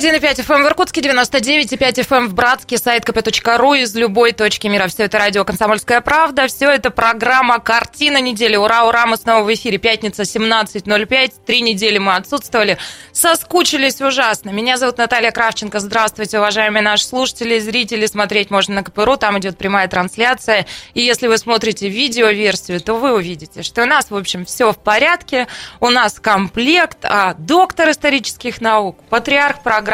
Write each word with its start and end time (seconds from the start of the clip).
91,5 0.00 0.46
FM 0.46 0.62
в 0.62 0.66
Иркутске, 0.66 1.02
99,5 1.02 2.06
FM 2.06 2.28
в 2.28 2.34
Братске, 2.34 2.78
сайт 2.78 3.04
kp.ру 3.04 3.74
из 3.74 3.94
любой 3.94 4.32
точки 4.32 4.66
мира. 4.66 4.86
Все 4.86 5.02
это 5.02 5.18
радио 5.18 5.44
«Комсомольская 5.44 6.00
правда», 6.00 6.46
все 6.46 6.70
это 6.70 6.90
программа 6.90 7.58
«Картина 7.58 8.18
недели». 8.18 8.56
Ура, 8.56 8.86
ура, 8.86 9.04
мы 9.04 9.18
снова 9.18 9.44
в 9.44 9.52
эфире. 9.52 9.76
Пятница, 9.76 10.22
17.05. 10.22 11.32
Три 11.44 11.60
недели 11.60 11.98
мы 11.98 12.14
отсутствовали. 12.16 12.78
Соскучились 13.12 14.00
ужасно. 14.00 14.48
Меня 14.48 14.78
зовут 14.78 14.96
Наталья 14.96 15.32
Кравченко. 15.32 15.80
Здравствуйте, 15.80 16.38
уважаемые 16.38 16.82
наши 16.82 17.04
слушатели, 17.04 17.58
зрители. 17.58 18.06
Смотреть 18.06 18.50
можно 18.50 18.76
на 18.76 18.82
КПРУ, 18.82 19.18
там 19.18 19.38
идет 19.38 19.58
прямая 19.58 19.86
трансляция. 19.86 20.64
И 20.94 21.02
если 21.02 21.26
вы 21.26 21.36
смотрите 21.36 21.90
видеоверсию, 21.90 22.80
то 22.80 22.94
вы 22.94 23.12
увидите, 23.12 23.62
что 23.62 23.82
у 23.82 23.86
нас, 23.86 24.10
в 24.10 24.16
общем, 24.16 24.46
все 24.46 24.72
в 24.72 24.78
порядке. 24.78 25.46
У 25.78 25.90
нас 25.90 26.18
комплект, 26.18 27.00
а 27.02 27.34
доктор 27.34 27.90
исторических 27.90 28.62
наук, 28.62 28.96
патриарх 29.10 29.62
программы 29.62 29.89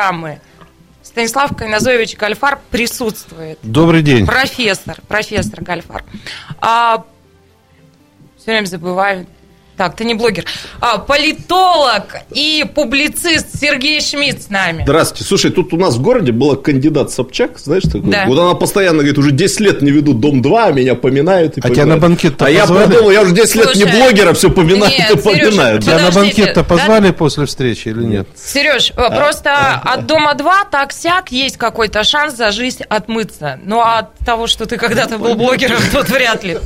Станислав 1.03 1.57
Кайназоевич 1.57 2.17
Гальфар 2.17 2.61
присутствует. 2.71 3.59
Добрый 3.63 4.03
день. 4.03 4.27
Профессор, 4.27 5.01
профессор 5.09 5.63
Гальфар. 5.63 6.05
А, 6.61 7.05
все 8.37 8.51
время 8.53 8.67
забываю 8.67 9.27
так, 9.77 9.97
ты 9.97 10.05
не 10.05 10.15
блогер. 10.15 10.45
А, 10.81 10.99
политолог 10.99 12.05
и 12.31 12.65
публицист 12.75 13.49
Сергей 13.61 14.01
Шмидт 14.01 14.43
с 14.43 14.51
нами. 14.51 14.83
Здравствуйте. 14.85 15.25
Слушай, 15.25 15.51
тут 15.51 15.73
у 15.73 15.77
нас 15.77 15.97
в 15.97 16.03
городе 16.03 16.33
была 16.33 16.57
кандидат 16.57 17.11
Собчак, 17.11 17.59
знаешь, 17.59 17.83
такой? 17.85 18.11
Да. 18.11 18.25
Вот 18.27 18.39
она 18.39 18.55
постоянно 18.55 18.99
говорит, 18.99 19.19
уже 19.19 19.33
10 19.33 19.61
лет 19.61 19.83
не 19.83 19.91
веду 19.91 20.15
Дом-2, 20.15 20.69
а 20.69 20.73
меня 20.73 20.95
поминают 20.95 21.59
и 21.59 21.61
А 21.63 21.69
тебя 21.71 21.87
на 21.87 21.99
банкет 21.99 22.41
А 22.41 22.51
я 22.51 22.67
подумал, 22.67 23.11
я 23.11 23.23
уже 23.23 23.35
10 23.35 23.55
лет 23.55 23.75
не 23.75 23.83
Слушай, 23.83 24.01
блогер, 24.01 24.29
а 24.29 24.33
все 24.35 24.51
поминают 24.51 24.99
нет, 24.99 25.11
и 25.11 25.17
поминают. 25.17 25.85
Сережа, 25.85 25.99
Тебя 25.99 26.11
на 26.11 26.11
банкет-то 26.11 26.55
да? 26.55 26.65
позвали 26.65 27.11
после 27.11 27.47
встречи 27.47 27.89
или 27.89 28.03
нет? 28.05 28.29
Сереж, 28.35 28.93
просто 28.93 29.75
от 29.75 30.07
дома 30.07 30.35
2 30.35 30.65
так-сяк 30.71 31.31
есть 31.33 31.57
какой-то 31.57 32.03
шанс 32.05 32.35
за 32.37 32.51
жизнь 32.51 32.83
отмыться. 32.89 33.61
Ну, 33.65 33.81
а 33.81 33.99
от 33.99 34.19
того, 34.25 34.47
что 34.47 34.67
ты 34.67 34.77
когда-то 34.77 35.19
был 35.19 35.35
блогером, 35.35 35.79
тут 35.93 36.09
вряд 36.09 36.45
ли. 36.45 36.59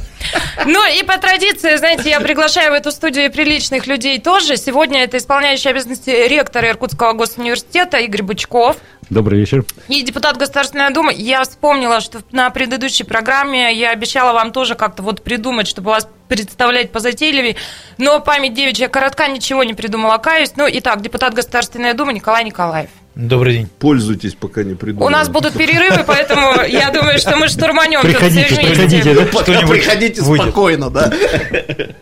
Ну, 0.67 0.81
и 0.87 1.03
по 1.03 1.19
традиции, 1.19 1.77
знаете, 1.77 2.11
я 2.11 2.21
приглашаю 2.21 2.73
в 2.73 2.75
эту 2.75 2.91
студию 2.93 3.27
и 3.27 3.29
приличных 3.29 3.87
людей 3.87 4.21
тоже. 4.21 4.57
Сегодня 4.57 5.03
это 5.05 5.17
исполняющий 5.17 5.69
обязанности 5.69 6.11
ректора 6.11 6.69
Иркутского 6.69 7.13
госуниверситета 7.13 7.99
Игорь 7.99 8.23
Бычков. 8.23 8.77
Добрый 9.09 9.41
вечер. 9.41 9.65
И 9.89 10.03
депутат 10.03 10.37
Государственной 10.37 10.93
Думы. 10.93 11.13
Я 11.17 11.43
вспомнила, 11.43 12.01
что 12.01 12.23
на 12.31 12.49
предыдущей 12.51 13.03
программе 13.03 13.75
я 13.75 13.91
обещала 13.91 14.33
вам 14.33 14.53
тоже 14.53 14.77
как-то 14.77 15.03
вот 15.03 15.25
придумать, 15.25 15.67
чтобы 15.67 15.91
вас 15.91 16.09
представлять 16.29 16.93
позатейливее. 16.93 17.57
Но 17.99 18.21
память 18.21 18.55
девичья 18.55 18.89
коротка, 18.89 19.27
ничего 19.27 19.65
не 19.65 19.75
придумала, 19.75 20.19
каюсь. 20.19 20.53
Ну, 20.55 20.67
итак, 20.71 21.03
депутат 21.03 21.35
Государственной 21.35 21.95
Думы 21.95 22.13
Николай 22.13 22.45
Николаев. 22.45 22.91
Добрый 23.21 23.53
день. 23.53 23.69
Пользуйтесь, 23.79 24.35
пока 24.35 24.63
не 24.63 24.75
придумали. 24.75 25.07
У 25.07 25.11
нас 25.11 25.29
будут 25.29 25.53
перерывы, 25.53 26.05
поэтому 26.07 26.63
я 26.63 26.91
думаю, 26.91 27.19
что 27.19 27.37
мы 27.37 27.49
штурманем 27.49 28.01
Приходите, 28.01 28.55
приходите, 28.55 29.15
да? 29.15 29.25
Приходите 29.67 30.23
спокойно, 30.23 30.89
да? 30.91 31.13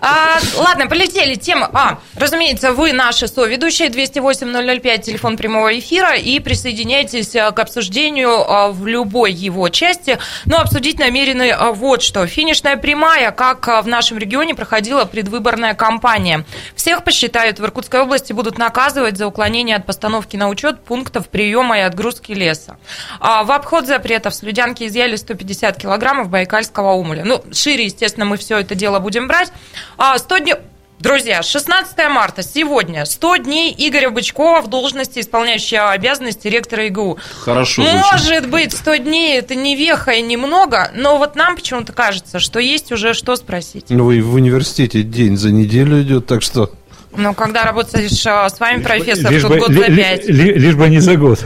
А, 0.00 0.38
ладно, 0.56 0.86
полетели. 0.86 1.34
Тема. 1.34 1.70
А, 1.72 1.98
разумеется, 2.14 2.72
вы 2.72 2.92
наши 2.92 3.26
соведущие. 3.26 3.88
208-005, 3.88 5.02
телефон 5.02 5.36
прямого 5.36 5.76
эфира. 5.76 6.14
И 6.14 6.38
присоединяйтесь 6.38 7.34
а, 7.34 7.50
к 7.50 7.58
обсуждению 7.58 8.30
а, 8.30 8.70
в 8.70 8.86
любой 8.86 9.32
его 9.32 9.68
части. 9.70 10.18
Но 10.44 10.58
обсудить 10.58 11.00
намерены 11.00 11.50
а, 11.50 11.72
вот 11.72 12.02
что. 12.02 12.26
Финишная 12.26 12.76
прямая, 12.76 13.32
как 13.32 13.66
в 13.82 13.88
нашем 13.88 14.18
регионе 14.18 14.54
проходила 14.54 15.04
предвыборная 15.04 15.74
кампания. 15.74 16.44
Всех 16.76 17.02
посчитают 17.02 17.58
в 17.58 17.64
Иркутской 17.64 18.00
области, 18.02 18.32
будут 18.32 18.56
наказывать 18.56 19.16
за 19.16 19.26
уклонение 19.26 19.76
от 19.76 19.84
постановки 19.84 20.36
на 20.36 20.48
учет 20.48 20.80
пунктов 21.08 21.30
приема 21.30 21.78
и 21.78 21.80
отгрузки 21.80 22.32
леса. 22.32 22.76
А, 23.18 23.42
в 23.42 23.50
обход 23.50 23.86
запретов 23.86 24.34
с 24.34 24.42
Людянки 24.42 24.86
изъяли 24.86 25.16
150 25.16 25.76
килограммов 25.76 26.28
байкальского 26.28 26.92
умуля. 26.92 27.22
Ну, 27.24 27.42
шире, 27.52 27.86
естественно, 27.86 28.26
мы 28.26 28.36
все 28.36 28.58
это 28.58 28.74
дело 28.74 28.98
будем 28.98 29.26
брать. 29.26 29.52
А, 29.96 30.18
100 30.18 30.38
дней... 30.38 30.54
Друзья, 31.00 31.44
16 31.44 31.96
марта, 32.10 32.42
сегодня, 32.42 33.04
100 33.04 33.36
дней 33.36 33.72
Игоря 33.78 34.10
Бычкова 34.10 34.62
в 34.62 34.66
должности 34.66 35.20
исполняющего 35.20 35.92
обязанности 35.92 36.48
ректора 36.48 36.88
ИГУ. 36.88 37.18
Хорошо 37.44 37.82
звучит. 37.82 38.00
Может 38.12 38.50
быть, 38.50 38.72
100 38.72 38.96
дней 38.96 39.38
это 39.38 39.54
не 39.54 39.76
веха 39.76 40.10
и 40.10 40.22
немного, 40.22 40.90
но 40.94 41.16
вот 41.18 41.36
нам 41.36 41.54
почему-то 41.54 41.92
кажется, 41.92 42.40
что 42.40 42.58
есть 42.58 42.90
уже 42.90 43.14
что 43.14 43.36
спросить. 43.36 43.86
Ну, 43.90 44.10
и 44.10 44.20
в 44.20 44.34
университете 44.34 45.04
день 45.04 45.36
за 45.36 45.52
неделю 45.52 46.02
идет, 46.02 46.26
так 46.26 46.42
что... 46.42 46.72
Ну, 47.16 47.34
когда 47.34 47.64
работаешь 47.64 48.24
а, 48.26 48.48
с 48.48 48.60
вами, 48.60 48.82
профессор, 48.82 49.30
лишь 49.32 49.42
тут 49.42 49.50
бы, 49.50 49.58
год 49.58 49.68
ли- 49.70 49.78
за 49.80 49.86
пять. 49.96 50.26
ли- 50.26 50.52
лишь 50.54 50.74
бы 50.74 50.88
не 50.88 51.00
за 51.00 51.16
год. 51.16 51.42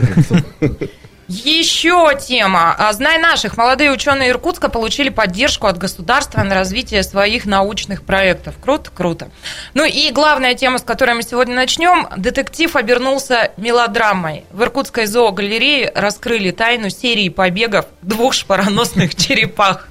Еще 1.29 2.11
тема. 2.19 2.75
А, 2.77 2.91
Знай 2.91 3.17
наших. 3.17 3.55
Молодые 3.57 3.91
ученые 3.91 4.31
Иркутска 4.31 4.67
получили 4.67 5.07
поддержку 5.09 5.67
от 5.67 5.77
государства 5.77 6.43
на 6.43 6.53
развитие 6.53 7.01
своих 7.01 7.45
научных 7.45 8.03
проектов. 8.03 8.55
Круто, 8.61 8.91
круто. 8.93 9.29
Ну 9.73 9.85
и 9.85 10.11
главная 10.11 10.53
тема, 10.53 10.79
с 10.79 10.81
которой 10.83 11.15
мы 11.15 11.23
сегодня 11.23 11.55
начнем. 11.55 12.07
Детектив 12.17 12.75
обернулся 12.75 13.51
мелодрамой. 13.55 14.43
В 14.51 14.61
Иркутской 14.63 15.05
зоогалерее 15.05 15.91
раскрыли 15.95 16.51
тайну 16.51 16.89
серии 16.89 17.29
побегов 17.29 17.85
двух 18.01 18.33
шпароносных 18.33 19.15
черепах. 19.15 19.87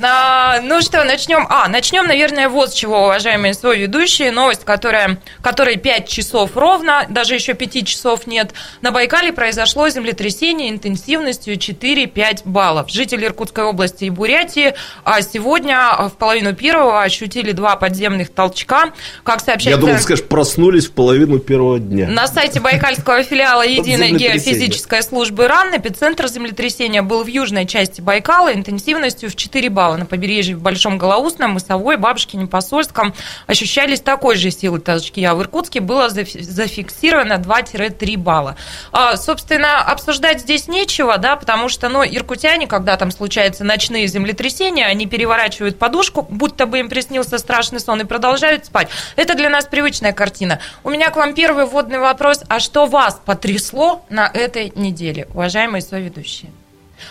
А, 0.00 0.60
Ну 0.60 0.80
что, 0.82 1.04
начнем. 1.04 1.46
А, 1.48 1.68
начнем, 1.68 2.06
наверное, 2.06 2.48
вот 2.48 2.70
с 2.70 2.74
чего, 2.74 3.04
уважаемые 3.04 3.54
свои 3.54 3.80
ведущие. 3.80 4.32
Новость, 4.32 4.64
которая, 4.64 5.18
которой 5.40 5.76
5 5.76 6.08
часов 6.08 6.56
ровно, 6.56 7.06
даже 7.08 7.34
еще 7.34 7.54
5 7.54 7.86
часов 7.86 8.26
нет. 8.26 8.52
На 8.82 8.90
Байкале 8.90 9.32
произошло 9.32 9.88
землетрясение 9.88 10.70
интенсивностью 10.70 11.54
4-5 11.54 12.42
баллов. 12.44 12.90
Жители 12.90 13.26
Иркутской 13.26 13.64
области 13.64 14.04
и 14.04 14.10
Бурятии 14.10 14.74
а 15.04 15.22
сегодня 15.22 15.90
в 15.98 16.12
половину 16.12 16.54
первого 16.54 17.02
ощутили 17.02 17.52
два 17.52 17.76
подземных 17.76 18.30
толчка. 18.30 18.92
Как 19.22 19.40
Я 19.40 19.46
сообщается... 19.46 19.80
думал, 19.80 19.96
ты 19.96 20.02
скажешь, 20.02 20.24
проснулись 20.24 20.86
в 20.86 20.92
половину 20.92 21.38
первого 21.38 21.78
дня. 21.78 22.08
На 22.08 22.26
сайте 22.26 22.60
Байкальского 22.60 23.22
филиала 23.22 23.62
Единой 23.66 24.12
геофизической 24.12 25.02
службы 25.02 25.46
РАН 25.46 25.76
эпицентр 25.76 26.28
землетрясения 26.28 27.02
был 27.02 27.22
в 27.22 27.26
южной 27.26 27.66
части 27.66 28.00
Байкала 28.00 28.52
интенсивностью 28.52 29.30
в 29.30 29.36
4 29.36 29.68
балла. 29.70 29.83
На 29.92 30.06
побережье 30.06 30.56
в 30.56 30.62
Большом 30.62 30.98
Голоусном, 30.98 31.52
Мысовой, 31.52 31.96
Бабушкине, 31.96 32.46
Посольском 32.46 33.14
ощущались 33.46 34.00
такой 34.00 34.36
же 34.36 34.50
силы 34.50 34.80
толчки, 34.80 35.22
а 35.24 35.34
в 35.34 35.42
Иркутске 35.42 35.80
было 35.80 36.08
зафи- 36.08 36.42
зафиксировано 36.42 37.34
2-3 37.34 38.16
балла. 38.16 38.56
А, 38.92 39.16
собственно, 39.16 39.80
обсуждать 39.80 40.40
здесь 40.40 40.68
нечего, 40.68 41.18
да, 41.18 41.36
потому 41.36 41.68
что, 41.68 41.88
ну, 41.88 42.04
иркутяне, 42.04 42.66
когда 42.66 42.96
там 42.96 43.10
случаются 43.10 43.64
ночные 43.64 44.06
землетрясения, 44.06 44.86
они 44.86 45.06
переворачивают 45.06 45.78
подушку, 45.78 46.26
будто 46.28 46.66
бы 46.66 46.80
им 46.80 46.88
приснился 46.88 47.38
страшный 47.38 47.80
сон, 47.80 48.00
и 48.00 48.04
продолжают 48.04 48.66
спать. 48.66 48.88
Это 49.16 49.34
для 49.34 49.50
нас 49.50 49.66
привычная 49.66 50.12
картина. 50.12 50.58
У 50.82 50.90
меня 50.90 51.10
к 51.10 51.16
вам 51.16 51.34
первый 51.34 51.66
вводный 51.66 51.98
вопрос. 51.98 52.42
А 52.48 52.60
что 52.60 52.86
вас 52.86 53.20
потрясло 53.24 54.04
на 54.08 54.26
этой 54.32 54.72
неделе, 54.74 55.28
уважаемые 55.32 55.82
соведущие? 55.82 56.50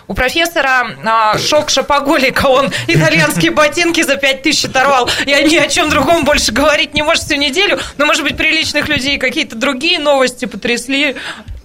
У 0.08 0.14
профессора 0.14 0.88
а, 1.06 1.38
шок 1.38 1.70
шопоголика, 1.70 2.48
он 2.48 2.70
итальянские 2.88 3.52
ботинки 3.52 4.02
за 4.02 4.18
5 4.18 4.42
тысяч 4.42 4.66
оторвал, 4.66 5.10
и 5.26 5.30
ни 5.30 5.56
о 5.56 5.68
чем 5.68 5.90
другом 5.90 6.26
больше 6.26 6.52
говорить 6.52 6.94
не 6.94 7.02
может 7.02 7.24
всю 7.24 7.36
неделю, 7.36 7.80
но, 7.98 8.06
может 8.06 8.24
быть, 8.24 8.36
приличных 8.38 8.88
людей 8.90 9.18
какие-то 9.18 9.56
другие 9.56 10.00
новости 10.00 10.46
потрясли. 10.46 11.16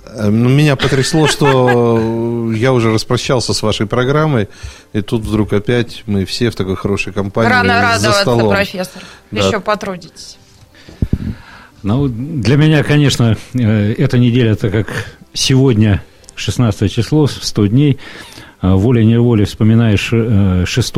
э, 0.04 0.28
ну, 0.28 0.48
Меня 0.48 0.76
потрясло, 0.76 1.26
что 1.26 2.52
я 2.54 2.72
уже 2.72 2.92
распрощался 2.92 3.54
с 3.54 3.62
вашей 3.62 3.86
программой, 3.86 4.48
и 4.92 5.00
тут 5.00 5.22
вдруг 5.22 5.53
опять 5.53 6.03
мы 6.06 6.24
все 6.24 6.50
в 6.50 6.54
такой 6.56 6.76
хорошей 6.76 7.12
компании 7.12 7.50
Рано 7.50 7.74
за 7.74 7.80
радоваться, 7.82 8.21
столом. 8.22 8.50
профессор. 8.50 9.03
Да. 9.30 9.47
Еще 9.47 9.60
потрудитесь. 9.60 10.38
Ну, 11.82 12.09
для 12.09 12.56
меня, 12.56 12.82
конечно, 12.82 13.36
э, 13.54 13.94
эта 13.98 14.18
неделя, 14.18 14.54
так 14.56 14.72
как 14.72 14.88
сегодня 15.32 16.03
16 16.38 16.90
число, 16.92 17.26
100 17.26 17.66
дней, 17.66 17.98
э, 18.62 18.72
волей-неволей 18.72 19.44
вспоминаешь 19.44 20.10
э, 20.12 20.64
6 20.66 20.94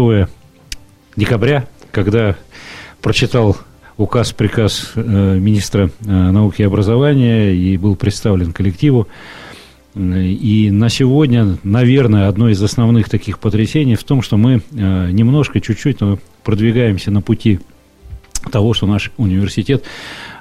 декабря, 1.17 1.67
когда 1.91 2.37
прочитал 3.01 3.57
указ, 3.97 4.33
приказ 4.33 4.93
э, 4.95 5.01
министра 5.39 5.91
э, 6.01 6.11
науки 6.11 6.63
и 6.63 6.65
образования 6.65 7.55
и 7.55 7.77
был 7.77 7.97
представлен 7.97 8.53
коллективу. 8.53 9.09
Э, 9.95 10.23
И 10.23 10.71
на 10.71 10.89
сегодня, 10.89 11.59
наверное, 11.65 12.29
одно 12.29 12.49
из 12.49 12.63
основных 12.63 13.09
таких 13.09 13.39
потрясений 13.39 13.97
в 13.97 14.05
том, 14.05 14.23
что 14.23 14.37
мы 14.37 14.63
э, 14.71 15.11
немножко, 15.11 15.61
чуть-чуть 15.61 15.99
продвигаемся 16.45 17.11
на 17.11 17.21
пути 17.23 17.61
того, 18.51 18.75
что 18.75 18.87
наш 18.87 19.11
университет 19.17 19.85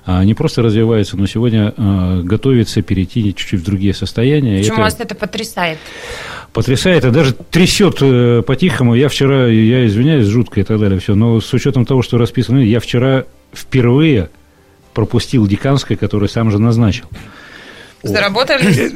а, 0.05 0.23
не 0.23 0.33
просто 0.33 0.61
развивается, 0.61 1.17
но 1.17 1.27
сегодня 1.27 1.73
а, 1.75 2.21
готовится 2.21 2.81
перейти 2.81 3.33
чуть-чуть 3.35 3.61
в 3.61 3.63
другие 3.63 3.93
состояния. 3.93 4.57
Почему 4.57 4.75
это... 4.75 4.83
вас 4.83 4.99
это 4.99 5.15
потрясает? 5.15 5.77
Потрясает, 6.53 7.05
и 7.05 7.11
даже 7.11 7.33
трясет 7.33 7.97
э, 8.01 8.41
по-тихому. 8.41 8.95
Я 8.95 9.07
вчера, 9.07 9.47
я 9.47 9.85
извиняюсь, 9.85 10.25
жутко 10.25 10.59
и 10.59 10.63
так 10.63 10.79
далее, 10.79 10.99
все, 10.99 11.13
но 11.13 11.39
с 11.39 11.53
учетом 11.53 11.85
того, 11.85 12.01
что 12.01 12.17
расписано, 12.17 12.57
я 12.57 12.79
вчера 12.79 13.25
впервые 13.53 14.29
пропустил 14.95 15.45
деканское, 15.45 15.95
которое 15.95 16.27
сам 16.27 16.49
же 16.49 16.57
назначил. 16.57 17.05
Заработали? 18.03 18.63
Э, 18.63 18.89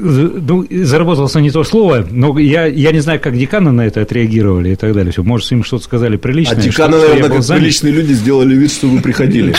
ну, 0.48 0.66
заработался 0.86 1.42
не 1.42 1.52
то 1.52 1.64
слово, 1.64 2.06
но 2.10 2.38
я, 2.40 2.66
я 2.66 2.92
не 2.92 3.00
знаю, 3.00 3.20
как 3.20 3.38
деканы 3.38 3.72
на 3.72 3.82
это 3.86 4.02
отреагировали 4.02 4.72
и 4.72 4.76
так 4.76 4.94
далее. 4.94 5.12
Все, 5.12 5.24
может, 5.24 5.52
им 5.52 5.64
что-то 5.64 5.84
сказали 5.84 6.18
приличное. 6.18 6.58
А 6.58 6.62
деканы, 6.62 6.98
наверное, 6.98 7.30
как 7.30 7.48
приличные 7.48 7.94
люди 7.94 8.14
сделали 8.14 8.56
вид, 8.56 8.72
что 8.72 8.88
вы 8.88 9.02
приходили. 9.02 9.54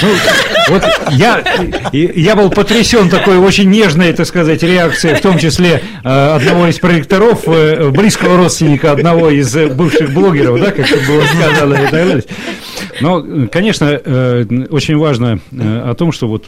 Вот 0.69 0.83
я, 1.11 1.45
я 1.93 2.37
был 2.37 2.51
потрясен 2.51 3.09
такой 3.11 3.39
очень 3.39 3.71
нежной, 3.71 4.13
так 4.13 4.27
сказать, 4.27 4.63
реакцией, 4.63 5.15
в 5.15 5.21
том 5.21 5.39
числе 5.39 5.83
э, 6.03 6.09
одного 6.09 6.69
из 6.69 6.79
проректоров, 6.79 7.47
э, 7.47 7.91
близкого 7.91 8.37
родственника 8.37 8.93
одного 8.93 9.31
из 9.31 9.55
бывших 9.55 10.13
блогеров, 10.13 10.61
да, 10.61 10.71
как 10.71 10.87
было 11.07 11.23
сказано 11.27 11.75
и 11.75 11.83
так 11.83 11.91
далее. 11.91 12.25
Но, 13.01 13.49
конечно, 13.51 13.89
очень 14.71 14.97
важно 14.97 15.41
о 15.53 15.95
том, 15.95 16.13
что 16.13 16.29
вот 16.29 16.47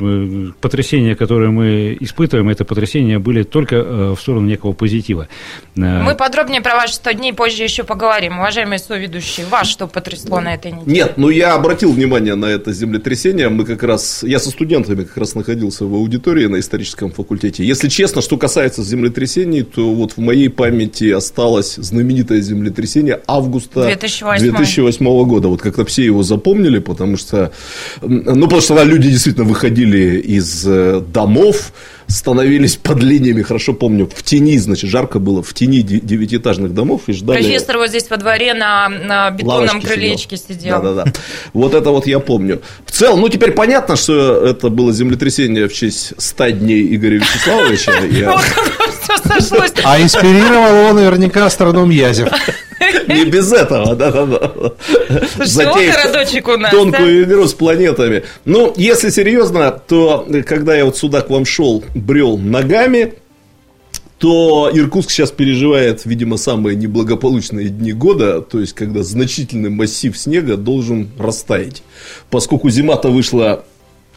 потрясение, 0.61 1.15
которое 1.17 1.51
мы 1.51 1.97
испытываем, 2.01 2.49
это 2.49 2.65
потрясение 2.65 2.87
потрясения 2.87 3.19
были 3.19 3.43
только 3.43 3.77
э, 3.77 4.15
в 4.17 4.21
сторону 4.21 4.47
некого 4.47 4.73
позитива. 4.73 5.29
Э, 5.77 6.03
Мы 6.03 6.15
подробнее 6.15 6.61
про 6.61 6.75
ваши 6.77 6.95
100 6.95 7.13
дней 7.13 7.33
позже 7.33 7.63
еще 7.63 7.85
поговорим. 7.85 8.39
Уважаемые 8.39 8.79
соведущие, 8.79 9.47
вас 9.47 9.69
что 9.69 9.87
потрясло 9.87 10.41
на 10.41 10.55
этой 10.55 10.73
неделе? 10.73 10.93
Нет, 10.93 11.15
ну 11.17 11.29
я 11.31 11.55
обратил 11.55 11.93
внимание 11.93 12.35
на 12.35 12.47
это 12.47 12.73
землетрясение. 12.73 13.49
Мы 13.49 13.65
как 13.65 13.83
раз, 13.83 14.06
я 14.23 14.38
со 14.38 14.50
студентами 14.50 15.05
как 15.05 15.17
раз 15.17 15.35
находился 15.35 15.85
в 15.85 15.94
аудитории 15.94 16.47
на 16.47 16.61
историческом 16.61 17.11
факультете. 17.11 17.64
Если 17.64 17.88
честно, 17.88 18.23
что 18.23 18.37
касается 18.37 18.82
землетрясений, 18.82 19.62
то 19.62 19.93
вот 19.94 20.12
в 20.12 20.19
моей 20.19 20.49
памяти 20.49 21.11
осталось 21.11 21.76
знаменитое 21.76 22.41
землетрясение 22.41 23.20
августа 23.26 23.85
2008, 23.85 24.50
2008 24.50 25.25
года. 25.26 25.49
Вот 25.49 25.62
как-то 25.62 25.85
все 25.85 26.05
его 26.05 26.23
запомнили, 26.23 26.79
потому 26.79 27.17
что, 27.17 27.53
ну, 28.03 28.43
потому 28.43 28.61
что 28.61 28.82
люди 28.82 29.11
действительно 29.11 29.47
выходили 29.47 30.19
из 30.20 30.67
э, 30.67 31.03
домов, 31.12 31.73
становились 32.08 32.76
под 32.76 33.03
линиями, 33.03 33.43
хорошо 33.43 33.73
помню, 33.73 34.08
в 34.14 34.23
тени, 34.23 34.58
значит, 34.58 34.91
жарко 34.91 35.19
было, 35.19 35.43
в 35.43 35.53
тени 35.55 35.81
девятиэтажных 35.82 36.73
домов 36.73 37.03
и 37.06 37.12
ждали... 37.12 37.43
Профессор 37.43 37.79
вот 37.79 37.88
здесь 37.88 38.08
во 38.11 38.17
дворе 38.17 38.55
на, 38.55 38.88
на 38.88 39.31
бетонном 39.31 39.81
крылечке 39.81 40.37
сидел. 40.37 40.81
Да-да-да. 40.81 41.12
Вот 41.53 41.75
это 41.75 41.91
вот 41.91 42.06
я 42.06 42.20
помню. 42.20 42.62
В 42.85 42.93
целом, 42.93 43.20
ну, 43.20 43.29
теперь 43.29 43.53
понятно, 43.53 43.97
что 43.97 44.47
это 44.47 44.69
было 44.69 44.93
землетрясение 44.93 45.69
в 45.69 45.73
честь 45.73 46.12
100 46.17 46.50
дней 46.50 46.94
Игоря 46.94 47.19
Вячеславовича. 47.19 47.93
А 49.85 50.00
инспирировал 50.00 50.85
его 50.85 50.93
наверняка 50.93 51.47
астроном 51.47 51.91
Язев. 51.91 52.29
Не 53.08 53.25
без 53.25 53.52
этого, 53.52 53.94
да-да-да. 53.94 54.73
Затеять 55.44 55.94
городочек 55.94 56.49
у 56.49 56.56
нас, 56.56 56.70
тонкую 56.70 57.25
игру 57.25 57.46
с 57.46 57.55
планетами. 57.55 58.25
Ну, 58.44 58.75
если 58.76 59.11
серьезно, 59.11 59.70
то 59.70 60.26
когда 60.46 60.76
я 60.76 60.84
вот 60.84 60.96
сюда 60.96 61.23
к 61.23 61.31
вам 61.31 61.44
шел, 61.44 61.84
брел 61.94 62.37
ногами, 62.37 63.14
то 64.19 64.70
Иркутск 64.73 65.11
сейчас 65.11 65.31
переживает, 65.31 66.06
видимо, 66.06 66.38
самые 66.38 66.76
неблагополучные 66.76 67.69
дни 67.69 67.93
года, 67.93 68.40
то 68.40 68.61
есть, 68.61 68.73
когда 68.73 69.02
значительный 69.02 69.70
массив 69.70 70.17
снега 70.17 70.56
должен 70.56 71.11
растаять. 71.19 71.82
Поскольку 72.31 72.70
зима-то 72.70 73.08
вышла 73.08 73.64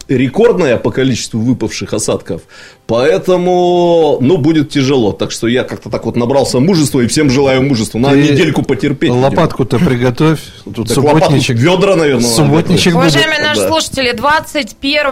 рекордная 0.07 0.77
по 0.77 0.91
количеству 0.91 1.41
выпавших 1.41 1.93
осадков, 1.93 2.43
поэтому, 2.89 4.17
ну, 4.19 4.37
будет 4.37 4.69
тяжело. 4.69 5.13
Так 5.13 5.31
что 5.31 5.47
я 5.47 5.63
как-то 5.63 5.89
так 5.89 6.05
вот 6.05 6.15
набрался 6.15 6.59
мужества 6.59 7.01
и 7.01 7.07
всем 7.07 7.29
желаю 7.29 7.61
мужества. 7.61 7.99
Надо 7.99 8.15
Ты 8.15 8.31
недельку 8.31 8.63
потерпеть. 8.63 9.11
Лопатку-то 9.11 9.77
приготовь. 9.79 10.39
Тут 10.65 10.87
так 10.87 10.95
субботничек. 10.95 11.57
Ведра, 11.57 11.95
наверное. 11.95 12.27
Субботничек 12.27 12.95
Уважаемые 12.95 13.41
наши 13.41 13.61
да. 13.61 13.67
слушатели, 13.67 14.11
21 14.11 15.05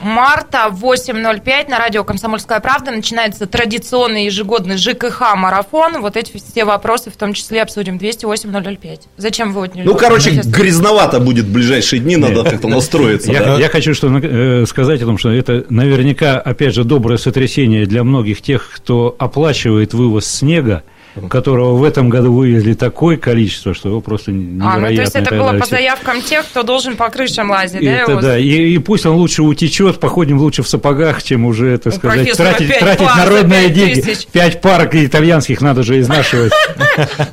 марта 0.00 0.68
в 0.70 0.84
8.05 0.84 1.70
на 1.70 1.78
радио 1.78 2.04
«Комсомольская 2.04 2.58
правда» 2.60 2.90
начинается 2.90 3.46
традиционный 3.46 4.26
ежегодный 4.26 4.76
ЖКХ-марафон. 4.76 6.00
Вот 6.00 6.16
эти 6.16 6.36
все 6.36 6.64
вопросы 6.64 7.10
в 7.10 7.16
том 7.16 7.32
числе 7.32 7.62
обсудим. 7.62 7.96
208-005. 7.96 9.00
Зачем 9.16 9.52
вы 9.52 9.60
вот 9.60 9.70
Ну, 9.74 9.94
короче, 9.94 10.30
грязновато 10.30 11.20
будет 11.20 11.46
в 11.46 11.52
ближайшие 11.52 12.00
дни, 12.00 12.16
надо 12.16 12.42
как-то 12.42 12.66
настроиться. 12.68 13.30
Я 13.30 13.68
хочу 13.68 13.94
что 13.94 14.08
Э, 14.22 14.64
сказать 14.66 15.02
о 15.02 15.06
том, 15.06 15.18
что 15.18 15.30
это 15.30 15.64
наверняка, 15.68 16.38
опять 16.38 16.74
же, 16.74 16.84
доброе 17.04 17.18
сотрясение 17.18 17.84
для 17.84 18.02
многих 18.02 18.40
тех, 18.40 18.70
кто 18.74 19.14
оплачивает 19.18 19.92
вывоз 19.92 20.24
снега, 20.24 20.84
которого 21.28 21.76
в 21.76 21.84
этом 21.84 22.08
году 22.08 22.32
вывезли 22.32 22.74
такое 22.74 23.16
количество, 23.16 23.74
что 23.74 23.88
его 23.88 24.00
просто 24.00 24.32
невероятно. 24.32 24.86
А, 24.86 24.90
ну, 24.90 24.96
то 24.96 25.02
есть 25.02 25.14
это 25.14 25.34
было 25.34 25.52
по 25.58 25.66
заявкам 25.66 26.22
тех, 26.22 26.44
кто 26.46 26.62
должен 26.62 26.96
по 26.96 27.08
крышам 27.08 27.50
лазить, 27.50 27.82
и 27.82 27.86
да? 27.86 27.92
Это, 27.92 28.16
да, 28.20 28.38
и, 28.38 28.74
и 28.74 28.78
пусть 28.78 29.06
он 29.06 29.16
лучше 29.16 29.42
утечет, 29.42 30.00
походим 30.00 30.38
лучше 30.38 30.62
в 30.62 30.68
сапогах, 30.68 31.22
чем 31.22 31.44
уже, 31.44 31.78
так 31.78 31.94
сказать, 31.94 32.32
тратить, 32.32 32.78
тратить 32.78 33.16
народные 33.16 33.70
деньги. 33.70 34.04
Пять 34.32 34.60
пар 34.60 34.88
итальянских 34.92 35.60
надо 35.60 35.82
же 35.82 36.00
изнашивать. 36.00 36.52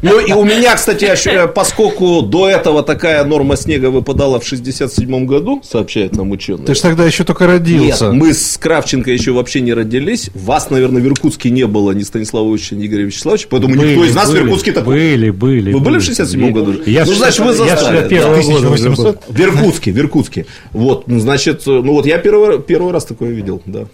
Ну, 0.01 0.19
и 0.19 0.31
у 0.31 0.43
меня, 0.43 0.75
кстати, 0.75 1.05
э, 1.05 1.47
поскольку 1.47 2.21
до 2.23 2.49
этого 2.49 2.81
такая 2.81 3.23
норма 3.23 3.55
снега 3.55 3.91
выпадала 3.91 4.39
в 4.39 4.45
67 4.45 5.25
году, 5.25 5.61
сообщает 5.63 6.15
нам 6.15 6.31
ученый. 6.31 6.65
Ты 6.65 6.73
же 6.73 6.81
тогда 6.81 7.05
еще 7.05 7.23
только 7.23 7.45
родился. 7.45 8.05
Нет, 8.05 8.13
мы 8.13 8.33
с 8.33 8.57
Кравченко 8.57 9.11
еще 9.11 9.31
вообще 9.31 9.61
не 9.61 9.73
родились. 9.73 10.31
Вас, 10.33 10.69
наверное, 10.71 11.01
в 11.01 11.05
Иркутске 11.05 11.51
не 11.51 11.67
было 11.67 11.91
ни 11.91 12.01
Станиславовича, 12.01 12.75
ни 12.75 12.87
Игоря 12.87 13.03
Вячеславовича, 13.03 13.47
поэтому 13.49 13.70
были, 13.77 13.91
никто 13.91 14.05
из 14.05 14.15
нас 14.15 14.29
были, 14.29 14.41
в 14.41 14.45
Иркутске 14.45 14.71
такой. 14.71 14.95
Были, 14.95 15.29
были. 15.29 15.73
Вы 15.73 15.79
были 15.79 15.97
в 15.97 16.03
67 16.03 16.51
году? 16.51 16.75
Я 16.85 17.05
ну, 17.05 17.13
значит, 17.13 17.39
вы 17.39 17.53
застали. 17.53 18.13
Я 18.13 18.21
да. 18.21 18.31
1800? 18.31 19.23
В 19.27 19.39
Иркутске, 19.39 19.91
в 19.91 19.97
Иркутске. 19.97 20.45
Вот, 20.71 21.07
ну, 21.07 21.19
значит, 21.19 21.63
ну 21.65 21.93
вот 21.93 22.05
я 22.05 22.17
первый, 22.17 22.59
первый 22.59 22.91
раз 22.91 23.05
такое 23.05 23.31
видел, 23.31 23.61
да. 23.65 23.87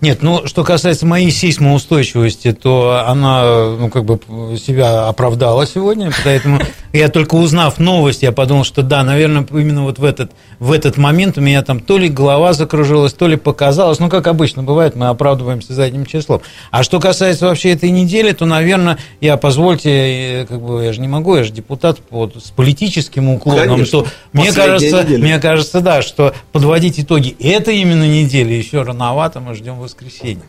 Нет, 0.00 0.22
ну, 0.22 0.46
что 0.46 0.64
касается 0.64 1.06
моей 1.06 1.30
сейсмоустойчивости, 1.30 2.52
то 2.52 3.04
она, 3.06 3.76
ну, 3.78 3.90
как 3.90 4.04
бы 4.04 4.18
себя 4.56 5.08
оправдала 5.08 5.66
сегодня, 5.66 6.10
поэтому 6.24 6.60
я 6.92 7.08
только 7.08 7.34
узнав 7.34 7.78
новость, 7.78 8.22
я 8.22 8.32
подумал, 8.32 8.64
что 8.64 8.82
да, 8.82 9.02
наверное, 9.02 9.46
именно 9.50 9.84
вот 9.84 9.98
в 9.98 10.04
этот, 10.04 10.32
в 10.58 10.72
этот 10.72 10.96
момент 10.96 11.38
у 11.38 11.40
меня 11.40 11.62
там 11.62 11.80
то 11.80 11.98
ли 11.98 12.08
голова 12.08 12.52
закружилась, 12.52 13.12
то 13.12 13.26
ли 13.26 13.36
показалось, 13.36 13.98
ну, 13.98 14.08
как 14.08 14.26
обычно 14.26 14.62
бывает, 14.62 14.96
мы 14.96 15.08
оправдываемся 15.08 15.74
задним 15.74 16.06
числом. 16.06 16.40
А 16.70 16.82
что 16.82 17.00
касается 17.00 17.46
вообще 17.46 17.72
этой 17.72 17.90
недели, 17.90 18.32
то, 18.32 18.46
наверное, 18.46 18.98
я, 19.20 19.36
позвольте, 19.36 20.46
как 20.48 20.60
бы, 20.60 20.84
я 20.84 20.92
же 20.92 21.00
не 21.00 21.08
могу, 21.08 21.36
я 21.36 21.44
же 21.44 21.52
депутат 21.52 21.98
под, 21.98 22.42
с 22.42 22.50
политическим 22.50 23.28
уклоном, 23.28 23.68
Конечно. 23.68 23.86
что 23.86 24.06
мне 24.32 24.52
кажется, 24.52 25.04
мне 25.08 25.38
кажется, 25.38 25.80
да, 25.80 26.02
что 26.02 26.34
подводить 26.52 27.00
итоги 27.00 27.36
этой 27.40 27.78
именно 27.78 28.08
недели 28.08 28.54
еще 28.54 28.82
рановато, 28.82 29.40
мы 29.40 29.54
ждем 29.58 29.78
воскресенья. 29.78 30.46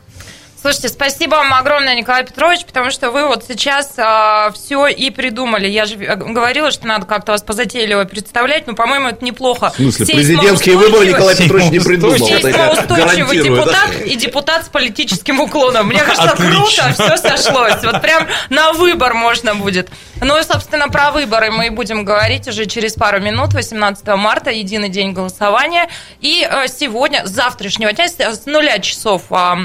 Слушайте, 0.61 0.89
спасибо 0.89 1.35
вам 1.35 1.53
огромное, 1.53 1.95
Николай 1.95 2.25
Петрович, 2.25 2.65
потому 2.65 2.91
что 2.91 3.11
вы 3.11 3.25
вот 3.25 3.45
сейчас 3.47 3.93
э, 3.95 4.01
а, 4.03 4.51
все 4.51 4.87
и 4.87 5.09
придумали. 5.09 5.67
Я 5.67 5.85
же 5.85 5.95
э, 5.95 6.17
говорила, 6.17 6.69
что 6.69 6.85
надо 6.85 7.05
как-то 7.05 7.31
вас 7.31 7.43
позатейливо 7.43 8.03
представлять, 8.03 8.67
но, 8.67 8.75
по-моему, 8.75 9.07
это 9.07 9.23
неплохо. 9.23 9.69
В 9.69 9.75
смысле, 9.75 10.05
президентские 10.07 10.75
выборы 10.75 11.05
Николай 11.05 11.37
Петрович 11.37 11.71
не 11.71 11.79
придумал. 11.79 12.15
Устойчивый 12.15 13.41
депутат 13.41 14.01
и 14.05 14.15
депутат 14.17 14.65
с 14.65 14.67
политическим 14.67 15.39
уклоном. 15.39 15.87
Мне 15.87 16.03
кажется, 16.03 16.35
круто, 16.35 16.91
все 16.93 17.15
сошлось. 17.15 17.81
Вот 17.81 18.01
прям 18.01 18.27
на 18.49 18.73
выбор 18.73 19.13
можно 19.13 19.55
будет. 19.55 19.89
Ну 20.19 20.37
и, 20.37 20.43
собственно, 20.43 20.89
про 20.89 21.11
выборы 21.11 21.51
мы 21.51 21.71
будем 21.71 22.03
говорить 22.03 22.49
уже 22.49 22.65
через 22.65 22.95
пару 22.95 23.21
минут. 23.21 23.53
18 23.53 24.05
марта, 24.07 24.51
единый 24.51 24.89
день 24.89 25.13
голосования. 25.13 25.87
И 26.19 26.45
э, 26.49 26.67
сегодня, 26.67 27.25
с 27.25 27.29
завтрашнего 27.29 27.93
дня, 27.93 28.09
с 28.09 28.45
нуля 28.45 28.79
часов 28.79 29.23
а, 29.29 29.57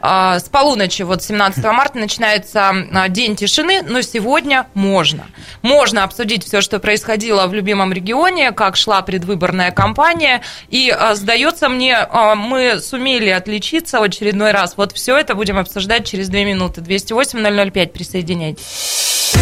с 0.00 0.48
полуночи, 0.50 1.02
вот 1.02 1.22
17 1.22 1.64
марта, 1.64 1.98
начинается 1.98 2.72
а, 2.92 3.08
День 3.08 3.36
тишины, 3.36 3.82
но 3.82 4.02
сегодня 4.02 4.66
можно. 4.74 5.26
Можно 5.62 6.04
обсудить 6.04 6.44
все, 6.44 6.60
что 6.60 6.78
происходило 6.78 7.46
в 7.46 7.54
любимом 7.54 7.92
регионе, 7.92 8.52
как 8.52 8.76
шла 8.76 9.02
предвыборная 9.02 9.70
кампания, 9.70 10.42
и 10.68 10.90
а, 10.90 11.14
сдается 11.14 11.68
мне, 11.68 11.98
мы 12.36 12.80
сумели 12.80 13.30
отличиться 13.30 14.00
в 14.00 14.02
очередной 14.02 14.52
раз. 14.52 14.74
Вот 14.76 14.92
все 14.92 15.16
это 15.16 15.34
будем 15.34 15.58
обсуждать 15.58 16.06
через 16.06 16.28
две 16.28 16.44
минуты. 16.44 16.80
208-005, 16.80 17.86
присоединяйтесь. 17.88 19.34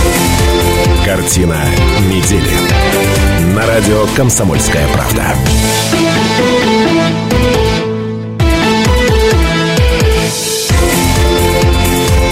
Картина 1.04 1.60
недели. 2.00 3.54
На 3.54 3.66
радио 3.66 4.06
«Комсомольская 4.16 4.86
правда». 4.88 5.34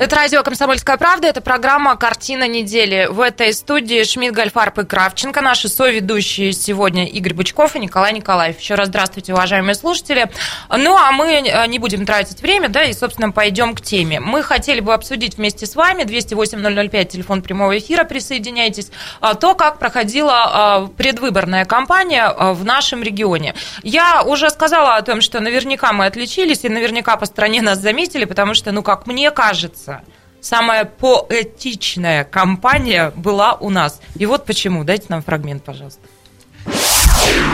Это 0.00 0.16
радио 0.16 0.42
«Комсомольская 0.42 0.96
правда», 0.96 1.28
это 1.28 1.42
программа 1.42 1.94
«Картина 1.94 2.48
недели». 2.48 3.06
В 3.10 3.20
этой 3.20 3.52
студии 3.52 4.02
Шмидт, 4.02 4.34
Гальфарб 4.34 4.78
и 4.78 4.84
Кравченко. 4.86 5.42
Наши 5.42 5.68
соведущие 5.68 6.54
сегодня 6.54 7.06
Игорь 7.06 7.34
Бычков 7.34 7.76
и 7.76 7.78
Николай 7.78 8.14
Николаев. 8.14 8.58
Еще 8.58 8.76
раз 8.76 8.88
здравствуйте, 8.88 9.34
уважаемые 9.34 9.74
слушатели. 9.74 10.30
Ну, 10.74 10.96
а 10.96 11.12
мы 11.12 11.42
не 11.68 11.78
будем 11.78 12.06
тратить 12.06 12.40
время, 12.40 12.70
да, 12.70 12.84
и, 12.84 12.94
собственно, 12.94 13.30
пойдем 13.30 13.74
к 13.74 13.82
теме. 13.82 14.20
Мы 14.20 14.42
хотели 14.42 14.80
бы 14.80 14.94
обсудить 14.94 15.36
вместе 15.36 15.66
с 15.66 15.76
вами, 15.76 16.04
208-005, 16.04 17.04
телефон 17.04 17.42
прямого 17.42 17.76
эфира, 17.76 18.04
присоединяйтесь, 18.04 18.90
а, 19.20 19.34
то, 19.34 19.54
как 19.54 19.78
проходила 19.78 20.44
а, 20.46 20.86
предвыборная 20.86 21.66
кампания 21.66 22.24
а, 22.24 22.54
в 22.54 22.64
нашем 22.64 23.02
регионе. 23.02 23.54
Я 23.82 24.22
уже 24.22 24.48
сказала 24.48 24.96
о 24.96 25.02
том, 25.02 25.20
что 25.20 25.40
наверняка 25.40 25.92
мы 25.92 26.06
отличились, 26.06 26.64
и 26.64 26.70
наверняка 26.70 27.18
по 27.18 27.26
стране 27.26 27.60
нас 27.60 27.78
заметили, 27.80 28.24
потому 28.24 28.54
что, 28.54 28.72
ну, 28.72 28.82
как 28.82 29.06
мне 29.06 29.30
кажется, 29.30 29.89
самая 30.40 30.84
поэтичная 30.84 32.24
компания 32.24 33.12
была 33.16 33.54
у 33.54 33.70
нас. 33.70 34.00
И 34.16 34.26
вот 34.26 34.44
почему. 34.44 34.84
Дайте 34.84 35.06
нам 35.08 35.22
фрагмент, 35.22 35.62
пожалуйста. 35.62 36.00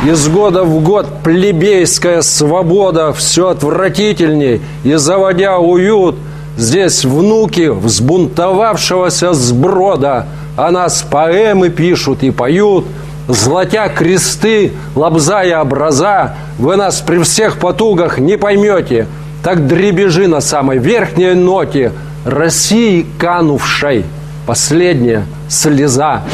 Из 0.04 0.28
года 0.28 0.64
в 0.64 0.82
год 0.82 1.06
плебейская 1.24 2.22
свобода 2.22 3.12
все 3.12 3.50
отвратительней, 3.50 4.60
и 4.84 4.94
заводя 4.94 5.58
уют, 5.58 6.16
здесь 6.56 7.04
внуки 7.04 7.68
взбунтовавшегося 7.68 9.32
сброда, 9.32 10.26
а 10.56 10.70
нас 10.70 11.02
поэмы 11.02 11.70
пишут 11.70 12.22
и 12.22 12.30
поют, 12.30 12.84
золотя 13.26 13.88
кресты, 13.88 14.72
лобзая 14.94 15.60
образа, 15.60 16.36
вы 16.58 16.76
нас 16.76 17.00
при 17.00 17.22
всех 17.22 17.58
потугах 17.58 18.18
не 18.18 18.36
поймете, 18.36 19.06
так 19.42 19.66
дребежи 19.66 20.28
на 20.28 20.40
самой 20.40 20.78
верхней 20.78 21.34
ноте– 21.34 21.92
России 22.26 23.06
канувшей 23.20 24.04
последняя 24.48 25.24
слеза. 25.48 26.24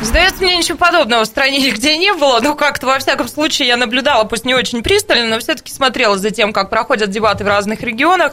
Сдается 0.00 0.42
мне 0.42 0.56
ничего 0.56 0.78
подобного 0.78 1.24
в 1.24 1.26
стране 1.26 1.58
нигде 1.58 1.98
не 1.98 2.14
было, 2.14 2.40
но 2.40 2.54
как-то, 2.54 2.86
во 2.86 2.98
всяком 2.98 3.28
случае, 3.28 3.68
я 3.68 3.76
наблюдала, 3.76 4.24
пусть 4.24 4.46
не 4.46 4.54
очень 4.54 4.82
пристально, 4.82 5.28
но 5.28 5.38
все-таки 5.38 5.70
смотрела 5.70 6.16
за 6.16 6.30
тем, 6.30 6.54
как 6.54 6.70
проходят 6.70 7.10
дебаты 7.10 7.44
в 7.44 7.46
разных 7.46 7.82
регионах. 7.82 8.32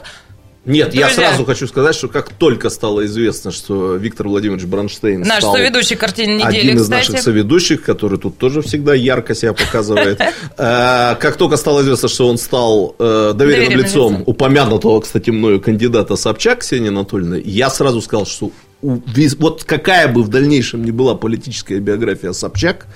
Нет, 0.66 0.90
Друзья. 0.90 1.08
я 1.08 1.14
сразу 1.14 1.44
хочу 1.44 1.66
сказать, 1.66 1.94
что 1.94 2.08
как 2.08 2.30
только 2.30 2.70
стало 2.70 3.04
известно, 3.04 3.50
что 3.50 3.96
Виктор 3.96 4.28
Владимирович 4.28 4.64
Бронштейн 4.64 5.20
Наш 5.20 5.38
стал 5.38 5.56
соведущий 5.56 5.94
картины 5.94 6.36
недели, 6.36 6.58
один 6.60 6.76
из 6.76 6.82
кстати. 6.82 7.10
наших 7.10 7.22
соведущих, 7.22 7.82
который 7.82 8.18
тут 8.18 8.38
тоже 8.38 8.62
всегда 8.62 8.94
ярко 8.94 9.34
себя 9.34 9.52
показывает, 9.52 10.20
э, 10.56 11.16
как 11.16 11.36
только 11.36 11.58
стало 11.58 11.82
известно, 11.82 12.08
что 12.08 12.28
он 12.28 12.38
стал 12.38 12.96
э, 12.98 13.32
доверенным 13.34 13.78
лицом 13.78 14.22
упомянутого, 14.24 15.00
кстати, 15.00 15.30
мною 15.30 15.60
кандидата 15.60 16.16
Собчак 16.16 16.60
Ксении 16.60 16.88
Анатольевны, 16.88 17.42
я 17.44 17.68
сразу 17.68 18.00
сказал, 18.00 18.24
что 18.24 18.50
вот 18.80 19.64
какая 19.64 20.08
бы 20.08 20.22
в 20.22 20.28
дальнейшем 20.28 20.84
ни 20.84 20.90
была 20.90 21.14
политическая 21.14 21.78
биография 21.78 22.32
Собчак, 22.32 22.86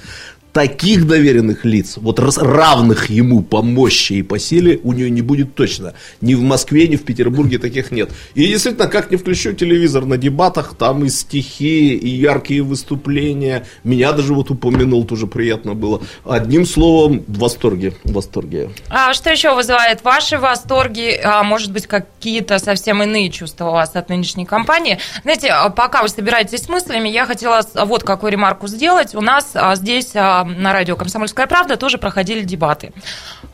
таких 0.52 1.06
доверенных 1.06 1.64
лиц, 1.64 1.94
вот 1.96 2.18
равных 2.18 3.10
ему 3.10 3.42
по 3.42 3.62
мощи 3.62 4.14
и 4.14 4.22
по 4.22 4.38
силе, 4.38 4.80
у 4.82 4.92
нее 4.92 5.10
не 5.10 5.22
будет 5.22 5.54
точно. 5.54 5.94
Ни 6.20 6.34
в 6.34 6.42
Москве, 6.42 6.88
ни 6.88 6.96
в 6.96 7.04
Петербурге 7.04 7.58
таких 7.58 7.90
нет. 7.90 8.10
И 8.34 8.46
действительно, 8.46 8.88
как 8.88 9.10
не 9.10 9.16
включу 9.16 9.52
телевизор 9.52 10.04
на 10.04 10.16
дебатах, 10.16 10.74
там 10.76 11.04
и 11.04 11.08
стихи, 11.08 11.94
и 11.94 12.08
яркие 12.08 12.62
выступления. 12.62 13.66
Меня 13.84 14.12
даже 14.12 14.34
вот 14.34 14.50
упомянул, 14.50 15.04
тоже 15.04 15.26
приятно 15.26 15.74
было. 15.74 16.02
Одним 16.24 16.66
словом, 16.66 17.24
в 17.26 17.38
восторге. 17.38 17.94
В 18.04 18.12
восторге. 18.12 18.70
А 18.88 19.12
что 19.14 19.30
еще 19.30 19.54
вызывает 19.54 20.02
ваши 20.02 20.38
восторги? 20.38 21.20
А 21.22 21.42
может 21.42 21.72
быть, 21.72 21.86
какие-то 21.86 22.58
совсем 22.58 23.02
иные 23.02 23.30
чувства 23.30 23.68
у 23.68 23.72
вас 23.72 23.94
от 23.94 24.08
нынешней 24.08 24.46
кампании? 24.46 24.98
Знаете, 25.22 25.52
пока 25.76 26.02
вы 26.02 26.08
собираетесь 26.08 26.62
с 26.62 26.68
мыслями, 26.68 27.08
я 27.08 27.26
хотела 27.26 27.60
вот 27.74 28.02
какую 28.02 28.32
ремарку 28.32 28.66
сделать. 28.66 29.14
У 29.14 29.20
нас 29.20 29.50
а, 29.54 29.74
здесь 29.76 30.12
а, 30.14 30.37
на 30.44 30.72
радио 30.72 30.96
«Комсомольская 30.96 31.46
правда» 31.46 31.76
тоже 31.76 31.98
проходили 31.98 32.42
дебаты. 32.42 32.92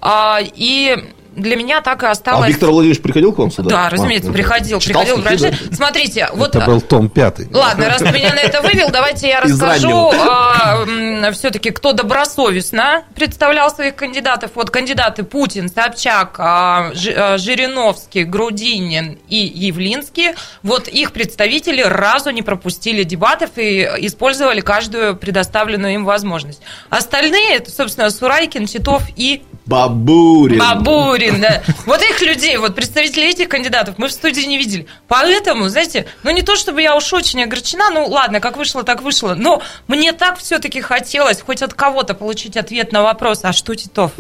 А, 0.00 0.38
и 0.41 0.97
для 1.37 1.57
меня 1.57 1.81
так 1.81 2.03
и 2.03 2.07
осталось... 2.07 2.47
А 2.47 2.49
Виктор 2.49 2.71
Владимирович 2.71 3.03
приходил 3.03 3.33
к 3.33 3.38
вам 3.38 3.50
сюда? 3.50 3.71
Да, 3.71 3.88
разумеется, 3.91 4.31
а, 4.31 4.33
приходил. 4.33 4.81
Читал 4.81 5.03
приходил 5.03 5.38
стихи, 5.38 5.69
да? 5.69 5.76
Смотрите, 5.76 6.29
вот... 6.33 6.55
Это 6.55 6.67
был 6.67 6.81
том 6.81 7.09
пятый. 7.09 7.49
Ладно, 7.53 7.88
раз 7.88 7.99
ты 7.99 8.11
меня 8.11 8.35
на 8.35 8.41
это 8.41 8.61
вывел, 8.62 8.91
давайте 8.91 9.29
я 9.29 9.41
расскажу 9.41 10.12
а, 10.12 10.85
все-таки, 11.33 11.71
кто 11.71 11.93
добросовестно 11.93 13.05
представлял 13.14 13.71
своих 13.71 13.95
кандидатов. 13.97 14.53
Вот 14.55 14.71
кандидаты 14.71 15.23
Путин, 15.23 15.69
Собчак, 15.69 16.37
а, 16.38 16.93
а, 17.17 17.38
Жириновский, 17.38 18.25
Грудинин 18.25 19.19
и 19.29 19.37
Явлинский. 19.37 20.35
Вот 20.62 20.88
их 20.88 21.12
представители 21.12 21.83
разу 21.83 22.31
не 22.31 22.43
пропустили 22.43 23.03
дебатов 23.05 23.50
и 23.57 23.83
использовали 23.99 24.61
каждую 24.61 25.17
предоставленную 25.17 25.95
им 25.95 26.05
возможность. 26.05 26.62
Остальные, 26.91 27.57
это, 27.57 27.71
собственно, 27.71 28.11
Сурайкин, 28.11 28.67
Титов 28.67 29.03
и 29.17 29.43
Бабурин. 29.66 30.59
Бабурин, 30.59 31.40
да. 31.40 31.62
Вот 31.87 32.02
их 32.02 32.21
людей, 32.21 32.56
вот 32.59 32.75
представителей 32.75 33.30
этих 33.30 33.49
кандидатов 33.49 33.94
мы 33.97 34.09
в 34.09 34.12
студии 34.12 34.42
не 34.42 34.59
видели. 34.59 34.87
Поэтому, 35.09 35.68
знаете, 35.68 36.06
ну 36.23 36.30
не 36.30 36.42
то 36.42 36.54
чтобы 36.56 36.83
я 36.83 36.94
уж 36.94 37.12
очень 37.12 37.42
огорчена, 37.42 37.90
ну 37.90 38.06
ладно, 38.06 38.40
как 38.40 38.56
вышло, 38.56 38.83
так 38.83 39.02
вышло, 39.02 39.35
но 39.35 39.62
мне 39.88 40.12
так 40.12 40.38
все-таки 40.38 40.80
хотелось 40.80 41.40
хоть 41.40 41.62
от 41.62 41.73
кого-то 41.73 42.14
получить 42.14 42.56
ответ 42.56 42.92
на 42.92 43.02
вопрос, 43.02 43.40
а 43.42 43.52
что 43.52 43.75
Титов? 43.75 44.12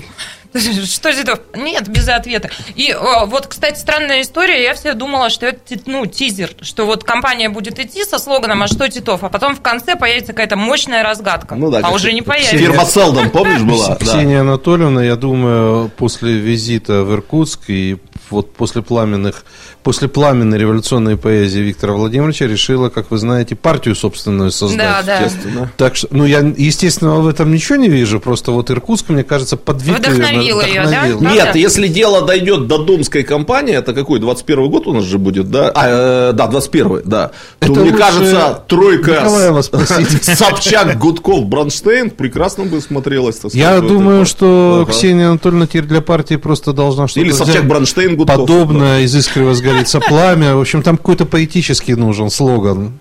Что 0.84 1.12
Титов? 1.12 1.40
Нет, 1.54 1.88
без 1.88 2.08
ответа. 2.08 2.48
И 2.76 2.94
вот, 3.26 3.48
кстати, 3.48 3.78
странная 3.78 4.22
история. 4.22 4.62
Я 4.62 4.74
все 4.74 4.94
думала, 4.94 5.28
что 5.28 5.46
это 5.46 5.60
ну, 5.86 6.06
тизер, 6.06 6.50
что 6.60 6.86
вот 6.86 7.02
компания 7.02 7.48
будет 7.48 7.80
идти 7.80 8.04
со 8.04 8.18
слоганом 8.18 8.62
«А 8.62 8.68
что 8.68 8.88
Титов?», 8.88 9.24
а 9.24 9.28
потом 9.28 9.56
в 9.56 9.60
конце 9.60 9.96
появится 9.96 10.32
какая-то 10.32 10.56
мощная 10.56 11.02
разгадка. 11.02 11.56
Ну, 11.56 11.70
да, 11.70 11.80
а 11.82 11.90
уже 11.90 12.12
не 12.12 12.22
появится. 12.22 12.56
Фирма 12.56 12.84
Селдон, 12.84 13.30
помнишь, 13.30 13.62
была? 13.62 13.96
Ксения 13.96 14.42
Анатольевна, 14.42 15.04
я 15.04 15.16
думаю, 15.16 15.90
после 15.96 16.34
визита 16.34 17.02
в 17.02 17.12
Иркутск 17.12 17.68
и 17.68 17.96
вот 18.30 18.54
после 18.54 18.82
пламенных, 18.82 19.44
после 19.84 20.08
пламенной 20.08 20.58
революционной 20.58 21.16
поэзии 21.18 21.60
Виктора 21.60 21.92
Владимировича 21.92 22.46
решила, 22.46 22.88
как 22.88 23.10
вы 23.10 23.18
знаете, 23.18 23.54
партию 23.54 23.94
собственную 23.94 24.50
создать. 24.50 25.04
Да, 25.06 25.20
да. 25.54 25.70
Так 25.76 25.94
что, 25.94 26.08
ну, 26.10 26.24
я, 26.24 26.40
естественно, 26.40 27.16
в 27.16 27.28
этом 27.28 27.52
ничего 27.52 27.76
не 27.76 27.88
вижу, 27.88 28.18
просто 28.18 28.50
вот 28.50 28.70
Иркутск, 28.70 29.10
мне 29.10 29.22
кажется, 29.22 29.58
подвиг 29.58 29.98
вдохновила 29.98 30.66
ее, 30.66 30.84
да? 30.84 31.06
Нет, 31.08 31.54
если 31.54 31.86
дело 31.86 32.22
дойдет 32.22 32.66
до 32.66 32.78
думской 32.78 33.22
кампании, 33.22 33.76
это 33.76 33.92
какой, 33.92 34.20
21 34.20 34.70
год 34.70 34.86
у 34.86 34.94
нас 34.94 35.04
же 35.04 35.18
будет, 35.18 35.50
да? 35.50 35.70
А, 35.74 36.30
э, 36.30 36.32
да, 36.32 36.46
21 36.46 37.02
да. 37.04 37.30
То, 37.58 37.72
это 37.72 37.80
мне 37.80 37.92
кажется, 37.92 38.62
тройка 38.66 39.28
Собчак, 40.22 40.98
Гудков, 40.98 41.44
Бронштейн 41.44 42.10
прекрасно 42.10 42.64
бы 42.64 42.80
смотрелась. 42.80 43.40
Я 43.52 43.80
думаю, 43.80 44.24
что 44.24 44.86
Ксения 44.90 45.28
Анатольевна 45.28 45.66
теперь 45.66 45.84
для 45.84 46.00
партии 46.00 46.36
просто 46.36 46.72
должна 46.72 47.06
что-то 47.06 47.26
Или 47.26 47.32
Собчак, 47.32 47.66
Бронштейн, 47.68 48.16
Гудков. 48.16 48.40
Подобное, 48.40 49.02
из 49.02 49.14
искры 49.14 49.44
возгорится 49.74 50.00
пламя. 50.00 50.54
В 50.54 50.60
общем, 50.60 50.82
там 50.82 50.96
какой-то 50.96 51.26
поэтический 51.26 51.94
нужен 51.94 52.30
слоган. 52.30 52.98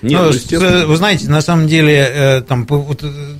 Нет, 0.00 0.20
ну, 0.52 0.86
вы 0.86 0.96
знаете, 0.96 1.28
на 1.28 1.42
самом 1.42 1.66
деле, 1.66 1.94
э, 1.94 2.40
там 2.40 2.66
э, 2.70 2.94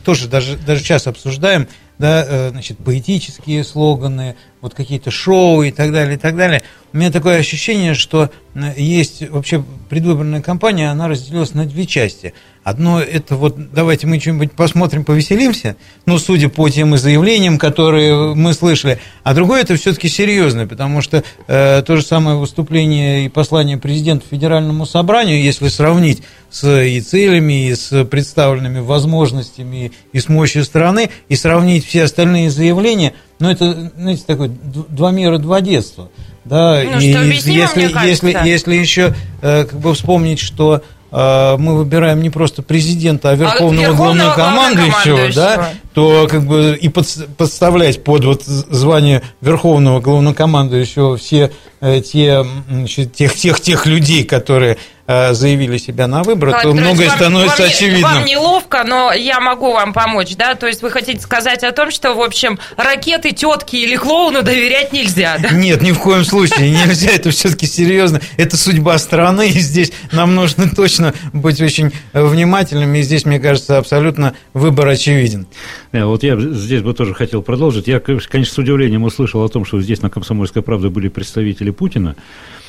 тоже 0.04 0.28
даже, 0.28 0.56
даже 0.56 0.80
сейчас 0.80 1.06
обсуждаем, 1.06 1.68
да, 1.98 2.24
э, 2.26 2.50
значит, 2.50 2.78
поэтические 2.78 3.64
слоганы, 3.64 4.36
вот 4.60 4.74
какие-то 4.74 5.10
шоу 5.10 5.62
и 5.62 5.70
так 5.70 5.92
далее, 5.92 6.16
и 6.16 6.18
так 6.18 6.36
далее. 6.36 6.62
У 6.92 6.96
меня 6.96 7.10
такое 7.10 7.38
ощущение, 7.38 7.94
что 7.94 8.30
есть 8.76 9.28
вообще 9.28 9.62
предвыборная 9.88 10.40
кампания, 10.40 10.90
она 10.90 11.08
разделилась 11.08 11.52
на 11.54 11.66
две 11.66 11.86
части. 11.86 12.32
Одно 12.64 13.00
это 13.00 13.36
вот 13.36 13.54
давайте 13.72 14.08
мы 14.08 14.18
что-нибудь 14.18 14.50
посмотрим, 14.52 15.04
повеселимся, 15.04 15.76
ну, 16.04 16.18
судя 16.18 16.48
по 16.48 16.68
тем 16.68 16.96
заявлениям, 16.96 17.58
которые 17.58 18.34
мы 18.34 18.54
слышали. 18.54 18.98
А 19.22 19.34
другое 19.34 19.60
это 19.60 19.76
все-таки 19.76 20.08
серьезное, 20.08 20.66
потому 20.66 21.00
что 21.00 21.22
э, 21.46 21.82
то 21.82 21.96
же 21.96 22.02
самое 22.02 22.38
выступление 22.38 23.26
и 23.26 23.28
послание 23.28 23.76
президента 23.76 24.26
Федеральному 24.28 24.84
собранию, 24.84 25.40
если 25.40 25.68
сравнить 25.68 26.22
с 26.50 26.66
и 26.82 27.00
целями, 27.00 27.68
и 27.68 27.74
с 27.74 28.04
представленными 28.04 28.80
возможностями, 28.80 29.92
и 30.12 30.18
с 30.18 30.28
мощью 30.28 30.64
страны, 30.64 31.10
и 31.28 31.36
сравнить 31.36 31.84
все 31.86 32.04
остальные 32.04 32.50
заявления, 32.50 33.14
ну, 33.38 33.50
это, 33.50 33.92
знаете, 33.96 34.24
такое 34.26 34.50
два 34.50 35.10
мира, 35.10 35.38
два 35.38 35.60
детства. 35.60 36.10
Да, 36.44 36.80
ну, 36.84 36.98
и 37.00 37.10
что 37.10 37.22
объяснимо, 37.22 37.58
если, 37.58 38.06
если, 38.06 38.48
если 38.48 38.74
еще 38.74 39.14
э, 39.42 39.64
как 39.64 39.80
бы 39.80 39.94
вспомнить, 39.94 40.38
что 40.38 40.82
а, 41.18 41.56
мы 41.56 41.76
выбираем 41.76 42.20
не 42.20 42.30
просто 42.30 42.62
президента, 42.62 43.30
а 43.30 43.36
верховного, 43.36 43.88
а 43.88 43.92
главнокомандующего, 43.92 45.32
да, 45.34 45.70
то 45.94 46.26
как 46.28 46.44
бы 46.46 46.76
и 46.80 46.88
под, 46.88 47.06
подставлять 47.36 48.02
под 48.02 48.24
вот 48.24 48.42
звание 48.42 49.22
верховного 49.40 50.00
главнокомандующего 50.00 51.16
все 51.16 51.52
э, 51.80 52.00
те, 52.00 52.44
значит, 52.68 53.14
тех, 53.14 53.34
тех, 53.34 53.60
тех 53.60 53.86
людей, 53.86 54.24
которые 54.24 54.74
э, 54.74 54.78
заявили 55.06 55.78
себя 55.78 56.06
на 56.06 56.22
выборы, 56.22 56.52
то 56.52 56.58
Петрович, 56.58 56.80
многое 56.80 57.08
вам- 57.08 57.16
становится 57.16 57.62
вам 57.62 57.70
очевидным. 57.70 58.02
Вам 58.02 58.24
неловко, 58.24 58.84
но 58.84 59.12
я 59.12 59.40
могу 59.40 59.72
вам 59.72 59.92
помочь, 59.92 60.34
да? 60.36 60.54
То 60.54 60.66
есть 60.66 60.82
вы 60.82 60.90
хотите 60.90 61.20
сказать 61.20 61.62
о 61.62 61.72
том, 61.72 61.90
что, 61.90 62.14
в 62.14 62.20
общем, 62.20 62.58
ракеты, 62.76 63.30
тетки 63.32 63.76
или 63.76 63.96
клоуну 63.96 64.42
доверять 64.42 64.92
нельзя, 64.92 65.36
да? 65.38 65.50
Нет, 65.50 65.82
ни 65.82 65.92
в 65.92 65.98
коем 66.00 66.24
случае 66.24 66.70
нельзя, 66.70 67.10
это 67.10 67.30
все-таки 67.30 67.66
серьезно. 67.66 68.20
Это 68.36 68.56
судьба 68.56 68.98
страны, 68.98 69.48
и 69.48 69.60
здесь 69.60 69.92
нам 70.12 70.34
нужно 70.34 70.68
точно 70.74 71.14
быть 71.32 71.60
очень 71.60 71.92
э, 72.12 72.24
внимательными, 72.24 72.98
и 72.98 73.02
здесь, 73.02 73.24
мне 73.24 73.38
кажется, 73.38 73.78
абсолютно 73.78 74.34
выбор 74.54 74.88
очевиден. 74.88 75.46
Э, 75.92 76.04
Вот 76.04 76.22
я 76.22 76.38
здесь 76.38 76.82
бы 76.82 76.94
тоже 76.94 77.14
хотел 77.14 77.42
продолжить. 77.42 77.88
Я, 77.88 78.00
конечно, 78.00 78.44
с 78.44 78.58
удивлением 78.58 79.04
услышал 79.04 79.42
о 79.44 79.48
том, 79.48 79.64
что 79.64 79.80
здесь 79.80 80.02
на 80.02 80.10
«Комсомольской 80.10 80.62
правде» 80.62 80.88
были 80.88 81.08
представители 81.08 81.70
Путина. 81.70 82.16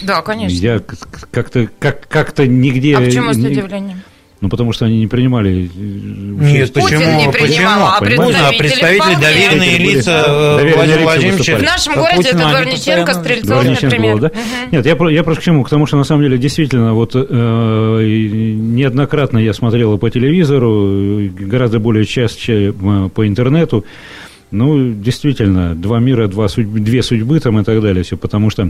Да, 0.02 0.22
конечно. 0.22 0.56
Я 0.56 0.80
как-то 0.80 1.70
как, 1.80 2.08
как-то 2.08 2.48
нигде... 2.48 2.96
А 2.98 3.02
почему 3.02 3.34
с 3.34 3.38
удивлением? 3.38 4.02
Ну, 4.40 4.50
потому 4.50 4.72
что 4.72 4.86
они 4.86 5.00
не 5.00 5.08
принимали... 5.08 5.66
э, 5.66 5.68
Нет, 5.76 6.72
Путин 6.72 7.00
почему? 7.00 7.26
не 7.26 7.32
принимал, 7.32 7.88
а 7.96 8.00
почему? 8.00 8.28
представители 8.28 8.56
А 8.56 8.60
представители, 8.60 9.16
доверенные 9.22 9.78
лица 9.80 10.24
э, 10.28 10.74
Владимира 10.76 11.02
Владимировича. 11.02 11.58
В 11.58 11.64
нашем 11.64 11.96
городе 11.96 12.16
Путина, 12.18 12.40
это 12.42 12.50
Дворниченко, 12.50 13.14
Стрельцов, 13.16 13.48
Дворниченко 13.48 13.86
например. 13.86 14.14
был, 14.14 14.22
да? 14.22 14.32
Нет, 14.72 14.86
я, 14.86 14.96
про- 14.96 15.10
я 15.10 15.24
просто 15.24 15.42
к 15.42 15.46
чему? 15.46 15.64
К 15.64 15.70
тому, 15.70 15.88
что 15.88 15.98
на 15.98 16.04
самом 16.04 16.22
деле 16.22 16.38
действительно 16.38 16.94
вот 16.94 17.16
э, 17.16 17.20
неоднократно 17.20 19.38
я 19.40 19.54
смотрел 19.54 19.98
по 19.98 20.10
телевизору, 20.10 21.30
гораздо 21.40 21.80
более 21.80 22.06
чаще 22.06 22.74
э, 22.80 23.10
по 23.14 23.28
интернету. 23.28 23.86
Ну, 24.52 24.94
действительно, 24.94 25.76
два 25.76 26.00
мира, 26.00 26.28
два 26.28 26.48
судьбы, 26.48 26.80
две 26.80 27.04
судьбы 27.04 27.40
там 27.42 27.60
и 27.60 27.64
так 27.66 27.82
далее, 27.82 28.04
все, 28.04 28.16
потому 28.16 28.50
что 28.50 28.70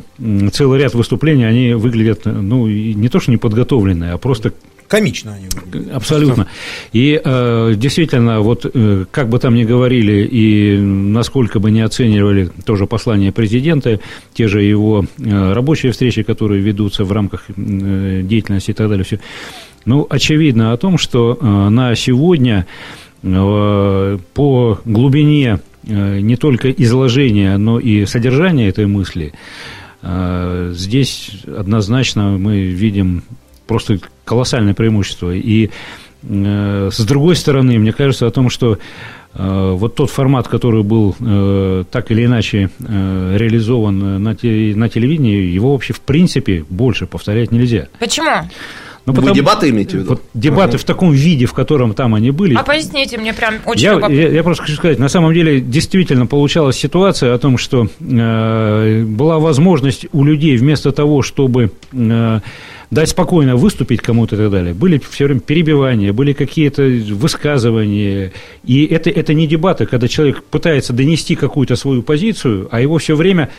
целый 0.52 0.80
ряд 0.82 0.96
выступлений, 0.96 1.44
они 1.44 1.74
выглядят, 1.74 2.22
ну, 2.26 2.66
не 2.68 3.10
то, 3.10 3.20
что 3.20 3.32
неподготовленные, 3.32 4.14
а 4.14 4.18
просто 4.18 4.54
Комично 4.88 5.34
они 5.34 5.48
выглядят. 5.54 5.94
Абсолютно. 5.94 6.48
И 6.94 7.20
э, 7.22 7.74
действительно, 7.76 8.40
вот 8.40 8.66
э, 8.74 9.06
как 9.12 9.28
бы 9.28 9.38
там 9.38 9.54
ни 9.56 9.66
говорили 9.66 10.26
и 10.26 10.78
насколько 10.78 11.60
бы 11.60 11.72
не 11.72 11.82
оценивали 11.82 12.50
тоже 12.66 12.86
послание 12.86 13.34
президента, 13.34 14.00
те 14.34 14.48
же 14.48 14.64
его 14.64 15.06
э, 15.18 15.54
рабочие 15.54 15.92
встречи, 15.92 16.24
которые 16.24 16.62
ведутся 16.62 17.04
в 17.04 17.12
рамках 17.12 17.46
деятельности 17.58 18.72
и 18.72 18.74
так 18.74 18.88
далее, 18.90 19.04
все. 19.04 19.20
Ну, 19.86 20.08
очевидно 20.10 20.72
о 20.72 20.78
том, 20.78 20.98
что 20.98 21.38
на 21.42 21.96
сегодня 21.96 22.66
по 23.22 24.80
глубине 24.84 25.60
не 25.84 26.36
только 26.36 26.72
изложения, 26.72 27.58
но 27.58 27.80
и 27.80 28.06
содержания 28.06 28.68
этой 28.68 28.86
мысли, 28.86 29.32
здесь 30.04 31.32
однозначно 31.48 32.38
мы 32.38 32.64
видим 32.64 33.24
просто 33.68 34.00
колоссальное 34.26 34.74
преимущество. 34.74 35.34
И 35.34 35.70
э, 36.24 36.90
с 36.92 37.00
другой 37.06 37.36
стороны, 37.36 37.78
мне 37.78 37.94
кажется 37.94 38.26
о 38.26 38.32
том, 38.32 38.50
что 38.50 38.78
э, 39.34 39.72
вот 39.76 39.96
тот 39.96 40.10
формат, 40.10 40.48
который 40.48 40.84
был 40.84 41.16
э, 41.20 41.84
так 41.92 42.12
или 42.12 42.26
иначе 42.26 42.70
реализован 42.80 44.22
на 44.24 44.36
телевидении, 44.36 45.44
его 45.44 45.74
вообще 45.74 45.94
в 45.94 46.02
принципе 46.02 46.66
больше 46.70 47.06
повторять 47.06 47.52
нельзя. 47.52 47.88
Почему? 48.00 48.50
Ну, 49.08 49.14
Вы 49.14 49.20
потому- 49.22 49.36
дебаты 49.36 49.70
имеете 49.70 49.92
в 49.92 50.00
виду? 50.02 50.10
Вот 50.10 50.22
дебаты 50.34 50.78
в 50.78 50.84
таком 50.84 51.12
виде, 51.14 51.46
в 51.46 51.54
котором 51.54 51.94
там 51.94 52.14
они 52.14 52.32
были. 52.32 52.56
А 52.56 52.64
поясните 52.64 53.18
мне 53.18 53.34
прям 53.34 53.54
очень 53.66 53.84
Я, 53.84 53.94
любопытно. 53.94 54.20
я, 54.20 54.28
я 54.28 54.44
просто 54.44 54.64
хочу 54.64 54.76
сказать, 54.76 55.00
на 55.00 55.08
самом 55.08 55.34
деле 55.34 55.62
действительно 55.62 56.26
получалась 56.28 56.76
ситуация 56.76 57.34
о 57.34 57.38
том, 57.38 57.58
что 57.58 57.88
э, 58.02 59.04
была 59.06 59.40
возможность 59.40 60.08
у 60.12 60.26
людей 60.26 60.58
вместо 60.58 60.92
того, 60.92 61.22
чтобы 61.22 61.72
э, 61.94 62.40
дать 62.92 63.10
спокойно 63.10 63.56
выступить 63.56 64.02
кому-то 64.02 64.36
и 64.36 64.40
так 64.40 64.52
далее, 64.52 64.74
были 64.74 65.02
все 65.10 65.24
время 65.24 65.40
перебивания, 65.40 66.12
были 66.12 66.34
какие-то 66.34 66.82
высказывания. 66.82 68.34
И 68.66 68.86
это, 68.86 69.10
это 69.10 69.34
не 69.34 69.48
дебаты, 69.48 69.86
когда 69.86 70.10
человек 70.10 70.44
пытается 70.44 70.92
донести 70.92 71.36
какую-то 71.36 71.78
свою 71.78 72.02
позицию, 72.04 72.68
а 72.72 72.82
его 72.82 72.98
все 72.98 73.16
время 73.16 73.50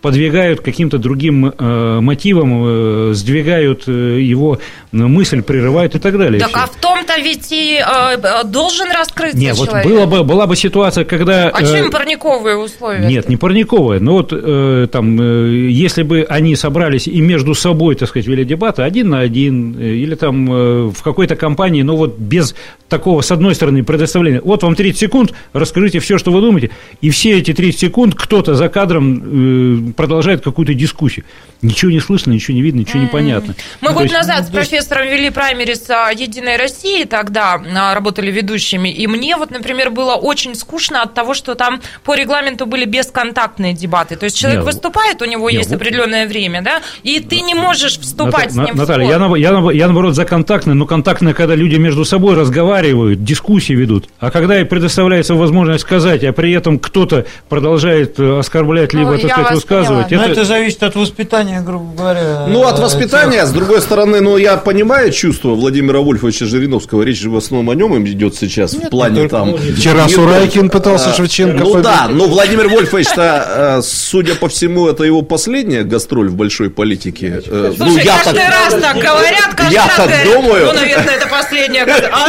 подвигают 0.00 0.60
каким-то 0.60 0.98
другим 0.98 1.46
э, 1.46 2.00
мотивам, 2.00 3.10
э, 3.10 3.14
сдвигают 3.14 3.84
э, 3.88 4.20
его 4.20 4.58
мысль, 4.92 5.42
прерывают 5.42 5.94
и 5.94 5.98
так 5.98 6.16
далее. 6.16 6.40
Так 6.40 6.50
а 6.54 6.66
в 6.66 6.76
том-то 6.76 7.20
ведь 7.20 7.50
и 7.50 7.78
э, 7.78 8.16
э, 8.22 8.44
должен 8.44 8.90
раскрыться 8.92 9.38
Не, 9.38 9.52
вот 9.54 9.68
человек. 9.68 9.86
было 9.86 10.06
бы, 10.06 10.24
была 10.24 10.46
бы 10.46 10.56
ситуация, 10.56 11.04
когда... 11.04 11.48
А 11.48 11.62
э, 11.62 11.66
чем 11.66 11.90
парниковые 11.90 12.56
условия? 12.56 13.06
Нет, 13.06 13.28
не 13.28 13.36
парниковая. 13.36 13.98
Но 14.00 14.12
вот 14.12 14.32
э, 14.32 14.86
там, 14.90 15.20
э, 15.20 15.68
если 15.70 16.02
бы 16.04 16.24
они 16.28 16.54
собрались 16.54 17.08
и 17.08 17.20
между 17.20 17.54
собой, 17.54 17.96
так 17.96 18.08
сказать, 18.08 18.26
вели 18.26 18.44
дебаты 18.44 18.82
один 18.82 19.10
на 19.10 19.20
один, 19.20 19.76
э, 19.78 19.84
или 19.84 20.14
там 20.14 20.52
э, 20.52 20.92
в 20.94 21.02
какой-то 21.02 21.34
компании, 21.34 21.82
но 21.82 21.96
вот 21.96 22.18
без 22.18 22.54
такого, 22.88 23.20
с 23.20 23.30
одной 23.30 23.54
стороны, 23.54 23.84
предоставления. 23.84 24.40
Вот 24.42 24.62
вам 24.62 24.74
30 24.74 24.98
секунд, 24.98 25.34
расскажите 25.52 25.98
все, 26.00 26.18
что 26.18 26.30
вы 26.32 26.40
думаете. 26.40 26.70
И 27.00 27.10
все 27.10 27.38
эти 27.38 27.52
30 27.52 27.78
секунд 27.80 28.14
кто-то 28.14 28.54
за 28.54 28.68
кадром 28.68 29.88
э, 29.88 29.92
продолжает 29.92 30.42
какую-то 30.42 30.74
дискуссию. 30.74 31.24
Ничего 31.60 31.90
не 31.90 32.00
слышно, 32.00 32.32
ничего 32.32 32.54
не 32.54 32.62
видно, 32.62 32.80
ничего 32.80 33.00
не 33.00 33.06
понятно. 33.08 33.54
Мы 33.80 33.88
То 33.88 33.94
год 33.94 34.02
есть- 34.04 34.14
назад 34.14 34.46
с 34.46 34.50
профессором 34.50 35.06
вели 35.08 35.30
праймерис 35.30 35.88
Единой 35.88 36.56
России, 36.56 37.04
тогда 37.04 37.54
а, 37.74 37.94
работали 37.94 38.30
ведущими, 38.30 38.88
и 38.88 39.06
мне 39.06 39.36
вот, 39.36 39.50
например, 39.50 39.90
было 39.90 40.14
очень 40.14 40.54
скучно 40.54 41.02
от 41.02 41.14
того, 41.14 41.34
что 41.34 41.54
там 41.56 41.80
по 42.04 42.14
регламенту 42.14 42.64
были 42.66 42.84
бесконтактные 42.84 43.74
дебаты. 43.74 44.16
То 44.16 44.24
есть 44.24 44.38
человек 44.38 44.60
Не, 44.60 44.66
выступает, 44.66 45.20
у 45.20 45.24
него 45.24 45.50
не, 45.50 45.56
есть 45.56 45.70
вот- 45.70 45.76
определенное 45.76 46.26
время, 46.28 46.62
да, 46.62 46.80
и 47.02 47.20
ты 47.20 47.40
не 47.40 47.54
можешь 47.54 47.98
вступать 47.98 48.54
Ната- 48.54 48.64
с 48.64 48.66
ним 48.66 48.74
в 48.74 48.78
Наталья, 48.78 49.08
спор. 49.18 49.36
я, 49.36 49.48
я, 49.50 49.60
на- 49.60 49.70
я 49.70 49.86
наоборот 49.86 50.14
за 50.14 50.24
контактное, 50.24 50.74
но 50.74 50.86
контактное, 50.86 51.34
когда 51.34 51.54
люди 51.56 51.74
между 51.76 52.04
собой 52.04 52.34
разговаривают, 52.36 52.77
дискуссии 52.82 53.72
ведут. 53.72 54.08
А 54.18 54.30
когда 54.30 54.60
и 54.60 54.64
предоставляется 54.64 55.34
возможность 55.34 55.82
сказать, 55.82 56.24
а 56.24 56.32
при 56.32 56.52
этом 56.52 56.78
кто-то 56.78 57.26
продолжает 57.48 58.18
э, 58.18 58.38
оскорблять, 58.38 58.92
либо, 58.94 59.12
Ну, 59.12 59.18
так 59.18 59.30
сказать, 59.30 59.52
высказывать, 59.52 60.10
Но 60.10 60.22
это, 60.22 60.32
это 60.32 60.44
зависит 60.44 60.82
от 60.82 60.96
воспитания, 60.96 61.60
грубо 61.60 61.94
говоря. 61.96 62.46
Ну, 62.48 62.62
от 62.62 62.78
э, 62.78 62.82
воспитания, 62.82 63.44
с 63.44 63.50
другой 63.50 63.80
стороны, 63.80 64.20
ну, 64.20 64.36
я 64.36 64.56
понимаю 64.56 65.12
чувство 65.12 65.50
Владимира 65.50 66.00
Вольфовича 66.00 66.46
Жириновского, 66.46 67.02
речь 67.02 67.20
же 67.20 67.30
в 67.30 67.36
основном 67.36 67.70
о 67.70 67.74
нем 67.74 68.06
идет 68.06 68.34
сейчас, 68.34 68.74
в 68.74 68.88
плане 68.90 69.28
там... 69.28 69.56
Вчера 69.56 70.06
не 70.06 70.12
Сурайкин 70.12 70.70
пытался 70.70 71.10
а, 71.10 71.14
Шевченко 71.14 71.64
Ну 71.64 71.82
да, 71.82 72.08
но 72.08 72.26
Владимир 72.26 72.68
Вольфович-то, 72.68 73.78
э, 73.78 73.82
судя 73.82 74.34
по 74.34 74.48
всему, 74.48 74.88
это 74.88 75.04
его 75.04 75.22
последняя 75.22 75.82
гастроль 75.82 76.28
в 76.28 76.34
большой 76.34 76.70
политике. 76.70 77.42
Э, 77.46 77.72
Слушай, 77.76 77.92
ну, 77.92 77.98
я 77.98 78.18
каждый 78.22 78.34
так- 78.40 78.50
раз 78.50 78.82
так 78.82 78.96
говорят, 78.96 79.54
каждый 79.54 79.74
я 79.74 79.86
раз 79.86 79.96
так 79.96 80.06
говорят, 80.06 80.34
думаю. 80.34 80.66
Ну, 80.66 80.72
наверное, 80.72 81.14
это 81.14 81.26
последняя. 81.28 81.86
А, 82.12 82.28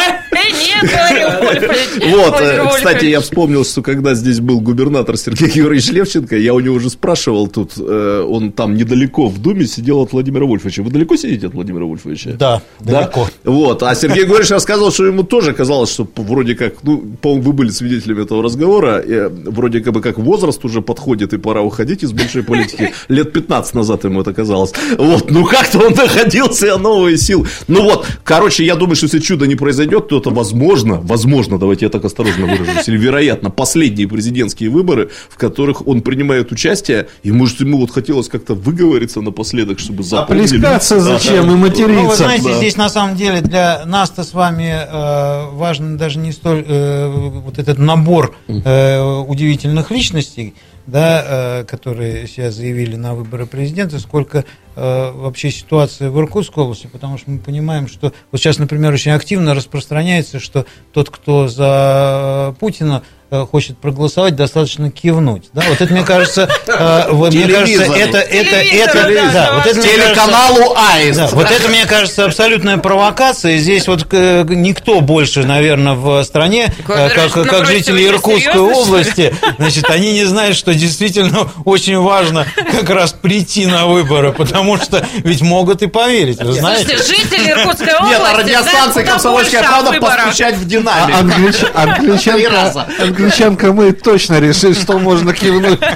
нет, 0.52 0.92
говорю, 0.92 1.46
Вольфович. 1.46 2.14
Вот, 2.14 2.42
э, 2.42 2.68
кстати, 2.76 3.06
я 3.06 3.22
вспомнил, 3.22 3.66
что 3.66 3.82
когда 3.82 4.14
здесь 4.14 4.40
был 4.40 4.60
губернатор 4.62 5.18
Сергей 5.18 5.50
Георгиевич 5.50 5.90
Левченко, 5.92 6.38
я 6.38 6.54
у 6.54 6.60
него 6.60 6.76
уже 6.76 6.90
спрашивал 6.90 7.48
тут, 7.48 7.74
э, 7.78 8.26
он 8.28 8.52
там 8.52 8.76
недалеко 8.76 9.28
в 9.28 9.42
Думе 9.42 9.66
сидел 9.66 10.00
от 10.00 10.14
Владимира 10.14 10.46
Вольфовича. 10.46 10.84
Вы 10.84 10.92
далеко 10.92 11.16
сидите 11.16 11.48
от 11.48 11.54
Владимира 11.54 11.86
Вольфовича? 11.86 12.32
Да, 12.34 12.62
далеко. 12.80 13.28
Вот, 13.44 13.84
а 13.84 13.96
Сергей 13.96 14.24
Георгиевич 14.24 14.52
рассказывал, 14.52 14.92
что 14.92 15.06
ему 15.06 15.24
тоже 15.24 15.54
казалось, 15.54 15.92
что 15.92 16.08
вроде 16.16 16.56
как, 16.56 16.84
ну, 16.84 17.04
по-моему, 17.22 17.44
вы 17.44 17.54
были 17.54 17.70
свидетелями 17.70 18.24
этого 18.24 18.44
разговора, 18.44 19.02
э, 19.06 19.30
вроде 19.30 19.82
как 19.82 19.94
бы 19.94 20.02
как 20.02 20.18
возраст 20.18 20.64
уже 20.66 20.82
подходит, 20.82 21.34
и 21.34 21.38
пора 21.38 21.62
уходить 21.62 22.04
из 22.04 22.12
большой 22.12 22.44
политики. 22.44 22.94
Лет 23.08 23.34
15 23.34 23.74
назад 23.74 24.04
ему 24.04 24.22
это 24.22 24.34
казалось. 24.34 24.74
Вот, 24.98 25.32
ну 25.32 25.46
как-то 25.46 25.80
он 25.80 25.94
находил 25.94 26.52
себе 26.52 26.78
новые 26.78 27.18
силы. 27.18 27.48
Ну 27.68 27.84
вот, 27.84 28.08
короче, 28.24 28.66
я 28.66 28.76
думаю, 28.76 28.96
что 28.96 29.06
если 29.06 29.20
чудо 29.20 29.48
не 29.48 29.56
произойдет, 29.56 30.08
то 30.08 30.20
это 30.30 30.36
возможно, 30.36 30.96
возможно, 31.02 31.58
давайте 31.58 31.86
я 31.86 31.90
так 31.90 32.06
осторожно 32.06 32.46
выражусь, 32.46 32.88
или 32.88 32.98
вероятно, 32.98 33.50
последние 33.50 34.08
президентские 34.08 34.70
выборы, 34.70 35.10
в 35.30 35.38
которых 35.38 35.88
он 35.88 36.02
принимает 36.02 36.52
участие, 36.52 37.08
и 37.24 37.32
может 37.32 37.60
ему 37.60 37.78
вот 37.80 37.92
хотелось 37.92 38.28
как-то 38.30 38.54
выговориться 38.54 39.22
напоследок, 39.22 39.80
чтобы 39.80 40.04
запомнили. 40.04 40.48
плескаться 40.48 41.00
зачем 41.00 41.44
и 41.46 41.48
Ну, 41.48 41.52
вы 41.54 41.58
материться? 41.70 42.16
знаете, 42.18 42.46
да. 42.46 42.58
здесь 42.58 42.78
на 42.78 42.90
самом 42.90 43.16
деле 43.16 43.42
для 43.42 43.84
нас-то 43.86 44.24
с 44.24 44.34
вами 44.34 44.72
э, 44.72 45.50
важен 45.56 45.98
даже 45.98 46.20
не 46.20 46.32
столь 46.32 46.64
э, 46.68 47.08
вот 47.46 47.58
этот 47.60 47.78
набор 47.78 48.36
э, 48.48 49.02
удивительных 49.02 49.92
личностей, 49.92 50.54
да, 50.88 51.24
э, 51.60 51.64
которые 51.66 52.28
себя 52.28 52.52
заявили 52.52 52.96
на 52.96 53.14
выборы 53.14 53.46
президента, 53.46 54.00
сколько 54.00 54.46
вообще 54.76 55.52
ситуация 55.52 56.10
в 56.10 56.20
Иркутской 56.20 56.64
области, 56.64 56.88
потому 56.88 57.18
что 57.18 57.32
мы 57.32 57.40
понимаем, 57.40 57.88
что 57.88 58.14
вот 58.32 58.40
сейчас, 58.40 58.58
например, 58.58 58.94
очень 58.94 59.12
активно 59.12 59.54
распространяется, 59.54 60.40
что 60.40 60.66
тот, 60.94 61.10
кто 61.10 61.48
за 61.48 62.56
Путина 62.60 63.04
э, 63.32 63.46
хочет 63.50 63.78
проголосовать, 63.78 64.36
достаточно 64.36 64.92
кивнуть. 64.92 65.50
Да? 65.54 65.64
Вот 65.70 65.82
это, 65.82 65.94
мне 65.94 66.04
кажется, 66.04 66.50
э, 66.68 67.12
вот, 67.12 67.34
мне 67.34 67.48
кажется, 67.48 67.84
это, 67.84 68.18
это, 68.20 68.56
это, 68.56 68.94
да, 69.14 69.32
да, 69.32 69.54
вот 69.56 69.66
это, 69.66 69.82
Телеканалу 69.82 70.76
Аист. 70.76 71.20
да, 71.20 71.28
вот 71.28 71.52
это, 71.52 71.68
мне 71.70 71.86
кажется, 71.86 72.26
абсолютная 72.26 72.78
провокация. 72.78 73.58
Здесь 73.58 73.88
вот 73.88 74.08
э, 74.12 74.46
никто 74.50 75.02
больше, 75.02 75.44
наверное, 75.44 75.94
в 75.94 76.24
стране, 76.24 76.74
э, 76.88 77.10
как, 77.10 77.32
как 77.32 77.66
жители 77.66 78.08
Иркутской 78.08 78.60
области, 78.60 79.34
значит, 79.58 79.90
они 79.90 80.14
не 80.14 80.26
знают, 80.26 80.56
что 80.56 80.74
действительно 80.74 81.50
очень 81.66 81.98
важно 82.00 82.46
как 82.72 82.90
раз 82.90 83.14
прийти 83.14 83.66
на 83.66 83.88
выборы, 83.88 84.32
потому 84.32 84.59
потому 84.60 84.78
что 84.78 85.06
ведь 85.24 85.42
могут 85.42 85.82
и 85.82 85.88
поверить, 85.88 86.42
вы 86.42 86.54
знаете. 86.54 86.98
Слушайте, 86.98 87.24
жители 87.24 87.50
Иркутской 87.52 87.94
области 87.94 88.50
Нет, 88.50 88.64
знают 88.64 88.94
куда 88.94 89.06
«Комсомольская 89.06 89.64
правда» 89.64 89.94
постучать 90.00 90.56
в 90.56 90.62
А 90.62 90.66
динамик. 90.66 91.16
англич- 91.16 91.72
Англичанка, 91.74 92.86
англичанка 93.00 93.74
мы 93.74 93.94
точно 93.94 94.40
решили, 94.40 94.74
что 94.74 95.00
можно 95.00 95.34
кивнуть. 95.34 95.80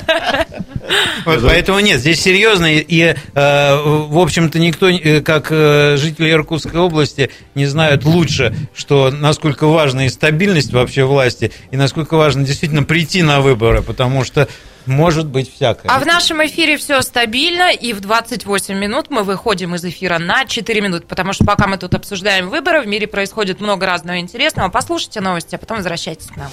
Вот 1.26 1.42
поэтому 1.42 1.80
нет, 1.80 2.02
здесь 2.02 2.22
серьезно, 2.22 2.66
и, 2.66 2.80
и, 2.80 3.02
э, 3.04 3.16
в 3.34 4.20
общем-то, 4.20 4.60
никто, 4.60 4.90
э, 4.90 5.22
как 5.22 5.48
э, 5.50 5.96
жители 5.98 6.30
Иркутской 6.30 6.78
области, 6.78 7.32
не 7.56 7.66
знают 7.68 8.04
лучше, 8.04 8.54
что 8.76 9.10
насколько 9.10 9.66
важна 9.66 10.06
и 10.08 10.10
стабильность 10.10 10.74
вообще 10.74 11.06
власти, 11.06 11.54
и 11.72 11.78
насколько 11.78 12.18
важно 12.18 12.44
действительно 12.44 12.84
прийти 12.84 13.24
на 13.24 13.40
выборы, 13.40 13.82
потому 13.82 14.26
что 14.26 14.50
может 14.86 15.28
быть 15.28 15.54
всякое. 15.54 15.90
А 15.90 16.00
в 16.00 16.06
нашем 16.06 16.46
эфире 16.46 16.78
все 16.78 17.02
стабильно, 17.02 17.72
и 17.72 17.94
в 17.94 18.00
28 18.00 18.76
минут 18.76 19.10
мы 19.10 19.24
выходим 19.24 19.76
из 19.76 19.84
эфира 19.86 20.20
на 20.20 20.46
4 20.46 20.82
минуты, 20.82 21.06
потому 21.08 21.34
что 21.34 21.46
пока 21.46 21.68
мы 21.68 21.78
тут 21.78 21.94
обсуждаем 21.96 22.50
выборы, 22.50 22.82
в 22.82 22.88
мире 22.88 23.08
происходит 23.08 23.62
много 23.62 23.86
разного 23.86 24.20
интересного. 24.20 24.70
Послушайте 24.70 25.22
новости, 25.22 25.56
а 25.56 25.58
потом 25.58 25.78
возвращайтесь 25.78 26.28
к 26.28 26.36
нам. 26.36 26.50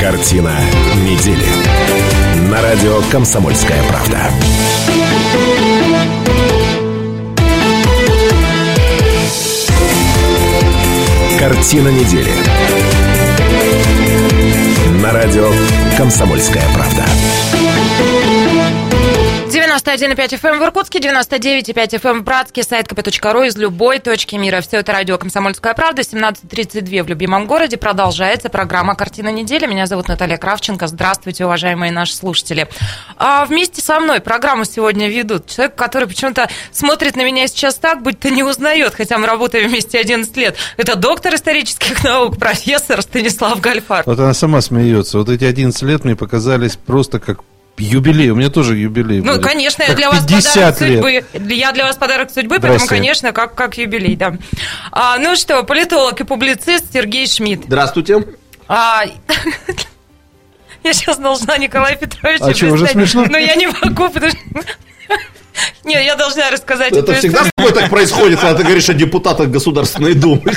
Картина 0.00 0.54
недели. 1.04 1.46
На 2.50 2.60
радио 2.60 3.00
«Комсомольская 3.10 3.82
правда». 3.88 4.30
Картина 11.38 11.88
недели. 11.88 12.32
На 15.02 15.12
радио 15.12 15.50
«Комсомольская 15.96 16.64
правда». 16.74 17.04
91,5 19.72 20.38
FM 20.38 20.58
в 20.58 20.62
Иркутске, 20.64 20.98
99,5 20.98 22.00
FM 22.02 22.20
в 22.20 22.24
Братске, 22.24 22.62
сайт 22.62 22.88
kp.ru 22.88 23.46
из 23.46 23.56
любой 23.56 24.00
точки 24.00 24.36
мира. 24.36 24.60
Все 24.60 24.78
это 24.78 24.92
радио 24.92 25.16
«Комсомольская 25.16 25.72
правда», 25.72 26.02
17.32 26.02 27.02
в 27.02 27.08
любимом 27.08 27.46
городе. 27.46 27.78
Продолжается 27.78 28.50
программа 28.50 28.94
«Картина 28.94 29.30
недели». 29.30 29.64
Меня 29.66 29.86
зовут 29.86 30.08
Наталья 30.08 30.36
Кравченко. 30.36 30.86
Здравствуйте, 30.88 31.46
уважаемые 31.46 31.90
наши 31.90 32.14
слушатели. 32.14 32.68
А 33.16 33.46
вместе 33.46 33.80
со 33.80 33.98
мной 33.98 34.20
программу 34.20 34.66
сегодня 34.66 35.08
ведут 35.08 35.46
человек, 35.46 35.74
который 35.74 36.06
почему-то 36.06 36.50
смотрит 36.70 37.16
на 37.16 37.24
меня 37.24 37.46
сейчас 37.46 37.76
так, 37.76 38.02
будто 38.02 38.28
не 38.28 38.42
узнает, 38.42 38.94
хотя 38.94 39.16
мы 39.16 39.26
работаем 39.26 39.70
вместе 39.70 39.98
11 39.98 40.36
лет. 40.36 40.56
Это 40.76 40.96
доктор 40.96 41.34
исторических 41.34 42.04
наук, 42.04 42.38
профессор 42.38 43.00
Станислав 43.00 43.58
Гальфар. 43.60 44.02
Вот 44.04 44.18
она 44.18 44.34
сама 44.34 44.60
смеется. 44.60 45.16
Вот 45.16 45.30
эти 45.30 45.44
11 45.44 45.80
лет 45.82 46.04
мне 46.04 46.14
показались 46.14 46.76
просто 46.76 47.20
как 47.20 47.40
юбилей. 47.82 48.30
У 48.30 48.36
меня 48.36 48.48
тоже 48.50 48.76
юбилей 48.76 49.20
Ну, 49.20 49.32
будет. 49.32 49.42
конечно, 49.44 49.82
я 49.82 49.88
Как 49.88 49.96
для 49.96 50.10
вас 50.10 50.24
50 50.26 50.54
подарок 50.54 50.80
лет. 50.80 51.24
судьбы. 51.32 51.54
Я 51.54 51.72
для 51.72 51.84
вас 51.84 51.96
подарок 51.96 52.30
судьбы, 52.30 52.58
поэтому, 52.60 52.86
конечно, 52.86 53.32
как, 53.32 53.54
как 53.54 53.76
юбилей, 53.78 54.16
да. 54.16 54.34
А, 54.90 55.18
ну 55.18 55.36
что, 55.36 55.62
политолог 55.64 56.20
и 56.20 56.24
публицист 56.24 56.86
Сергей 56.92 57.26
Шмидт. 57.26 57.64
Здравствуйте. 57.66 58.24
А, 58.68 59.02
я 60.84 60.92
сейчас 60.92 61.18
должна 61.18 61.58
Николая 61.58 61.96
Петровича 61.96 62.44
А 62.46 62.54
чё, 62.54 62.72
уже 62.72 62.84
представить, 62.84 63.10
смешно? 63.10 63.26
Но 63.30 63.38
я 63.38 63.54
не 63.56 63.66
могу, 63.66 64.08
потому 64.08 64.30
что... 64.30 64.38
Не, 65.84 66.04
я 66.04 66.14
должна 66.14 66.50
рассказать 66.50 66.92
Это 66.92 67.14
всегда 67.14 67.44
с 67.44 67.50
тобой 67.56 67.72
так 67.72 67.90
происходит, 67.90 68.38
когда 68.40 68.54
ты 68.54 68.62
говоришь 68.62 68.88
о 68.88 68.94
депутатах 68.94 69.48
Государственной 69.48 70.14
Думы. 70.14 70.52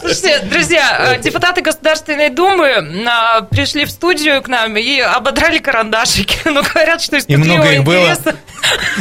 Слушайте, 0.00 0.40
друзья, 0.50 1.14
э, 1.14 1.20
депутаты 1.20 1.62
Государственной 1.62 2.28
Думы 2.30 3.06
а, 3.08 3.42
пришли 3.42 3.84
в 3.84 3.90
студию 3.90 4.42
к 4.42 4.48
нам 4.48 4.76
и 4.76 5.00
ободрали 5.00 5.58
карандашики. 5.58 6.38
Ну, 6.50 6.62
говорят, 6.62 7.00
что 7.00 7.16
из 7.16 7.28
И 7.28 7.36
много 7.36 7.70
их 7.70 7.84
было? 7.84 8.16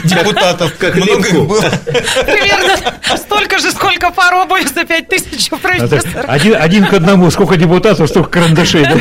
Депутатов, 0.03 0.73
Как 0.77 0.95
много 0.95 1.27
их 1.27 1.47
было. 1.47 1.61
примерно 2.25 2.77
столько 3.17 3.57
же, 3.59 3.71
сколько 3.71 4.11
паробой 4.11 4.65
за 4.67 4.85
пять 4.85 5.07
тысяч 5.09 5.51
у 5.51 5.55
А 5.55 5.57
профессора. 5.57 6.25
Один, 6.27 6.55
один 6.55 6.85
к 6.85 6.93
одному. 6.93 7.31
Сколько 7.31 7.57
депутатов, 7.57 8.07
столько 8.09 8.29
карандашей. 8.29 8.83
да? 8.83 8.95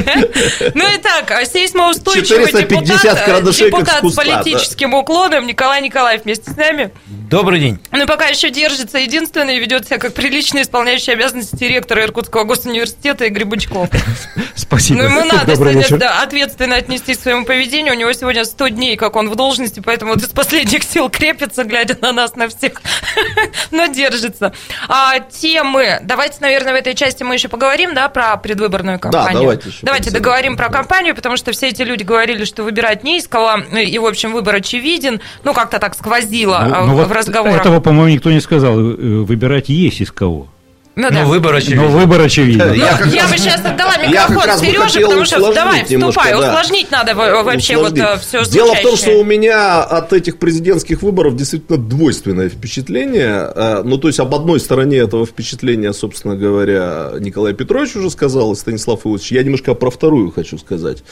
Ну 0.75 0.89
и 0.89 0.99
так, 0.99 1.31
а 1.31 1.45
сейсмоустойчивый 1.45 2.47
450 2.47 3.03
депутат, 3.03 3.25
карандашей, 3.25 3.71
как 3.71 3.81
депутат 3.81 4.05
с 4.05 4.15
политическим 4.15 4.95
уклоном 4.95 5.47
Николай 5.47 5.83
Николаев 6.19 6.25
вместе 6.25 6.51
с 6.51 6.57
нами. 6.57 6.91
Добрый 7.07 7.61
день. 7.61 7.79
Ну, 7.93 8.07
пока 8.07 8.27
еще 8.27 8.51
держится 8.51 8.99
единственный 8.99 9.59
ведет 9.59 9.87
себя 9.87 9.99
как 9.99 10.15
прилично 10.15 10.63
исполняющий 10.63 11.13
обязанности 11.13 11.57
директора 11.57 12.05
Иркутского 12.05 12.45
госуниверситета 12.45 13.25
Игорь 13.27 13.45
Бучков. 13.45 13.89
Спасибо. 14.55 15.03
Ну, 15.03 15.09
ему 15.09 15.25
надо 15.25 15.55
сегодня, 15.55 15.99
да, 15.99 16.23
ответственно 16.23 16.77
отнестись 16.77 17.19
к 17.19 17.23
своему 17.23 17.45
поведению. 17.45 17.95
У 17.95 17.97
него 17.97 18.13
сегодня 18.13 18.45
100 18.45 18.69
дней, 18.69 18.97
как 18.97 19.17
он 19.17 19.31
в 19.31 19.37
должности, 19.37 19.81
поэтому 19.81 20.15
вот 20.15 20.23
из 20.23 20.29
последних 20.29 20.83
сил 20.83 21.09
крепится, 21.11 21.65
глядя 21.65 21.97
на 22.01 22.13
нас, 22.13 22.37
на 22.37 22.49
всех. 22.49 22.81
Но 23.71 23.87
держится. 23.87 24.53
А 24.89 25.21
темы... 25.21 26.01
Давайте, 26.03 26.39
наверное, 26.41 26.73
в 26.73 26.77
этой 26.77 26.95
части 26.95 27.23
мы 27.23 27.35
еще 27.35 27.49
поговорим, 27.49 27.95
да, 27.95 28.09
про 28.09 28.37
предвыборную 28.37 28.99
кампанию. 28.99 29.41
давайте 29.41 29.69
еще 29.69 29.79
Давайте 29.83 30.11
договорим 30.11 30.57
про 30.57 30.69
кампанию, 30.69 31.15
потому 31.15 31.37
что 31.37 31.53
все 31.53 31.69
эти 31.69 31.83
люди 31.83 32.03
говорили, 32.03 32.45
что 32.45 32.63
выбирать 32.63 33.05
не 33.05 33.19
из 33.19 33.29
кого, 33.29 33.59
и, 33.79 33.99
в 33.99 34.07
общем, 34.07 34.33
выбор 34.33 34.57
очевиден. 34.57 35.21
Ну, 35.45 35.55
как-то 35.55 35.79
так 35.79 35.95
сквозило 36.09 36.65
Ну, 36.69 36.75
а, 36.75 36.85
ну 36.87 36.95
в 36.95 36.97
вот 36.97 37.13
разговорах. 37.13 37.61
Этого, 37.61 37.81
по-моему, 37.81 38.15
никто 38.15 38.31
не 38.31 38.41
сказал. 38.41 38.79
Э, 38.79 38.83
Выбирать 39.29 39.69
есть 39.69 40.01
из 40.01 40.11
кого. 40.11 40.49
Ну, 40.97 41.11
да. 41.11 41.23
Ну, 41.23 41.29
выбор 41.29 41.55
очевиден. 41.55 41.83
Но 41.83 41.89
выбор 41.91 42.21
очевиден. 42.23 42.59
Ну, 42.67 42.73
Я 42.75 42.97
как 42.99 43.07
я 43.07 43.23
раз- 43.23 43.31
бы 43.31 43.39
сейчас 43.39 43.61
отдала 43.65 43.93
я 43.95 44.23
как 44.23 44.31
микрофон 44.31 44.49
раз 44.49 44.61
бы 44.61 44.67
Сереже, 44.67 45.01
потому 45.01 45.25
что 45.27 45.37
усложнить 45.37 45.55
давай, 45.55 45.85
немножко, 45.89 46.21
вступай. 46.23 46.41
да. 46.43 46.51
Усложнить 46.51 46.91
надо 46.91 47.15
во- 47.15 47.43
вообще 47.45 47.77
вот 47.77 47.93
Усложнить. 47.93 48.21
все 48.23 48.45
Дело 48.51 48.75
в 48.75 48.83
том, 48.83 48.97
что 48.97 49.11
у 49.13 49.23
меня 49.23 49.81
от 49.85 50.13
этих 50.13 50.39
президентских 50.41 51.03
выборов 51.03 51.37
действительно 51.37 51.79
двойственное 51.79 52.49
впечатление. 52.49 53.49
Э, 53.55 53.83
Ну, 53.85 53.97
то 53.99 54.09
есть, 54.09 54.19
об 54.19 54.35
одной 54.35 54.59
стороне 54.59 54.97
этого 54.97 55.25
впечатления, 55.25 55.93
собственно 55.93 56.35
говоря, 56.35 57.13
Николай 57.21 57.55
Петрович 57.55 57.95
уже 57.95 58.11
сказал, 58.11 58.53
и 58.53 58.57
Станислав 58.57 59.07
Ильич. 59.07 59.31
Я 59.31 59.45
немножко 59.45 59.75
про 59.75 59.91
вторую 59.93 60.33
хочу 60.33 60.59
сказать. 60.59 61.05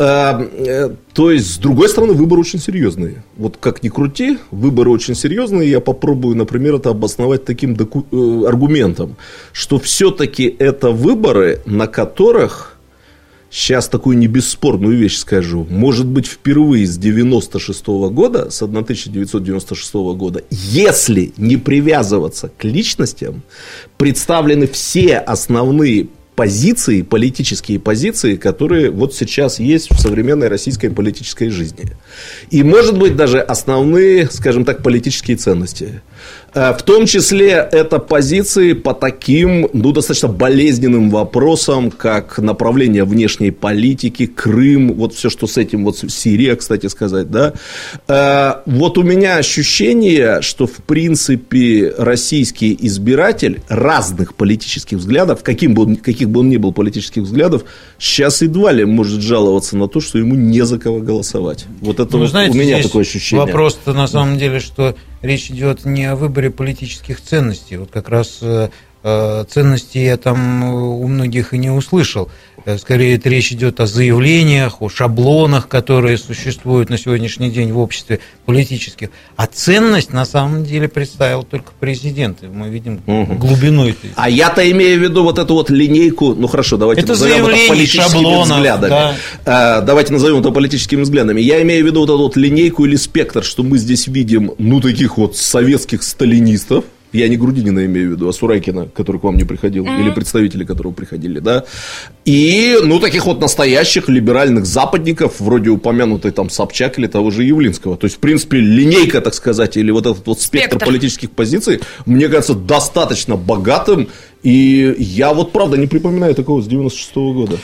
Э, 0.00 0.48
э, 0.52 0.90
То 1.12 1.30
есть, 1.30 1.54
с 1.54 1.58
другой 1.58 1.90
стороны, 1.90 2.14
выборы 2.14 2.40
очень 2.40 2.58
серьезные. 2.58 3.22
Вот 3.36 3.58
как 3.60 3.82
ни 3.82 3.90
крути, 3.90 4.38
выборы 4.50 4.90
очень 4.90 5.14
серьезные. 5.14 5.70
Я 5.70 5.80
попробую, 5.80 6.36
например, 6.36 6.76
это 6.76 6.90
обосновать 6.90 7.44
таким 7.44 7.74
доку- 7.76 8.06
э, 8.10 8.48
аргументом, 8.48 9.16
что 9.52 9.78
все-таки 9.78 10.56
это 10.58 10.90
выборы, 10.90 11.60
на 11.66 11.86
которых 11.86 12.78
сейчас 13.50 13.88
такую 13.88 14.16
не 14.16 14.26
бесспорную 14.26 14.96
вещь 14.96 15.18
скажу. 15.18 15.66
Может 15.68 16.06
быть, 16.06 16.26
впервые 16.26 16.86
с 16.86 16.96
96 16.96 18.08
года, 18.08 18.48
с 18.50 18.62
1996 18.62 20.14
года, 20.14 20.42
если 20.50 21.32
не 21.36 21.58
привязываться 21.58 22.50
к 22.56 22.64
личностям, 22.64 23.42
представлены 23.98 24.66
все 24.66 25.18
основные 25.18 26.06
позиции, 26.40 27.02
политические 27.02 27.78
позиции, 27.78 28.36
которые 28.36 28.90
вот 28.90 29.14
сейчас 29.14 29.60
есть 29.60 29.90
в 29.90 30.00
современной 30.00 30.48
российской 30.48 30.88
политической 30.88 31.50
жизни. 31.50 31.84
И, 32.48 32.62
может 32.62 32.98
быть, 32.98 33.14
даже 33.14 33.40
основные, 33.40 34.26
скажем 34.30 34.64
так, 34.64 34.82
политические 34.82 35.36
ценности. 35.36 36.00
Э, 36.54 36.72
В 36.74 36.82
том 36.82 37.06
числе 37.06 37.68
это 37.72 37.98
позиции 37.98 38.72
по 38.72 38.94
таким, 38.94 39.68
ну, 39.72 39.92
достаточно 39.92 40.28
болезненным 40.28 41.10
вопросам, 41.10 41.90
как 41.90 42.38
направление 42.38 43.04
внешней 43.04 43.50
политики, 43.50 44.26
Крым, 44.26 44.92
вот 44.94 45.14
все, 45.14 45.30
что 45.30 45.46
с 45.46 45.56
этим, 45.56 45.84
вот 45.84 45.98
Сирия, 45.98 46.56
кстати 46.56 46.86
сказать, 46.88 47.30
да. 47.30 47.52
Э, 48.08 48.62
Вот 48.66 48.98
у 48.98 49.02
меня 49.02 49.36
ощущение, 49.36 50.42
что, 50.42 50.66
в 50.66 50.76
принципе, 50.86 51.94
российский 51.98 52.76
избиратель 52.80 53.62
разных 53.68 54.34
политических 54.34 54.98
взглядов, 54.98 55.42
каким 55.42 55.74
бы 55.74 55.82
он, 55.82 55.96
каких 55.96 56.28
бы 56.28 56.40
он 56.40 56.48
ни 56.48 56.56
был 56.56 56.72
политических 56.72 57.22
взглядов, 57.22 57.64
сейчас 57.98 58.42
едва 58.42 58.72
ли 58.72 58.84
может 58.84 59.20
жаловаться 59.20 59.76
на 59.76 59.88
то, 59.88 60.00
что 60.00 60.18
ему 60.18 60.34
не 60.34 60.64
за 60.64 60.78
кого 60.78 61.00
голосовать. 61.00 61.66
Вот 61.80 62.00
это 62.00 62.12
Ну, 62.12 62.20
вот 62.20 62.30
знаете, 62.30 62.56
у 62.56 62.60
меня 62.60 62.82
такое 62.82 63.02
ощущение. 63.02 63.44
Вопрос-то 63.44 63.92
на 63.92 64.06
самом 64.06 64.38
деле, 64.38 64.60
что 64.60 64.94
речь 65.22 65.50
идет 65.50 65.84
не 65.84 66.04
о 66.04 66.16
выборе 66.16 66.50
политических 66.50 67.20
ценностей. 67.20 67.76
Вот 67.76 67.90
как 67.90 68.08
раз 68.08 68.42
э, 69.02 69.44
ценности 69.48 69.98
я 69.98 70.16
там 70.16 70.64
э, 70.64 70.72
у 70.72 71.06
многих 71.06 71.54
и 71.54 71.58
не 71.58 71.70
услышал. 71.70 72.28
Э, 72.66 72.76
Скорее, 72.76 73.16
это 73.16 73.28
речь 73.30 73.52
идет 73.52 73.80
о 73.80 73.86
заявлениях, 73.86 74.82
о 74.82 74.88
шаблонах, 74.90 75.66
которые 75.68 76.18
существуют 76.18 76.90
на 76.90 76.98
сегодняшний 76.98 77.50
день 77.50 77.72
в 77.72 77.78
обществе 77.78 78.20
политических. 78.44 79.08
А 79.36 79.46
ценность 79.46 80.12
на 80.12 80.24
самом 80.26 80.64
деле 80.64 80.86
представил 80.88 81.42
только 81.42 81.72
президент. 81.80 82.42
И 82.42 82.46
Мы 82.46 82.68
видим 82.68 83.00
Мгм. 83.06 83.38
глубину 83.38 83.88
этой. 83.88 84.10
А 84.16 84.28
я-то 84.28 84.68
имею 84.70 84.98
в 85.00 85.02
виду 85.02 85.22
вот 85.22 85.38
эту 85.38 85.54
вот 85.54 85.70
линейку, 85.70 86.34
ну 86.34 86.46
хорошо, 86.48 86.76
давайте 86.76 87.00
Это 87.02 87.12
назовем 87.12 87.46
это 87.46 87.68
политическими 87.68 88.02
шаблонов, 88.22 88.56
взглядами. 88.58 88.90
да. 88.90 89.14
А, 89.46 89.80
давайте 89.80 90.12
назовем 90.12 90.40
это 90.40 90.50
политическими 90.50 91.00
взглядами. 91.02 91.40
Я 91.40 91.62
имею 91.62 91.82
в 91.84 91.86
виду 91.86 92.00
вот 92.00 92.10
эту 92.10 92.18
вот 92.18 92.36
линейку 92.36 92.84
или 92.84 92.96
спектр, 92.96 93.42
что 93.42 93.62
мы 93.62 93.78
здесь 93.78 94.06
видим, 94.06 94.52
ну, 94.58 94.80
таких 94.82 95.16
вот 95.16 95.36
советских 95.36 96.02
сталинистов, 96.02 96.84
Я 97.12 97.28
не 97.28 97.36
Грудинина 97.36 97.84
имею 97.86 98.10
в 98.10 98.12
виду, 98.12 98.28
а 98.28 98.32
Сурайкина, 98.32 98.88
который 98.94 99.20
к 99.20 99.24
вам 99.24 99.36
не 99.36 99.44
приходил, 99.44 99.84
mm-hmm. 99.84 100.00
или 100.00 100.10
представители 100.10 100.64
которого 100.64 100.92
приходили, 100.92 101.40
да. 101.40 101.64
И, 102.24 102.76
ну, 102.82 103.00
таких 103.00 103.26
вот 103.26 103.40
настоящих 103.40 104.08
либеральных 104.08 104.66
западников, 104.66 105.40
вроде 105.40 105.70
упомянутой 105.70 106.30
там 106.30 106.50
Собчак 106.50 106.98
или 106.98 107.06
того 107.06 107.30
же 107.30 107.42
Явлинского. 107.42 107.96
То 107.96 108.06
есть, 108.06 108.16
в 108.16 108.20
принципе, 108.20 108.58
линейка, 108.58 109.20
так 109.20 109.34
сказать, 109.34 109.76
или 109.76 109.90
вот 109.90 110.06
этот 110.06 110.26
вот 110.26 110.40
спектр, 110.40 110.76
спектр. 110.76 110.86
политических 110.86 111.30
позиций, 111.30 111.80
мне 112.06 112.28
кажется, 112.28 112.54
достаточно 112.54 113.36
богатым. 113.36 114.08
И 114.42 114.94
я 114.98 115.34
вот, 115.34 115.52
правда, 115.52 115.76
не 115.76 115.86
припоминаю 115.86 116.34
такого 116.34 116.62
с 116.62 116.68
96-го 116.68 117.32
года. 117.34 117.58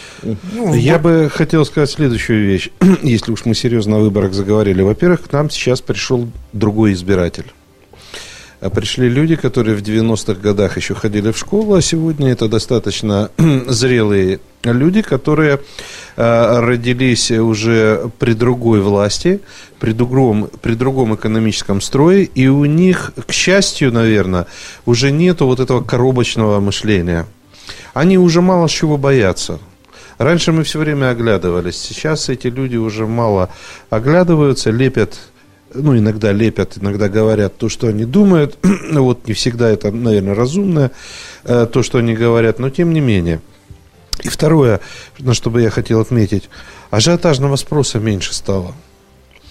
Ну, 0.52 0.74
я 0.74 0.98
бы 0.98 1.30
хотел 1.32 1.64
сказать 1.64 1.90
следующую 1.90 2.46
вещь, 2.46 2.70
если 3.02 3.32
уж 3.32 3.44
мы 3.44 3.54
серьезно 3.54 3.96
о 3.96 4.00
выборах 4.00 4.34
заговорили. 4.34 4.82
Во-первых, 4.82 5.22
к 5.22 5.32
нам 5.32 5.48
сейчас 5.50 5.80
пришел 5.80 6.28
другой 6.52 6.92
избиратель. 6.92 7.46
А 8.66 8.70
пришли 8.70 9.08
люди, 9.08 9.36
которые 9.36 9.76
в 9.76 9.82
90-х 9.82 10.40
годах 10.40 10.76
еще 10.76 10.96
ходили 10.96 11.30
в 11.30 11.38
школу, 11.38 11.74
а 11.74 11.80
сегодня 11.80 12.32
это 12.32 12.48
достаточно 12.48 13.30
зрелые 13.68 14.40
люди, 14.64 15.02
которые 15.02 15.60
э, 16.16 16.58
родились 16.58 17.30
уже 17.30 18.10
при 18.18 18.32
другой 18.32 18.80
власти, 18.80 19.38
при 19.78 19.92
другом, 19.92 20.50
при 20.62 20.74
другом 20.74 21.14
экономическом 21.14 21.80
строе, 21.80 22.24
и 22.24 22.48
у 22.48 22.64
них, 22.64 23.12
к 23.28 23.30
счастью, 23.30 23.92
наверное, 23.92 24.48
уже 24.84 25.12
нету 25.12 25.46
вот 25.46 25.60
этого 25.60 25.80
коробочного 25.80 26.58
мышления. 26.58 27.26
Они 27.94 28.18
уже 28.18 28.40
мало 28.40 28.68
чего 28.68 28.96
боятся. 28.96 29.60
Раньше 30.18 30.50
мы 30.50 30.64
все 30.64 30.80
время 30.80 31.10
оглядывались, 31.10 31.76
сейчас 31.76 32.28
эти 32.30 32.48
люди 32.48 32.74
уже 32.74 33.06
мало 33.06 33.48
оглядываются, 33.90 34.72
лепят 34.72 35.20
ну, 35.74 35.96
иногда 35.96 36.32
лепят, 36.32 36.78
иногда 36.80 37.08
говорят 37.08 37.56
то, 37.56 37.68
что 37.68 37.88
они 37.88 38.04
думают. 38.04 38.58
вот 38.92 39.26
не 39.26 39.34
всегда 39.34 39.68
это, 39.68 39.90
наверное, 39.90 40.34
разумно, 40.34 40.90
э, 41.44 41.66
то, 41.70 41.82
что 41.82 41.98
они 41.98 42.14
говорят, 42.14 42.58
но 42.58 42.70
тем 42.70 42.92
не 42.92 43.00
менее. 43.00 43.40
И 44.22 44.28
второе, 44.28 44.80
на 45.18 45.34
что 45.34 45.50
бы 45.50 45.60
я 45.60 45.70
хотел 45.70 46.00
отметить, 46.00 46.48
ажиотажного 46.90 47.56
спроса 47.56 47.98
меньше 47.98 48.34
стало. 48.34 48.74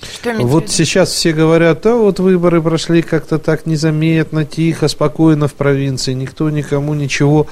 Что 0.01 0.34
вот 0.41 0.69
сейчас 0.69 1.10
все 1.10 1.34
говорят, 1.34 1.82
да, 1.82 1.95
вот 1.95 2.19
выборы 2.19 2.62
прошли 2.62 3.01
как-то 3.01 3.39
так 3.39 3.65
незаметно, 3.65 4.45
тихо, 4.45 4.88
спокойно 4.88 5.47
в 5.47 5.54
провинции, 5.54 6.13
никто 6.13 6.49
никому 6.49 6.93
ничего. 6.93 7.47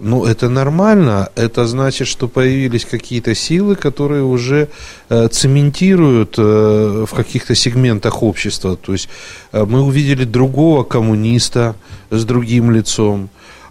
Ну, 0.00 0.24
это 0.24 0.48
нормально. 0.48 1.28
Это 1.34 1.66
значит, 1.66 2.06
что 2.06 2.28
появились 2.28 2.84
какие-то 2.84 3.34
силы, 3.34 3.74
которые 3.74 4.22
уже 4.22 4.68
э, 5.08 5.28
цементируют 5.28 6.38
э, 6.38 7.04
в 7.04 7.14
каких-то 7.14 7.56
сегментах 7.56 8.22
общества. 8.22 8.76
То 8.76 8.92
есть 8.92 9.08
э, 9.50 9.64
мы 9.64 9.82
увидели 9.82 10.24
другого 10.24 10.84
коммуниста 10.84 11.74
с 12.10 12.24
другим 12.24 12.70
лицом. 12.70 13.28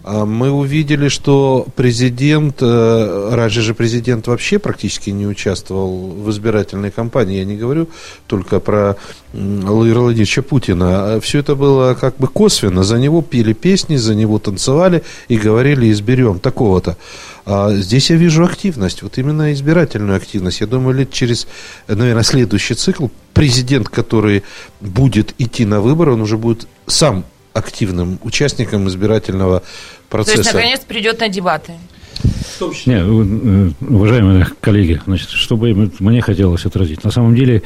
А 0.10 0.26
мы 0.26 0.52
увидели, 0.52 1.10
что 1.10 1.68
президент, 1.76 2.60
э, 2.62 3.30
раньше 3.34 3.62
же 3.62 3.74
президент 3.74 4.28
вообще 4.28 4.58
практически 4.58 5.10
не 5.10 5.28
участвовал 5.28 6.08
в 6.12 6.32
избирательной 6.32 6.92
кампании, 6.92 7.40
я 7.40 7.44
не 7.44 7.58
говорю 7.58 7.90
только 8.26 8.62
про 8.62 8.96
Владимира 9.34 10.00
Владимировича 10.00 10.44
Путина, 10.44 11.16
а 11.16 11.20
все 11.20 11.40
это 11.40 11.56
было 11.56 11.94
как 11.94 12.16
бы 12.16 12.28
косвенно, 12.28 12.84
за 12.84 13.00
него 13.00 13.22
пели 13.22 13.52
песни, 13.52 13.98
за 13.98 14.16
него 14.16 14.40
танцевали 14.40 15.04
и 15.28 15.36
говорили 15.36 15.92
изберем 15.92 16.40
такого-то. 16.40 16.96
А 17.46 17.74
здесь 17.74 18.10
я 18.10 18.16
вижу 18.16 18.46
активность, 18.46 19.02
вот 19.02 19.18
именно 19.18 19.52
избирательную 19.52 20.16
активность. 20.16 20.62
Я 20.62 20.68
думаю, 20.68 20.96
лет 20.96 21.12
через, 21.12 21.50
наверное, 21.90 22.24
следующий 22.24 22.76
цикл 22.76 23.08
президент, 23.34 23.90
который 23.90 24.44
будет 24.80 25.36
идти 25.38 25.66
на 25.66 25.82
выборы, 25.82 26.14
он 26.14 26.22
уже 26.22 26.38
будет 26.38 26.66
сам 26.86 27.26
активным 27.58 28.20
участником 28.24 28.88
избирательного 28.88 29.64
процесса. 30.10 30.36
То 30.36 30.42
есть, 30.42 30.54
наконец, 30.54 30.80
придет 30.82 31.20
на 31.20 31.30
дебаты. 31.30 31.74
Не, 32.86 32.96
э, 32.96 33.72
уважаемые 33.82 34.48
коллеги, 34.62 35.02
значит, 35.06 35.30
что 35.30 35.58
бы 35.58 35.92
мне 36.00 36.22
хотелось 36.22 36.66
отразить. 36.66 37.04
На 37.04 37.12
самом 37.12 37.36
деле, 37.36 37.62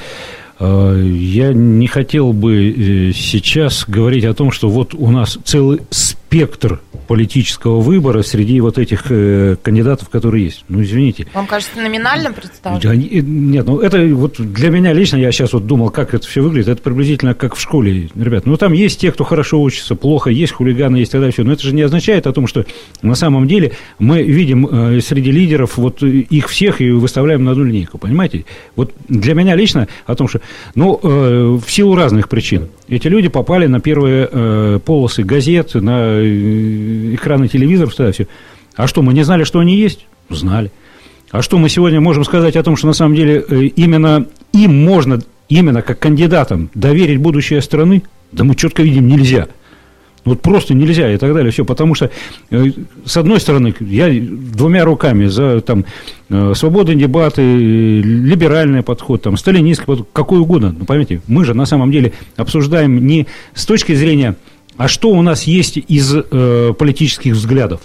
э, 0.59 1.03
я 1.05 1.53
не 1.53 1.87
хотел 1.87 2.33
бы 2.33 2.71
э, 2.71 3.13
сейчас 3.13 3.85
говорить 3.87 4.25
о 4.25 4.33
том, 4.33 4.51
что 4.51 4.69
вот 4.69 4.93
у 4.93 5.09
нас 5.09 5.37
целый 5.45 5.81
спектр 5.89 6.81
политического 7.11 7.81
выбора 7.81 8.21
среди 8.21 8.61
вот 8.61 8.77
этих 8.77 9.07
э, 9.09 9.57
кандидатов, 9.61 10.07
которые 10.07 10.45
есть. 10.45 10.63
Ну, 10.69 10.81
извините. 10.81 11.27
Вам 11.33 11.45
кажется, 11.45 11.77
номинально 11.77 12.31
представлено? 12.31 12.79
Да, 12.81 12.95
нет, 12.95 13.65
ну 13.65 13.79
это 13.81 13.99
вот 14.15 14.39
для 14.39 14.69
меня 14.69 14.93
лично, 14.93 15.17
я 15.17 15.33
сейчас 15.33 15.51
вот 15.51 15.67
думал, 15.67 15.89
как 15.89 16.13
это 16.13 16.25
все 16.25 16.39
выглядит, 16.39 16.69
это 16.69 16.81
приблизительно 16.81 17.33
как 17.33 17.55
в 17.55 17.59
школе, 17.59 18.09
ребят. 18.15 18.45
Ну, 18.45 18.55
там 18.55 18.71
есть 18.71 19.01
те, 19.01 19.11
кто 19.11 19.25
хорошо 19.25 19.61
учится, 19.61 19.95
плохо, 19.95 20.29
есть 20.29 20.53
хулиганы, 20.53 20.95
есть 20.95 21.11
тогда 21.11 21.29
все. 21.31 21.43
Но 21.43 21.51
это 21.51 21.63
же 21.63 21.75
не 21.75 21.81
означает 21.81 22.27
о 22.27 22.31
том, 22.31 22.47
что 22.47 22.65
на 23.01 23.15
самом 23.15 23.45
деле 23.45 23.73
мы 23.99 24.23
видим 24.23 24.65
э, 24.65 25.01
среди 25.01 25.31
лидеров 25.31 25.75
вот 25.75 26.01
их 26.03 26.47
всех 26.47 26.79
и 26.79 26.91
выставляем 26.91 27.43
на 27.43 27.51
одну 27.51 27.65
линейку, 27.65 27.97
понимаете? 27.97 28.45
Вот 28.77 28.93
для 29.09 29.33
меня 29.33 29.57
лично 29.57 29.89
о 30.05 30.15
том, 30.15 30.29
что, 30.29 30.39
ну, 30.75 30.97
э, 31.03 31.59
в 31.61 31.69
силу 31.69 31.93
разных 31.93 32.29
причин. 32.29 32.69
Эти 32.91 33.07
люди 33.07 33.29
попали 33.29 33.67
на 33.67 33.79
первые 33.79 34.27
э, 34.29 34.79
полосы 34.83 35.23
газет, 35.23 35.75
на 35.75 36.19
э, 36.19 37.15
экраны 37.15 37.47
телевизоров, 37.47 37.95
тогда 37.95 38.11
все. 38.11 38.27
А 38.75 38.85
что, 38.85 39.01
мы 39.01 39.13
не 39.13 39.23
знали, 39.23 39.45
что 39.45 39.59
они 39.59 39.77
есть? 39.77 40.07
Знали. 40.29 40.73
А 41.31 41.41
что 41.41 41.57
мы 41.57 41.69
сегодня 41.69 42.01
можем 42.01 42.25
сказать 42.25 42.57
о 42.57 42.63
том, 42.63 42.75
что 42.75 42.87
на 42.87 42.93
самом 42.93 43.15
деле 43.15 43.45
э, 43.47 43.61
именно 43.77 44.27
им 44.51 44.83
можно, 44.83 45.21
именно 45.47 45.81
как 45.81 45.99
кандидатам, 45.99 46.69
доверить 46.73 47.19
будущее 47.19 47.61
страны? 47.61 48.03
Да 48.33 48.43
мы 48.43 48.55
четко 48.55 48.83
видим, 48.83 49.07
нельзя– 49.07 49.47
вот 50.25 50.41
просто 50.41 50.73
нельзя 50.73 51.11
и 51.11 51.17
так 51.17 51.33
далее. 51.33 51.51
Все, 51.51 51.65
потому 51.65 51.95
что, 51.95 52.11
э, 52.49 52.65
с 53.05 53.17
одной 53.17 53.39
стороны, 53.39 53.73
я 53.79 54.09
двумя 54.09 54.85
руками 54.85 55.25
за 55.25 55.61
там, 55.61 55.85
э, 56.29 56.53
свободные 56.55 56.95
дебаты, 56.95 57.41
либеральный 57.41 58.83
подход, 58.83 59.21
там, 59.21 59.37
сталинистский 59.37 59.85
подход, 59.85 60.07
какой 60.13 60.39
угодно. 60.39 60.75
Ну, 60.77 60.85
поймите, 60.85 61.21
мы 61.27 61.45
же 61.45 61.53
на 61.53 61.65
самом 61.65 61.91
деле 61.91 62.13
обсуждаем 62.35 63.05
не 63.05 63.27
с 63.53 63.65
точки 63.65 63.93
зрения, 63.93 64.35
а 64.77 64.87
что 64.87 65.09
у 65.09 65.21
нас 65.21 65.43
есть 65.43 65.77
из 65.77 66.13
э, 66.15 66.73
политических 66.77 67.33
взглядов. 67.33 67.81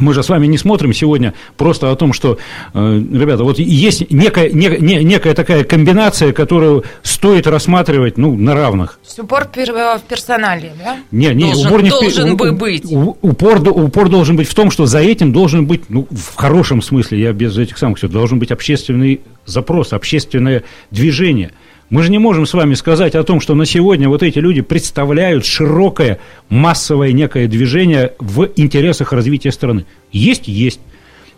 Мы 0.00 0.12
же 0.14 0.22
с 0.22 0.28
вами 0.28 0.46
не 0.46 0.58
смотрим 0.58 0.92
сегодня 0.92 1.34
просто 1.56 1.90
о 1.90 1.96
том, 1.96 2.12
что, 2.12 2.38
э, 2.72 3.02
ребята, 3.12 3.44
вот 3.44 3.58
есть 3.58 4.10
некая, 4.10 4.50
не, 4.50 4.68
не, 4.78 5.04
некая 5.04 5.34
такая 5.34 5.64
комбинация, 5.64 6.32
которую 6.32 6.84
стоит 7.02 7.46
рассматривать 7.46 8.18
ну, 8.18 8.36
на 8.36 8.54
равных. 8.54 8.98
Упор 9.18 9.48
в 9.48 10.02
персонале, 10.08 10.72
да? 10.82 10.98
Не, 11.10 11.34
не, 11.34 11.52
должен, 11.52 11.66
упор 11.66 11.82
не 11.82 11.90
должен 11.90 12.36
в, 12.36 12.52
быть. 12.58 12.84
Упор, 12.84 13.60
упор 13.68 14.08
должен 14.08 14.36
быть 14.36 14.48
в 14.48 14.54
том, 14.54 14.70
что 14.70 14.86
за 14.86 14.98
этим 14.98 15.32
должен 15.32 15.66
быть, 15.66 15.82
ну, 15.88 16.08
в 16.10 16.34
хорошем 16.36 16.82
смысле, 16.82 17.20
я 17.20 17.32
без 17.32 17.56
этих 17.56 17.78
самых 17.78 17.98
все, 17.98 18.08
должен 18.08 18.38
быть 18.38 18.50
общественный 18.50 19.20
запрос, 19.46 19.92
общественное 19.92 20.64
движение– 20.90 21.52
мы 21.90 22.02
же 22.02 22.10
не 22.10 22.18
можем 22.18 22.46
с 22.46 22.54
вами 22.54 22.74
сказать 22.74 23.14
о 23.14 23.24
том, 23.24 23.40
что 23.40 23.54
на 23.54 23.66
сегодня 23.66 24.08
вот 24.08 24.22
эти 24.22 24.38
люди 24.38 24.62
представляют 24.62 25.44
широкое 25.44 26.18
массовое 26.48 27.12
некое 27.12 27.46
движение 27.46 28.12
в 28.18 28.48
интересах 28.56 29.12
развития 29.12 29.52
страны. 29.52 29.86
Есть? 30.10 30.48
Есть. 30.48 30.80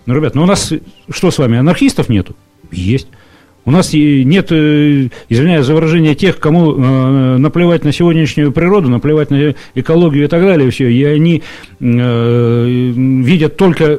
Ну, 0.07 0.15
ребят, 0.15 0.35
ну 0.35 0.45
у 0.45 0.47
нас 0.47 0.73
что 1.11 1.31
с 1.31 1.39
вами, 1.39 1.59
анархистов 1.59 2.09
нету? 2.09 2.37
Есть. 2.71 3.09
У 3.67 3.73
нас 3.73 3.93
нет, 3.93 4.53
э, 4.53 5.09
извиняюсь 5.29 5.67
за 5.67 5.75
выражение, 5.75 6.15
тех, 6.15 6.39
кому 6.39 6.73
э, 6.73 7.37
наплевать 7.39 7.83
на 7.83 7.91
сегодняшнюю 7.91 8.53
природу, 8.53 8.89
наплевать 8.89 9.31
на 9.31 9.57
экологию 9.75 10.27
и 10.27 10.29
так 10.29 10.41
далее, 10.43 10.71
все, 10.71 10.89
и 10.89 11.03
они 11.03 11.43
э, 11.81 12.93
видят 12.95 13.57
только 13.57 13.99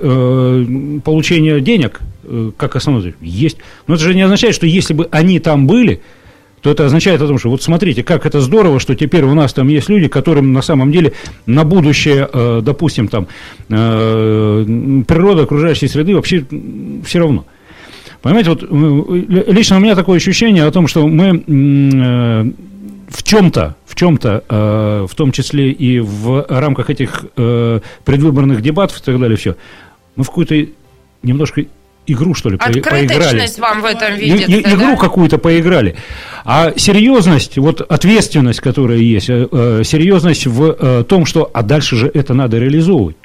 получение 1.04 1.60
денег 1.60 2.00
как 2.56 2.78
основной. 2.78 3.16
Есть. 3.22 3.58
Но 3.88 3.96
это 3.96 4.04
же 4.04 4.16
не 4.16 4.22
означает, 4.22 4.56
что 4.56 4.66
если 4.66 4.94
бы 4.94 5.08
они 5.12 5.40
там 5.40 5.68
были, 5.68 6.02
то 6.62 6.72
это 6.72 6.86
означает 6.86 7.22
о 7.22 7.28
том, 7.28 7.38
что 7.38 7.50
вот 7.50 7.62
смотрите, 7.62 8.04
как 8.04 8.26
это 8.26 8.42
здорово, 8.42 8.80
что 8.80 8.96
теперь 8.96 9.24
у 9.24 9.34
нас 9.34 9.54
там 9.54 9.68
есть 9.68 9.90
люди, 9.90 10.08
которым 10.08 10.54
на 10.54 10.62
самом 10.62 10.92
деле 10.92 11.14
на 11.46 11.64
будущее, 11.64 12.28
э, 12.32 12.62
допустим, 12.64 13.08
там 13.08 13.28
э, 13.70 15.04
природа 15.08 15.44
окружающей 15.44 15.88
среды 15.88 16.16
вообще 16.16 16.46
все 17.06 17.20
равно. 17.20 17.46
Понимаете, 18.22 18.50
вот 18.50 18.64
э, 18.64 19.52
лично 19.52 19.78
у 19.78 19.80
меня 19.80 19.96
такое 19.96 20.18
ощущение 20.18 20.66
о 20.66 20.72
том, 20.72 20.88
что 20.88 21.08
мы 21.08 22.54
в 23.10 23.24
чем-то, 23.24 23.76
в 23.86 23.96
чем-то, 23.96 25.08
в 25.10 25.16
том 25.16 25.32
числе 25.32 25.72
и 25.72 26.00
в 26.00 26.46
рамках 26.50 26.90
этих 26.90 27.26
предвыборных 27.36 28.62
дебатов 28.62 29.00
и 29.00 29.04
так 29.04 29.18
далее, 29.18 29.38
все, 29.38 29.56
мы 30.18 30.26
в 30.26 30.28
какой-то 30.28 30.56
немножко 31.24 31.64
игру, 32.08 32.34
что 32.34 32.50
ли, 32.50 32.58
поиграли. 32.58 33.48
вам 33.60 33.82
в 33.82 33.86
этом 33.86 34.16
видится, 34.16 34.52
и, 34.52 34.62
игру 34.62 34.92
да? 34.92 34.96
какую-то 34.96 35.38
поиграли. 35.38 35.96
А 36.46 36.74
серьезность, 36.76 37.58
вот 37.58 37.82
ответственность, 37.82 38.62
которая 38.62 38.98
есть, 38.98 39.30
э, 39.30 39.48
э, 39.52 39.82
серьезность 39.84 40.48
в 40.48 40.76
э, 40.80 41.04
том, 41.08 41.26
что, 41.26 41.50
а 41.54 41.62
дальше 41.62 41.96
же 41.96 42.12
это 42.14 42.34
надо 42.34 42.58
реализовывать. 42.58 43.18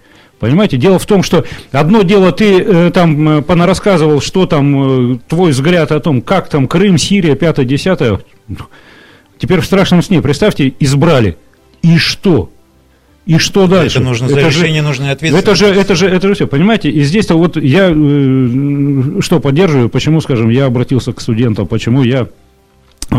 Понимаете, 0.42 0.76
дело 0.76 0.98
в 0.98 1.06
том, 1.06 1.22
что 1.22 1.44
одно 1.70 2.02
дело 2.02 2.32
ты 2.32 2.60
э, 2.60 2.90
там 2.92 3.44
понарассказывал, 3.44 4.20
что 4.20 4.46
там 4.46 5.14
э, 5.14 5.18
твой 5.28 5.52
взгляд 5.52 5.92
о 5.92 6.00
том, 6.00 6.20
как 6.20 6.48
там 6.48 6.66
Крым, 6.66 6.98
Сирия, 6.98 7.36
пятое, 7.36 7.64
десятое. 7.64 8.18
Теперь 9.38 9.60
в 9.60 9.64
страшном 9.64 10.02
сне, 10.02 10.20
представьте, 10.20 10.74
избрали. 10.80 11.36
И 11.82 11.96
что? 11.96 12.50
И 13.24 13.38
что 13.38 13.68
дальше? 13.68 13.98
Это 13.98 14.08
нужно, 14.08 14.28
за 14.28 14.38
это 14.38 14.48
решение 14.48 14.82
же, 14.82 14.88
ответственность. 15.12 15.44
Это 15.44 15.54
же, 15.54 15.66
это 15.66 15.94
же, 15.94 16.06
это 16.08 16.28
же 16.28 16.35
все, 16.35 16.46
понимаете? 16.46 16.90
И 16.90 17.02
здесь-то 17.02 17.37
вот 17.37 17.56
я 17.56 17.92
э, 17.94 19.20
что 19.20 19.38
поддерживаю, 19.38 19.88
почему, 19.88 20.20
скажем, 20.20 20.48
я 20.48 20.66
обратился 20.66 21.12
к 21.12 21.20
студентам, 21.20 21.66
почему 21.66 22.02
я 22.02 22.28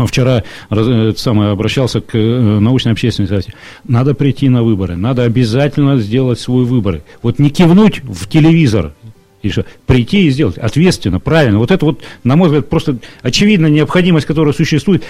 Вчера 0.06 0.42
раз, 0.70 1.18
самое, 1.18 1.52
обращался 1.52 2.00
к 2.00 2.18
научной 2.18 2.92
общественности. 2.92 3.54
Надо 3.86 4.14
прийти 4.14 4.48
на 4.48 4.64
выборы, 4.64 4.96
надо 4.96 5.22
обязательно 5.22 5.98
сделать 5.98 6.40
свой 6.40 6.64
выбор. 6.64 7.02
Вот 7.22 7.38
не 7.38 7.48
кивнуть 7.50 8.02
в 8.02 8.28
телевизор, 8.28 8.92
и 9.42 9.50
что, 9.50 9.66
прийти 9.86 10.26
и 10.26 10.30
сделать 10.30 10.58
ответственно, 10.58 11.20
правильно. 11.20 11.58
Вот 11.58 11.70
это 11.70 11.84
вот, 11.84 12.02
на 12.24 12.34
мой 12.34 12.48
взгляд, 12.48 12.68
просто 12.68 12.96
очевидная 13.22 13.70
необходимость, 13.70 14.26
которая 14.26 14.54
существует. 14.54 15.04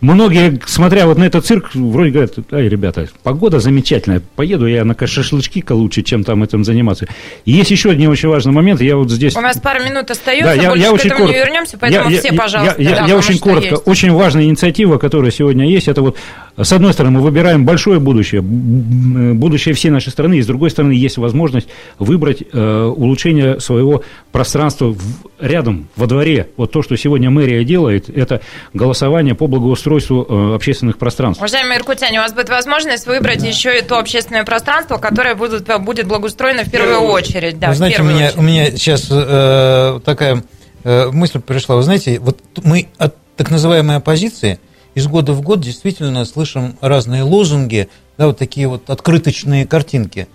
Многие, 0.00 0.58
смотря 0.66 1.06
вот 1.06 1.18
на 1.18 1.24
этот 1.24 1.44
цирк, 1.44 1.74
вроде 1.74 2.10
говорят, 2.10 2.32
ай, 2.52 2.68
ребята, 2.68 3.06
погода 3.22 3.60
замечательная, 3.60 4.22
поеду 4.34 4.66
я 4.66 4.84
на 4.84 4.96
шашлычки 5.06 5.62
лучше, 5.68 6.02
чем 6.02 6.24
там 6.24 6.42
этим 6.42 6.64
заниматься. 6.64 7.06
И 7.44 7.52
есть 7.52 7.70
еще 7.70 7.90
один 7.90 8.10
очень 8.10 8.28
важный 8.28 8.52
момент, 8.52 8.80
я 8.80 8.96
вот 8.96 9.10
здесь... 9.10 9.36
У 9.36 9.40
нас 9.40 9.58
пару 9.58 9.84
минут 9.84 10.10
остается, 10.10 10.54
да, 10.56 10.62
я, 10.62 10.68
больше 10.70 10.82
я 10.82 10.90
к 10.90 10.94
очень 10.94 11.06
этому 11.06 11.18
коротко, 11.18 11.38
не 11.38 11.44
вернемся, 11.44 11.78
поэтому 11.78 12.10
я, 12.10 12.18
все, 12.18 12.28
я, 12.28 12.34
пожалуйста. 12.34 12.82
Я, 12.82 12.90
да, 12.90 13.00
я, 13.02 13.06
я 13.08 13.16
очень 13.16 13.38
коротко, 13.38 13.70
есть. 13.70 13.82
очень 13.86 14.12
важная 14.12 14.44
инициатива, 14.44 14.96
которая 14.96 15.30
сегодня 15.30 15.68
есть, 15.68 15.88
это 15.88 16.00
вот 16.00 16.16
с 16.56 16.72
одной 16.72 16.92
стороны, 16.92 17.18
мы 17.18 17.22
выбираем 17.22 17.64
большое 17.64 18.00
будущее, 18.00 18.42
будущее 18.42 19.74
всей 19.74 19.90
нашей 19.90 20.10
страны, 20.10 20.38
и 20.38 20.42
с 20.42 20.46
другой 20.46 20.70
стороны, 20.70 20.92
есть 20.92 21.16
возможность 21.16 21.68
выбрать 21.98 22.42
э, 22.52 22.84
улучшение 22.84 23.60
своего 23.60 24.02
пространства 24.32 24.92
в, 24.92 25.00
рядом, 25.38 25.88
во 25.96 26.06
дворе. 26.06 26.48
Вот 26.56 26.72
то, 26.72 26.82
что 26.82 26.96
сегодня 26.96 27.30
мэрия 27.30 27.64
делает, 27.64 28.08
это 28.08 28.40
голосование 28.74 29.34
по 29.34 29.46
благоустройству 29.46 30.26
э, 30.28 30.54
общественных 30.56 30.98
пространств. 30.98 31.40
Уважаемые 31.40 31.78
иркутяне, 31.78 32.18
у 32.18 32.22
вас 32.22 32.32
будет 32.32 32.48
возможность 32.48 33.06
выбрать 33.06 33.42
еще 33.42 33.78
и 33.78 33.82
то 33.82 33.98
общественное 33.98 34.44
пространство, 34.44 34.96
которое 34.96 35.34
будет, 35.34 35.68
будет 35.82 36.06
благоустроено 36.06 36.64
в 36.64 36.70
первую 36.70 37.00
очередь. 37.00 37.58
Да, 37.58 37.68
Вы 37.68 37.74
знаете, 37.74 38.02
у 38.02 38.04
меня, 38.04 38.26
очередь. 38.26 38.38
у 38.38 38.42
меня 38.42 38.70
сейчас 38.72 39.08
э, 39.10 40.00
такая 40.04 40.42
э, 40.84 41.10
мысль 41.10 41.40
пришла. 41.40 41.76
Вы 41.76 41.82
знаете, 41.82 42.18
вот 42.18 42.38
мы 42.62 42.88
от 42.98 43.14
так 43.36 43.50
называемой 43.50 43.96
оппозиции– 43.96 44.58
из 44.94 45.06
года 45.06 45.32
в 45.32 45.42
год 45.42 45.60
действительно 45.60 46.24
слышим 46.24 46.76
разные 46.80 47.22
лозунги, 47.22 47.88
да, 48.18 48.26
вот 48.26 48.38
такие 48.38 48.68
вот 48.68 48.90
открыточные 48.90 49.66
картинки. 49.66 50.28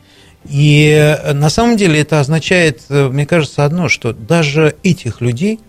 И 0.48 1.18
на 1.34 1.50
самом 1.50 1.76
деле 1.76 2.00
это 2.00 2.20
означает, 2.20 2.84
мне 2.90 3.26
кажется, 3.26 3.66
одно, 3.66 3.90
что 3.90 4.14
даже 4.14 4.76
этих 4.84 5.20
людей 5.22 5.60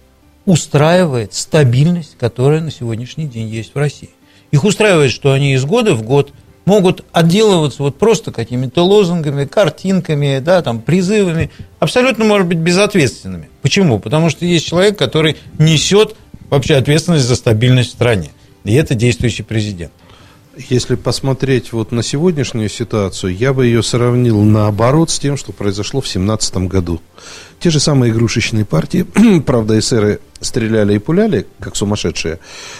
устраивает 0.44 1.34
стабильность, 1.34 2.16
которая 2.18 2.60
на 2.60 2.70
сегодняшний 2.70 3.26
день 3.26 3.48
есть 3.48 3.74
в 3.74 3.78
России. 3.78 4.10
Их 4.52 4.64
устраивает, 4.64 5.10
что 5.10 5.32
они 5.32 5.54
из 5.54 5.64
года 5.64 5.94
в 5.94 6.02
год 6.02 6.32
могут 6.66 7.04
отделываться 7.12 7.82
вот 7.82 7.98
просто 7.98 8.32
какими-то 8.32 8.84
лозунгами, 8.84 9.44
картинками, 9.44 10.40
да, 10.40 10.62
там, 10.62 10.80
призывами, 10.80 11.50
абсолютно, 11.78 12.24
может 12.24 12.46
быть, 12.46 12.58
безответственными. 12.58 13.48
Почему? 13.62 13.98
Потому 13.98 14.30
что 14.30 14.44
есть 14.44 14.66
человек, 14.66 14.98
который 14.98 15.36
несет 15.58 16.16
вообще 16.50 16.76
ответственность 16.76 17.24
за 17.24 17.34
стабильность 17.34 17.90
в 17.90 17.92
стране. 17.92 18.30
И 18.66 18.74
это 18.74 18.94
действующий 18.94 19.44
президент. 19.44 19.92
Если 20.56 20.96
посмотреть 20.96 21.72
вот 21.72 21.92
на 21.92 22.02
сегодняшнюю 22.02 22.68
ситуацию, 22.68 23.36
я 23.36 23.52
бы 23.52 23.66
ее 23.66 23.82
сравнил 23.82 24.42
наоборот 24.42 25.10
с 25.10 25.18
тем, 25.18 25.36
что 25.36 25.52
произошло 25.52 26.00
в 26.00 26.04
2017 26.04 26.56
году. 26.68 27.00
Те 27.60 27.70
же 27.70 27.78
самые 27.78 28.12
игрушечные 28.12 28.64
партии, 28.64 29.06
правда, 29.46 29.78
эсеры 29.78 30.20
стреляли 30.40 30.94
и 30.94 30.98
пуляли, 30.98 31.46
как 31.60 31.76
сумасшедшие, 31.76 32.38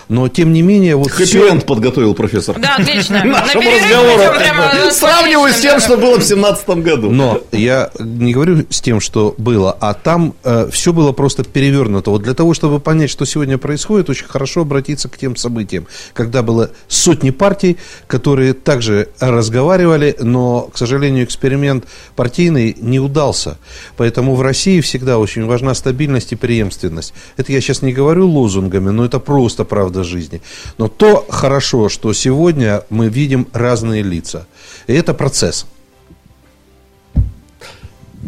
но 0.09 0.29
тем 0.29 0.53
не 0.53 0.63
менее... 0.63 0.97
Вот 0.97 1.11
Хэппи-энд 1.11 1.61
все... 1.61 1.67
подготовил 1.67 2.15
профессор. 2.15 2.59
Да, 2.59 2.77
отлично. 2.77 3.25
Нашему 3.25 3.63
разговору. 3.71 4.91
Сравниваю 4.93 5.53
с 5.53 5.61
тем, 5.61 5.81
что 5.81 5.97
было 5.97 6.15
в 6.15 6.27
2017 6.27 6.69
году. 6.69 7.11
Но 7.11 7.41
я 7.53 7.91
не 7.99 8.33
говорю 8.33 8.67
с 8.71 8.81
тем, 8.81 9.01
что 9.01 9.35
было, 9.39 9.77
а 9.81 9.95
там 9.95 10.35
э, 10.45 10.69
все 10.71 10.93
было 10.93 11.13
просто 11.13 11.45
перевернуто. 11.45 12.11
Вот 12.11 12.23
для 12.23 12.35
того, 12.35 12.55
чтобы 12.55 12.81
понять, 12.81 13.11
что 13.11 13.25
сегодня 13.25 13.59
происходит, 13.59 14.11
очень 14.11 14.27
хорошо 14.27 14.63
обратиться 14.63 15.09
к 15.09 15.17
тем 15.17 15.37
событиям, 15.37 15.87
когда 16.13 16.43
было 16.43 16.71
сотни 16.89 17.31
партий, 17.31 17.77
которые 18.07 18.55
также 18.55 19.09
разговаривали, 19.21 20.17
но, 20.21 20.69
к 20.73 20.79
сожалению, 20.79 21.25
эксперимент 21.25 21.85
партийный 22.15 22.77
не 22.81 23.01
удался. 23.01 23.59
Поэтому 23.97 24.35
в 24.35 24.43
России 24.43 24.81
всегда 24.81 25.19
очень 25.19 25.47
важна 25.47 25.75
стабильность 25.75 26.33
и 26.33 26.37
преемственность. 26.37 27.15
Это 27.37 27.46
я 27.49 27.61
сейчас 27.61 27.83
не 27.83 27.93
говорю 27.93 28.29
лозунгами, 28.29 28.91
но 28.91 29.05
это 29.05 29.19
просто 29.19 29.65
правда 29.65 30.05
жизни. 30.05 30.41
Но 30.79 30.89
то 30.89 31.25
хорошо, 31.29 31.89
что 31.89 32.13
сегодня 32.13 32.83
мы 32.91 33.09
видим 33.09 33.47
разные 33.53 34.03
лица. 34.03 34.47
И 34.87 34.95
это 34.95 35.15
процесс. 35.15 35.67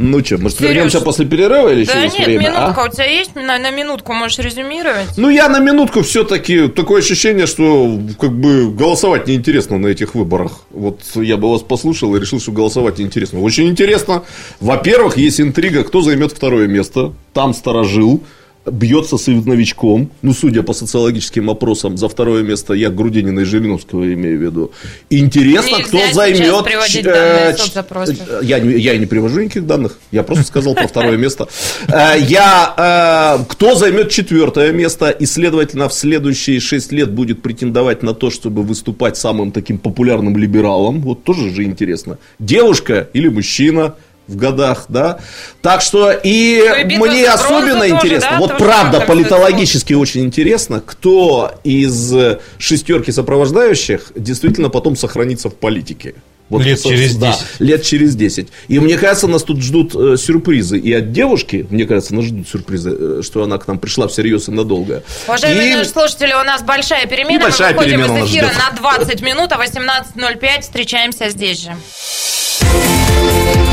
Ну 0.01 0.25
что, 0.25 0.39
может, 0.39 0.59
Сереж, 0.59 0.75
вернемся 0.75 1.01
после 1.01 1.27
перерыва 1.27 1.73
или 1.73 1.85
да 1.85 1.93
еще 1.93 2.03
есть 2.05 2.19
нет, 2.19 2.29
время? 2.29 2.51
минутка 2.51 2.83
а? 2.83 2.87
у 2.87 2.93
тебя 2.93 3.05
есть? 3.05 3.35
На, 3.35 3.59
на 3.59 3.73
минутку 3.73 4.13
можешь 4.13 4.39
резюмировать? 4.39 5.09
Ну, 5.17 5.29
я 5.29 5.49
на 5.49 5.59
минутку 5.59 6.03
все-таки 6.03 6.69
такое 6.69 7.01
ощущение, 7.01 7.47
что 7.49 7.99
как 8.21 8.31
бы 8.31 8.71
голосовать 8.71 9.27
неинтересно 9.27 9.77
на 9.77 9.89
этих 9.89 10.15
выборах. 10.15 10.61
Вот 10.71 11.01
я 11.17 11.37
бы 11.37 11.51
вас 11.51 11.63
послушал 11.63 12.15
и 12.15 12.21
решил, 12.21 12.39
что 12.39 12.53
голосовать 12.53 12.99
неинтересно. 12.99 13.41
Очень 13.41 13.69
интересно. 13.69 14.23
Во-первых, 14.61 15.17
есть 15.17 15.41
интрига, 15.41 15.83
кто 15.83 16.01
займет 16.01 16.31
второе 16.31 16.69
место. 16.69 17.13
Там 17.33 17.53
сторожил 17.53 18.23
бьется 18.71 19.17
с 19.17 19.27
новичком, 19.27 20.11
ну, 20.23 20.33
судя 20.33 20.63
по 20.63 20.73
социологическим 20.73 21.51
опросам, 21.51 21.97
за 21.97 22.09
второе 22.09 22.43
место 22.43 22.75
я 22.75 22.91
Грудинина 22.91 23.41
и 23.41 23.45
Жириновского 23.45 24.13
имею 24.15 24.39
в 24.39 24.43
виду. 24.43 24.73
Интересно, 25.11 25.79
Нельзя 25.79 25.85
кто 25.85 25.99
займет... 26.13 26.65
приводить 26.65 27.05
данные 27.05 27.57
соцопросов. 27.57 28.17
Я, 28.43 28.59
я 28.59 28.95
и 28.95 28.99
не 28.99 29.07
привожу 29.07 29.41
никаких 29.41 29.67
данных, 29.67 29.99
я 30.11 30.23
просто 30.23 30.45
сказал 30.45 30.75
про 30.75 30.87
второе 30.87 31.17
место. 31.17 31.49
Я... 31.89 33.45
Кто 33.49 33.75
займет 33.75 34.11
четвертое 34.11 34.73
место 34.73 35.11
и, 35.11 35.27
следовательно, 35.27 35.89
в 35.89 35.95
следующие 35.95 36.61
шесть 36.61 36.93
лет 36.93 37.11
будет 37.11 37.43
претендовать 37.43 38.03
на 38.03 38.15
то, 38.15 38.31
чтобы 38.31 38.63
выступать 38.63 39.17
самым 39.17 39.53
таким 39.53 39.79
популярным 39.79 40.37
либералом, 40.37 41.01
вот 41.01 41.25
тоже 41.25 41.51
же 41.51 41.65
интересно. 41.65 42.19
Девушка 42.39 43.09
или 43.13 43.29
мужчина, 43.29 43.95
в 44.29 44.37
годах, 44.37 44.85
да. 44.89 45.19
Так 45.63 45.81
что 45.81 46.13
и 46.13 46.63
Ну, 46.85 47.07
мне 47.07 47.29
особенно 47.29 47.81
тоже, 47.81 47.89
интересно, 47.89 48.31
да, 48.33 48.39
вот 48.39 48.51
тоже 48.51 48.65
правда, 48.65 49.01
политологически 49.01 49.95
очень 49.95 50.25
интересно, 50.25 50.81
кто 50.85 51.53
из 51.65 52.15
шестерки 52.59 53.11
сопровождающих 53.11 54.13
действительно 54.15 54.69
потом 54.69 54.95
сохранится 54.95 55.49
в 55.49 55.55
политике. 55.55 56.15
Вот, 56.49 56.65
лет 56.65 56.83
через 56.83 57.17
10. 57.17 57.19
Да, 57.19 57.39
лет 57.59 57.83
через 57.83 58.17
10. 58.17 58.49
И 58.69 58.79
мне 58.79 58.97
кажется, 58.97 59.27
нас 59.27 59.43
тут 59.43 59.61
ждут 59.63 59.95
э, 59.95 60.17
сюрпризы. 60.17 60.79
И 60.79 60.93
от 60.93 61.13
девушки, 61.13 61.67
мне 61.69 61.85
кажется, 61.85 62.15
нас 62.15 62.25
ждут 62.25 62.49
сюрпризы, 62.49 62.97
э, 62.99 63.23
что 63.23 63.43
она 63.43 63.59
к 63.59 63.69
нам 63.69 63.79
пришла 63.79 64.09
всерьез 64.09 64.49
и 64.49 64.53
надолго. 64.53 65.03
Уважаемые 65.27 65.73
и... 65.73 65.75
наши 65.75 65.91
слушатели, 65.91 66.33
у 66.33 66.45
нас 66.45 66.63
большая 66.63 67.07
перемена. 67.07 67.41
большая 67.41 67.75
Мы 67.75 67.79
выходим 67.79 68.01
перемена 68.01 68.25
из 68.25 68.31
эфира 68.31 68.51
на 68.71 68.77
20 68.77 69.23
минут, 69.23 69.53
а 69.53 69.63
18.05 69.63 70.61
встречаемся 70.63 71.29
здесь 71.29 71.63
же. 71.63 71.77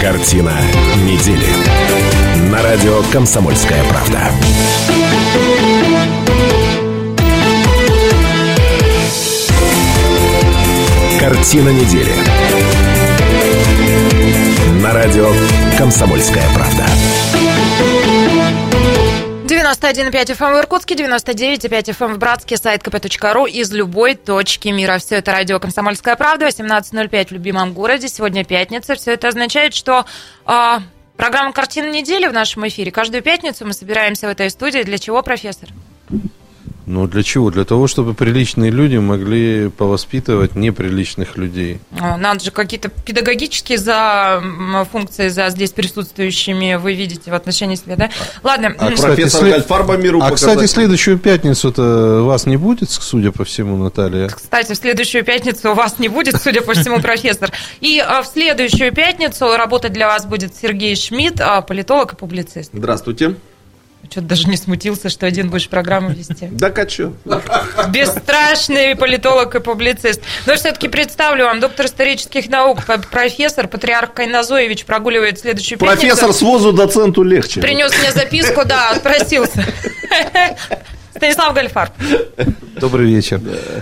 Картина 0.01 0.53
недели. 1.03 1.47
На 2.51 2.61
радио 2.61 3.01
«Комсомольская 3.11 3.83
правда». 3.85 4.31
Картина 11.19 11.69
недели. 11.69 12.13
Радио 14.95 15.29
«Комсомольская 15.77 16.45
правда». 16.55 16.85
91,5 19.45 20.09
FM 20.09 20.55
в 20.55 20.59
Иркутске, 20.59 20.95
99,5 20.95 21.67
FM 21.67 22.13
в 22.13 22.17
Братске, 22.17 22.55
сайт 22.55 22.81
kp.ru 22.81 23.49
из 23.49 23.73
любой 23.73 24.15
точки 24.15 24.69
мира. 24.69 24.97
Все 24.99 25.15
это 25.15 25.33
радио 25.33 25.59
«Комсомольская 25.59 26.15
правда», 26.15 26.47
18.05 26.47 27.27
в 27.27 27.31
любимом 27.33 27.73
городе. 27.73 28.07
Сегодня 28.07 28.45
пятница. 28.45 28.95
Все 28.95 29.11
это 29.11 29.27
означает, 29.27 29.73
что 29.73 30.05
а, 30.45 30.81
программа 31.17 31.51
«Картина 31.51 31.91
недели» 31.91 32.27
в 32.27 32.33
нашем 32.33 32.65
эфире. 32.69 32.89
Каждую 32.89 33.21
пятницу 33.21 33.65
мы 33.65 33.73
собираемся 33.73 34.27
в 34.27 34.29
этой 34.29 34.49
студии. 34.49 34.83
Для 34.83 34.97
чего, 34.97 35.21
профессор? 35.23 35.67
Ну, 36.85 37.07
для 37.07 37.23
чего? 37.23 37.49
Для 37.49 37.65
того, 37.65 37.87
чтобы 37.87 38.13
приличные 38.13 38.69
люди 38.69 38.97
могли 38.97 39.69
повоспитывать 39.69 40.55
неприличных 40.55 41.35
людей. 41.35 41.79
А, 41.99 42.15
Надо 42.17 42.43
же 42.43 42.51
какие-то 42.51 42.89
педагогические 42.89 43.77
за 43.77 44.43
функции 44.91 45.29
за 45.29 45.49
здесь 45.49 45.71
присутствующими 45.71 46.75
вы 46.75 46.93
видите 46.93 47.31
в 47.31 47.33
отношении 47.33 47.75
себя, 47.75 47.95
да? 47.95 48.09
Ладно. 48.43 48.75
А 48.77 48.91
кстати, 48.91 49.01
профессор 49.15 49.41
след- 49.41 49.53
Гальфарба 49.53 49.97
миру 49.97 50.19
А, 50.21 50.29
показать. 50.29 50.53
кстати, 50.53 50.69
следующую 50.69 51.17
пятницу-то 51.17 52.23
вас 52.23 52.45
не 52.45 52.57
будет, 52.57 52.89
судя 52.91 53.31
по 53.31 53.43
всему, 53.45 53.77
Наталья? 53.77 54.27
Кстати, 54.27 54.73
в 54.73 54.75
следующую 54.75 55.23
пятницу 55.23 55.71
у 55.71 55.73
вас 55.73 55.97
не 55.99 56.07
будет, 56.07 56.41
судя 56.41 56.61
по 56.61 56.73
всему, 56.73 56.99
профессор. 57.01 57.51
И 57.81 57.99
а, 57.99 58.21
в 58.21 58.27
следующую 58.27 58.91
пятницу 58.93 59.55
работать 59.57 59.93
для 59.93 60.07
вас 60.07 60.25
будет 60.25 60.55
Сергей 60.55 60.95
Шмидт, 60.95 61.41
а, 61.41 61.61
политолог 61.61 62.13
и 62.13 62.15
публицист. 62.15 62.69
Здравствуйте. 62.73 63.35
Что-то 64.09 64.27
даже 64.27 64.47
не 64.47 64.57
смутился, 64.57 65.09
что 65.09 65.25
один 65.25 65.49
будешь 65.49 65.67
программу 65.69 66.09
вести. 66.09 66.47
Да 66.51 66.71
что? 66.87 67.13
Бесстрашный 67.89 68.95
политолог 68.95 69.55
и 69.55 69.59
публицист. 69.59 70.21
Но 70.45 70.55
все-таки 70.55 70.87
представлю 70.87 71.45
вам 71.45 71.59
доктор 71.59 71.87
исторических 71.87 72.49
наук, 72.49 72.79
профессор, 73.11 73.67
патриарх 73.67 74.13
Кайназоевич 74.13 74.85
прогуливает 74.85 75.39
следующую 75.39 75.79
Профессор 75.79 76.33
с 76.33 76.41
возу 76.41 76.71
доценту 76.71 77.23
легче. 77.23 77.61
Принес 77.61 77.91
мне 77.97 78.11
записку, 78.11 78.65
да, 78.65 78.91
отпросился. 78.91 79.65
Станислав 81.15 81.53
Гальфар. 81.53 81.91
Добрый 82.79 83.07
вечер. 83.07 83.39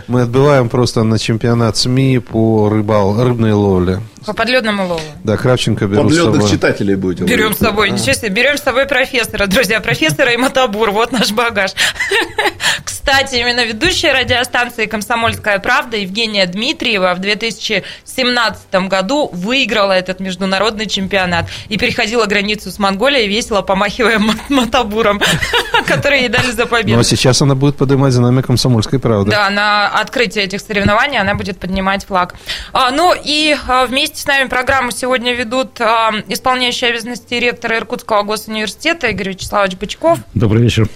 Мы 0.07 0.21
отбываем 0.21 0.69
просто 0.69 1.03
на 1.03 1.17
чемпионат 1.17 1.77
СМИ 1.77 2.19
по 2.19 2.69
рыбал, 2.69 3.21
рыбной 3.21 3.53
ловле. 3.53 4.01
По 4.25 4.33
подледному 4.33 4.87
лову. 4.87 5.01
Да, 5.23 5.37
Кравченко 5.37 5.85
беру 5.87 6.03
Подледных 6.03 6.35
с 6.35 6.45
собой. 6.45 6.51
читателей 6.51 6.95
будете. 6.95 7.23
Берем 7.25 7.53
с 7.53 7.57
собой, 7.57 7.89
ничего 7.91 8.13
себе, 8.13 8.29
берем 8.29 8.57
с 8.57 8.61
собой 8.61 8.85
профессора, 8.85 9.47
друзья, 9.47 9.79
профессора 9.81 10.31
и 10.31 10.37
мотобур, 10.37 10.91
вот 10.91 11.11
наш 11.11 11.31
багаж. 11.31 11.71
Кстати, 12.83 13.35
именно 13.35 13.65
ведущая 13.65 14.13
радиостанции 14.13 14.85
«Комсомольская 14.85 15.59
правда» 15.59 15.97
Евгения 15.97 16.45
Дмитриева 16.45 17.13
в 17.15 17.19
2017 17.19 18.73
году 18.87 19.29
выиграла 19.33 19.91
этот 19.91 20.21
международный 20.21 20.85
чемпионат 20.85 21.47
и 21.67 21.77
переходила 21.77 22.25
границу 22.25 22.71
с 22.71 22.79
Монголией, 22.79 23.27
весело 23.27 23.61
помахивая 23.61 24.21
мотобуром, 24.47 25.19
который 25.85 26.21
ей 26.21 26.29
дали 26.29 26.51
за 26.51 26.65
победу. 26.65 26.93
Ну, 26.93 26.99
а 27.01 27.03
сейчас 27.03 27.41
она 27.41 27.55
будет 27.55 27.75
поднимать 27.75 28.13
за 28.13 28.21
нами 28.21 28.41
«Комсомольской 28.41 28.99
правды». 28.99 29.31
Да, 29.31 29.49
на 29.49 29.89
открытие 29.89 30.45
этих 30.45 30.61
соревнований 30.61 31.19
она 31.19 31.35
будет 31.35 31.59
поднимать 31.59 32.05
флаг. 32.05 32.35
А, 32.71 32.91
ну 32.91 33.13
и 33.13 33.55
а, 33.67 33.85
вместе 34.13 34.21
с 34.21 34.27
нами 34.27 34.47
программу 34.47 34.91
сегодня 34.91 35.33
ведут 35.33 35.81
а, 35.81 36.11
исполняющий 36.27 36.85
обязанности 36.85 37.33
ректора 37.33 37.77
Иркутского 37.77 38.21
госуниверситета 38.21 39.07
Игорь 39.07 39.29
Вячеславович 39.29 39.75
Бычков. 39.77 40.19
Добрый 40.35 40.61
вечер. 40.61 40.87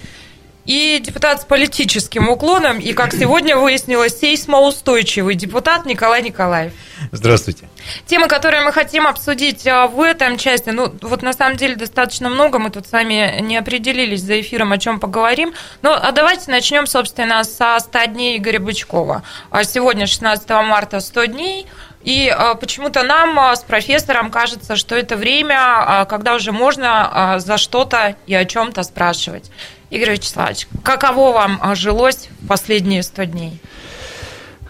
И 0.66 1.00
депутат 1.02 1.40
с 1.42 1.44
политическим 1.44 2.28
уклоном, 2.28 2.78
и, 2.78 2.92
как 2.92 3.14
сегодня 3.14 3.56
выяснилось, 3.56 4.18
сейсмоустойчивый 4.18 5.34
депутат 5.34 5.86
Николай 5.86 6.22
Николаев. 6.22 6.72
Здравствуйте. 7.10 7.68
Темы, 8.06 8.28
которые 8.28 8.62
мы 8.62 8.70
хотим 8.70 9.06
обсудить 9.06 9.64
в 9.64 10.00
этом 10.00 10.36
части, 10.36 10.68
ну, 10.70 10.92
вот 11.00 11.22
на 11.22 11.32
самом 11.32 11.56
деле 11.56 11.74
достаточно 11.74 12.28
много, 12.28 12.58
мы 12.58 12.70
тут 12.70 12.86
сами 12.86 13.40
не 13.40 13.56
определились 13.56 14.20
за 14.20 14.40
эфиром, 14.40 14.72
о 14.72 14.78
чем 14.78 15.00
поговорим. 15.00 15.54
Ну, 15.80 15.90
а 15.90 16.12
давайте 16.12 16.50
начнем, 16.50 16.86
собственно, 16.86 17.42
со 17.44 17.78
100 17.80 18.04
дней 18.04 18.36
Игоря 18.36 18.60
Бычкова. 18.60 19.22
Сегодня, 19.64 20.06
16 20.06 20.48
марта, 20.50 21.00
100 21.00 21.24
дней– 21.24 21.66
и 22.02 22.34
почему-то 22.60 23.02
нам 23.02 23.54
с 23.54 23.62
профессором 23.62 24.30
кажется, 24.30 24.76
что 24.76 24.94
это 24.94 25.16
время, 25.16 26.06
когда 26.08 26.34
уже 26.34 26.52
можно 26.52 27.36
за 27.38 27.58
что-то 27.58 28.16
и 28.26 28.34
о 28.34 28.44
чем-то 28.44 28.82
спрашивать. 28.82 29.50
Игорь 29.90 30.12
Вячеславович, 30.12 30.68
каково 30.82 31.32
вам 31.32 31.74
жилось 31.74 32.28
в 32.40 32.46
последние 32.46 33.02
100 33.02 33.24
дней? 33.24 33.60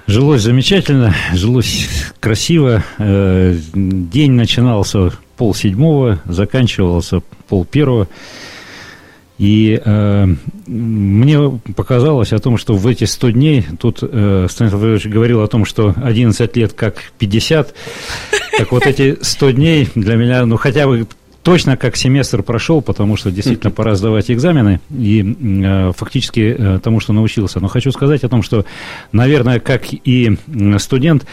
Жилось 0.08 0.40
замечательно, 0.40 1.14
жилось 1.34 1.86
красиво. 2.18 2.82
Э, 2.96 3.54
день 3.74 4.32
начинался 4.32 5.10
пол 5.36 5.54
седьмого, 5.54 6.18
заканчивался 6.24 7.20
пол 7.46 7.66
первого. 7.66 8.08
И 9.38 9.80
э, 9.82 10.26
мне 10.66 11.60
показалось 11.76 12.32
о 12.32 12.40
том, 12.40 12.58
что 12.58 12.74
в 12.74 12.86
эти 12.86 13.04
100 13.04 13.30
дней, 13.30 13.64
тут 13.78 14.00
э, 14.02 14.46
Станислав 14.50 14.80
Владимирович 14.80 15.06
говорил 15.06 15.42
о 15.42 15.46
том, 15.46 15.64
что 15.64 15.94
11 15.96 16.56
лет 16.56 16.72
как 16.72 16.96
50, 17.18 17.74
так 18.58 18.72
вот 18.72 18.86
эти 18.86 19.16
100 19.20 19.50
дней 19.52 19.88
для 19.94 20.16
меня, 20.16 20.44
ну 20.44 20.56
хотя 20.56 20.86
бы 20.86 21.06
точно 21.44 21.76
как 21.76 21.96
семестр 21.96 22.42
прошел, 22.42 22.82
потому 22.82 23.16
что 23.16 23.30
действительно 23.30 23.70
пора 23.70 23.94
сдавать 23.94 24.30
экзамены 24.30 24.80
и 24.90 25.22
э, 25.22 25.92
фактически 25.96 26.56
э, 26.58 26.80
тому, 26.82 26.98
что 26.98 27.12
научился. 27.12 27.60
Но 27.60 27.68
хочу 27.68 27.92
сказать 27.92 28.24
о 28.24 28.28
том, 28.28 28.42
что, 28.42 28.64
наверное, 29.12 29.60
как 29.60 29.84
и 29.90 30.36
студент, 30.78 31.26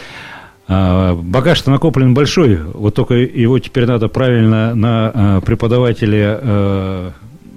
э, 0.68 1.12
Багаж-то 1.12 1.70
накоплен 1.72 2.14
большой, 2.14 2.56
вот 2.56 2.94
только 2.94 3.14
его 3.14 3.58
теперь 3.58 3.86
надо 3.86 4.08
правильно 4.08 4.74
на 4.74 5.10
э, 5.12 5.40
преподавателя 5.44 6.38
э, 6.40 7.10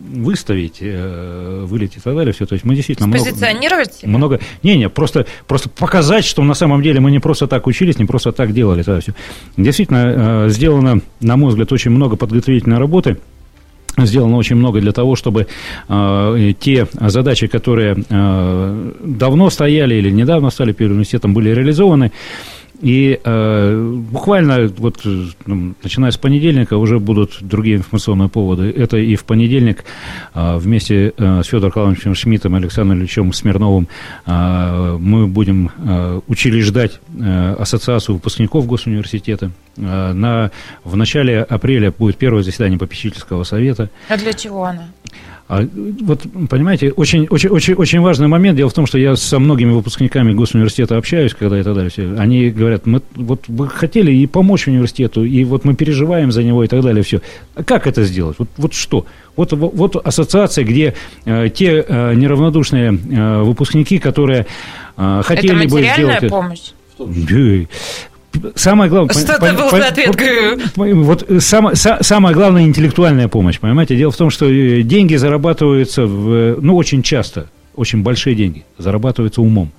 выставить, 0.09 0.77
э, 0.81 1.65
вылететь 1.65 1.97
и 1.97 2.01
так 2.01 2.15
далее, 2.15 2.33
все. 2.33 2.45
То 2.45 2.53
есть 2.53 2.65
мы 2.65 2.75
действительно 2.75 3.07
много, 3.07 3.19
много... 4.03 4.39
Не-не, 4.63 4.89
просто, 4.89 5.25
просто 5.47 5.69
показать, 5.69 6.25
что 6.25 6.43
на 6.43 6.53
самом 6.53 6.81
деле 6.81 6.99
мы 6.99 7.11
не 7.11 7.19
просто 7.19 7.47
так 7.47 7.67
учились, 7.67 7.99
не 7.99 8.05
просто 8.05 8.31
так 8.31 8.53
делали. 8.53 8.83
Тогда 8.83 9.01
все. 9.01 9.13
Действительно, 9.57 10.45
э, 10.45 10.49
сделано, 10.49 11.01
на 11.21 11.37
мой 11.37 11.49
взгляд, 11.49 11.71
очень 11.71 11.91
много 11.91 12.15
подготовительной 12.15 12.77
работы 12.77 13.17
сделано 13.97 14.37
очень 14.37 14.55
много 14.55 14.79
для 14.79 14.91
того, 14.91 15.15
чтобы 15.15 15.47
э, 15.87 16.53
те 16.59 16.87
задачи, 16.93 17.47
которые 17.47 17.97
э, 18.09 18.91
давно 19.03 19.49
стояли 19.49 19.95
или 19.95 20.09
недавно 20.09 20.49
стали 20.51 20.71
перед 20.71 20.91
университетом, 20.91 21.33
были 21.33 21.49
реализованы. 21.49 22.11
И 22.81 23.19
э, 23.21 24.03
буквально 24.11 24.67
вот 24.77 25.01
ну, 25.45 25.73
начиная 25.83 26.11
с 26.11 26.17
понедельника 26.17 26.77
уже 26.77 26.99
будут 26.99 27.37
другие 27.41 27.77
информационные 27.77 28.29
поводы. 28.29 28.71
Это 28.71 28.97
и 28.97 29.15
в 29.15 29.25
понедельник 29.25 29.83
э, 30.33 30.57
вместе 30.57 31.13
э, 31.17 31.41
с 31.43 31.47
Федором 31.47 31.71
Калановичем 31.71 32.15
Шмидтом 32.15 32.55
и 32.55 32.59
Александром 32.59 32.99
Ильичем 32.99 33.33
Смирновым 33.33 33.89
э, 34.25 34.97
мы 34.99 35.27
будем 35.27 35.71
э, 35.77 36.21
учреждать 36.27 36.99
э, 37.19 37.55
ассоциацию 37.59 38.15
выпускников 38.15 38.65
госуниверситета. 38.65 39.51
Э, 39.75 40.13
на, 40.13 40.51
в 40.85 40.95
начале 40.95 41.41
апреля 41.41 41.91
будет 41.91 42.15
первое 42.17 42.43
заседание 42.43 42.79
попечительского 42.79 43.43
совета. 43.43 43.89
А 44.07 44.17
для 44.17 44.31
чего 44.31 44.63
она? 44.63 44.87
А, 45.49 45.65
вот, 46.01 46.21
понимаете, 46.47 46.91
очень, 46.91 47.25
очень, 47.27 47.49
очень, 47.49 47.73
очень 47.73 47.99
важный 48.01 48.27
момент. 48.27 48.55
Дело 48.55 48.69
в 48.69 48.73
том, 48.73 48.85
что 48.85 48.99
я 48.99 49.15
со 49.15 49.39
многими 49.39 49.71
выпускниками 49.71 50.31
госуниверситета 50.31 50.95
общаюсь, 50.95 51.33
когда 51.33 51.59
и 51.59 51.63
так 51.63 51.73
далее. 51.73 51.89
Все. 51.89 52.13
Они 52.19 52.51
говорят, 52.51 52.85
мы 52.85 53.01
вот 53.15 53.45
вы 53.47 53.67
хотели 53.67 54.11
и 54.11 54.27
помочь 54.27 54.67
университету, 54.67 55.23
и 55.23 55.43
вот 55.43 55.65
мы 55.65 55.73
переживаем 55.73 56.31
за 56.31 56.43
него 56.43 56.63
и 56.63 56.67
так 56.67 56.83
далее. 56.83 57.03
Все. 57.03 57.21
А 57.55 57.63
как 57.63 57.87
это 57.87 58.03
сделать? 58.03 58.37
Вот, 58.37 58.47
вот 58.57 58.73
что? 58.75 59.07
Вот, 59.35 59.51
вот, 59.53 59.73
вот 59.73 59.95
ассоциация, 59.95 60.63
где 60.63 60.93
э, 61.25 61.49
те 61.49 61.83
э, 61.87 62.13
неравнодушные 62.13 62.91
э, 62.91 63.41
выпускники, 63.41 63.97
которые 63.97 64.45
э, 64.97 65.21
хотели 65.25 65.65
это 65.65 65.73
бы 65.73 65.81
сделать... 65.81 66.17
Это 66.17 66.29
помощь? 66.29 66.73
Самое 68.55 68.89
главное... 68.89 69.13
Что 69.13 69.33
это 69.33 69.53
был 69.53 69.69
ответ? 69.69 70.15
Вот 70.75 71.25
сам, 71.39 71.75
самая 71.75 72.33
главная 72.33 72.63
интеллектуальная 72.63 73.27
помощь, 73.27 73.59
понимаете? 73.59 73.95
Дело 73.95 74.11
в 74.11 74.17
том, 74.17 74.29
что 74.29 74.45
э, 74.45 74.81
деньги 74.81 75.15
зарабатываются, 75.15 76.05
в, 76.05 76.61
ну, 76.61 76.75
очень 76.75 77.03
часто, 77.03 77.49
очень 77.75 78.03
большие 78.03 78.35
деньги 78.35 78.65
зарабатываются 78.77 79.41
умом. 79.41 79.71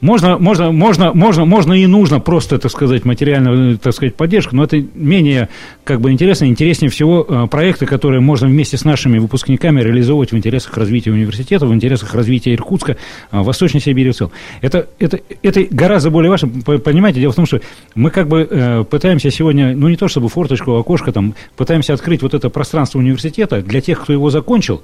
Можно, 0.00 0.38
можно, 0.38 0.72
можно, 0.72 1.12
можно, 1.12 1.44
можно 1.44 1.74
и 1.74 1.86
нужно 1.86 2.20
просто, 2.20 2.58
так 2.58 2.70
сказать, 2.70 3.04
материальную, 3.04 3.76
так 3.76 3.92
сказать, 3.92 4.14
поддержку, 4.14 4.56
но 4.56 4.64
это 4.64 4.82
менее, 4.94 5.50
как 5.84 6.00
бы, 6.00 6.10
интересно. 6.10 6.46
Интереснее 6.46 6.90
всего 6.90 7.26
э, 7.28 7.46
проекты, 7.48 7.84
которые 7.84 8.20
можно 8.22 8.46
вместе 8.46 8.78
с 8.78 8.84
нашими 8.86 9.18
выпускниками 9.18 9.82
реализовывать 9.82 10.32
в 10.32 10.36
интересах 10.36 10.78
развития 10.78 11.10
университета, 11.10 11.66
в 11.66 11.74
интересах 11.74 12.14
развития 12.14 12.54
Иркутска, 12.54 12.92
э, 12.92 13.42
Восточной 13.42 13.80
Сибири 13.80 14.10
в 14.12 14.16
целом. 14.16 14.32
Это, 14.62 14.88
это, 14.98 15.20
это 15.42 15.66
гораздо 15.70 16.08
более 16.10 16.30
важно. 16.30 16.48
Понимаете, 16.48 17.20
дело 17.20 17.32
в 17.32 17.36
том, 17.36 17.44
что 17.44 17.60
мы 17.94 18.10
как 18.10 18.26
бы 18.26 18.48
э, 18.50 18.84
пытаемся 18.84 19.30
сегодня, 19.30 19.76
ну, 19.76 19.88
не 19.88 19.96
то 19.96 20.08
чтобы 20.08 20.30
форточку, 20.30 20.76
окошко, 20.76 21.12
там, 21.12 21.34
пытаемся 21.56 21.92
открыть 21.92 22.22
вот 22.22 22.32
это 22.32 22.48
пространство 22.48 22.98
университета 22.98 23.60
для 23.60 23.82
тех, 23.82 24.00
кто 24.00 24.14
его 24.14 24.30
закончил 24.30 24.82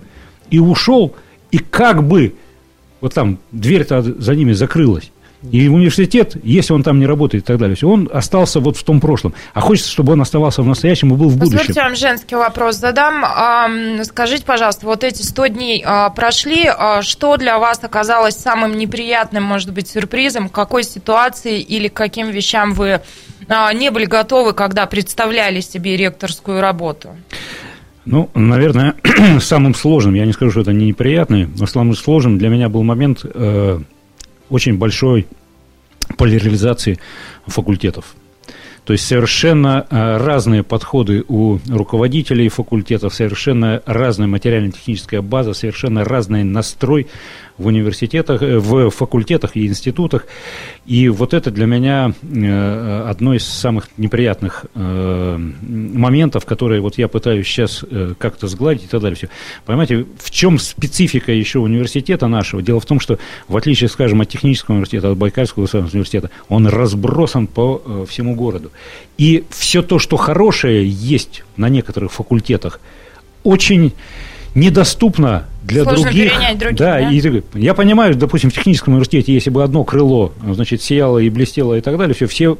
и 0.50 0.58
ушел, 0.58 1.14
и 1.50 1.58
как 1.58 2.06
бы 2.06 2.34
вот 3.00 3.14
там 3.14 3.38
дверь-то 3.52 4.02
за 4.02 4.34
ними 4.34 4.52
закрылась. 4.52 5.10
И 5.52 5.68
университет, 5.68 6.36
если 6.42 6.72
он 6.72 6.82
там 6.82 6.98
не 6.98 7.06
работает 7.06 7.44
и 7.44 7.46
так 7.46 7.58
далее, 7.58 7.76
все, 7.76 7.88
он 7.88 8.08
остался 8.12 8.58
вот 8.58 8.76
в 8.76 8.82
том 8.82 9.00
прошлом. 9.00 9.34
А 9.54 9.60
хочется, 9.60 9.90
чтобы 9.90 10.14
он 10.14 10.20
оставался 10.20 10.62
в 10.62 10.66
настоящем 10.66 11.12
и 11.12 11.16
был 11.16 11.28
в 11.28 11.36
будущем. 11.36 11.58
Позвольте 11.58 11.82
вам 11.82 11.94
женский 11.94 12.34
вопрос 12.34 12.76
задам. 12.76 13.24
Скажите, 14.04 14.44
пожалуйста, 14.44 14.86
вот 14.86 15.04
эти 15.04 15.22
100 15.22 15.46
дней 15.48 15.82
а, 15.86 16.10
прошли, 16.10 16.64
а, 16.66 17.02
что 17.02 17.36
для 17.36 17.58
вас 17.58 17.78
оказалось 17.82 18.34
самым 18.34 18.76
неприятным, 18.76 19.44
может 19.44 19.72
быть, 19.72 19.88
сюрпризом? 19.88 20.48
К 20.48 20.52
какой 20.52 20.82
ситуации 20.82 21.60
или 21.60 21.88
к 21.88 21.94
каким 21.94 22.30
вещам 22.30 22.72
вы 22.72 23.02
а, 23.48 23.72
не 23.72 23.90
были 23.90 24.06
готовы, 24.06 24.52
когда 24.52 24.86
представляли 24.86 25.60
себе 25.60 25.96
ректорскую 25.96 26.60
работу? 26.60 27.10
Ну, 28.06 28.30
наверное, 28.34 28.94
самым 29.40 29.74
сложным, 29.74 30.14
я 30.14 30.24
не 30.24 30.32
скажу, 30.32 30.52
что 30.52 30.60
это 30.60 30.72
не 30.72 30.86
неприятный, 30.86 31.48
но 31.58 31.66
самым 31.66 31.94
сложным 31.94 32.38
для 32.38 32.48
меня 32.48 32.68
был 32.68 32.84
момент 32.84 33.24
э, 33.24 33.80
очень 34.48 34.78
большой 34.78 35.26
поляризации 36.16 36.98
факультетов. 37.46 38.14
То 38.84 38.92
есть 38.92 39.04
совершенно 39.04 39.84
э, 39.90 40.16
разные 40.18 40.62
подходы 40.62 41.24
у 41.26 41.58
руководителей 41.68 42.48
факультетов, 42.48 43.12
совершенно 43.12 43.82
разная 43.84 44.28
материально-техническая 44.28 45.22
база, 45.22 45.54
совершенно 45.54 46.04
разный 46.04 46.44
настрой 46.44 47.08
в 47.58 47.66
университетах, 47.66 48.42
э, 48.42 48.58
в 48.58 48.90
факультетах 48.90 49.56
и 49.56 49.66
институтах. 49.66 50.26
И 50.84 51.08
вот 51.08 51.34
это 51.34 51.50
для 51.50 51.66
меня 51.66 52.12
э, 52.22 53.06
одно 53.08 53.34
из 53.34 53.46
самых 53.46 53.88
неприятных 53.96 54.66
э, 54.74 55.38
моментов, 55.38 56.44
которые 56.44 56.80
вот 56.80 56.98
я 56.98 57.08
пытаюсь 57.08 57.46
сейчас 57.46 57.84
как-то 58.18 58.48
сгладить 58.48 58.84
и 58.84 58.86
так 58.88 59.00
далее. 59.00 59.16
Все. 59.16 59.28
Понимаете, 59.64 60.06
в 60.18 60.30
чем 60.30 60.58
специфика 60.58 61.32
еще 61.32 61.58
университета 61.58 62.26
нашего? 62.26 62.62
Дело 62.62 62.80
в 62.80 62.86
том, 62.86 63.00
что 63.00 63.18
в 63.48 63.56
отличие, 63.56 63.88
скажем, 63.88 64.20
от 64.20 64.28
технического 64.28 64.74
университета, 64.74 65.10
от 65.10 65.18
Байкальского 65.18 65.64
государственного 65.64 65.96
университета, 65.96 66.30
он 66.48 66.66
разбросан 66.66 67.46
по 67.46 68.06
всему 68.08 68.34
городу. 68.34 68.70
И 69.18 69.44
все 69.50 69.82
то, 69.82 69.98
что 69.98 70.16
хорошее 70.16 70.88
есть 70.88 71.44
на 71.56 71.68
некоторых 71.68 72.12
факультетах, 72.12 72.80
очень 73.42 73.92
недоступно 74.54 75.46
для 75.66 75.82
Сложно 75.82 76.04
других. 76.04 76.32
других 76.58 76.78
да, 76.78 77.00
да? 77.00 77.10
И, 77.10 77.42
я 77.54 77.74
понимаю, 77.74 78.14
допустим, 78.14 78.50
в 78.50 78.54
техническом 78.54 78.94
университете, 78.94 79.32
если 79.34 79.50
бы 79.50 79.62
одно 79.62 79.84
крыло, 79.84 80.32
значит, 80.52 80.82
сияло 80.82 81.18
и 81.18 81.28
блестело 81.28 81.74
и 81.74 81.80
так 81.80 81.98
далее, 81.98 82.14
все, 82.14 82.26
все 82.26 82.56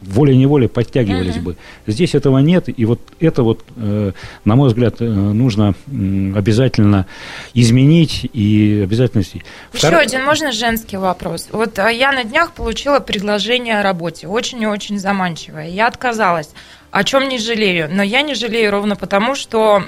волей-неволей 0.00 0.68
подтягивались 0.68 1.36
uh-huh. 1.36 1.42
бы. 1.42 1.56
Здесь 1.86 2.14
этого 2.14 2.38
нет, 2.38 2.68
и 2.68 2.84
вот 2.84 3.00
это 3.18 3.42
вот, 3.42 3.64
э, 3.76 4.12
на 4.44 4.56
мой 4.56 4.68
взгляд, 4.68 4.96
э, 5.00 5.04
нужно 5.04 5.74
э, 5.86 6.32
обязательно 6.36 7.06
изменить 7.54 8.28
и 8.32 8.82
обязательно... 8.84 9.20
Еще 9.20 9.40
Втор... 9.72 9.94
один, 9.94 10.24
можно 10.24 10.52
женский 10.52 10.96
вопрос? 10.96 11.48
Вот 11.50 11.78
а, 11.78 11.88
я 11.88 12.12
на 12.12 12.24
днях 12.24 12.52
получила 12.52 13.00
предложение 13.00 13.80
о 13.80 13.82
работе, 13.82 14.28
очень 14.28 14.62
и 14.62 14.66
очень 14.66 14.98
заманчивое. 14.98 15.68
Я 15.68 15.86
отказалась, 15.86 16.50
о 16.90 17.02
чем 17.02 17.28
не 17.28 17.38
жалею, 17.38 17.88
но 17.90 18.02
я 18.02 18.22
не 18.22 18.34
жалею 18.34 18.70
ровно 18.70 18.96
потому, 18.96 19.34
что 19.34 19.82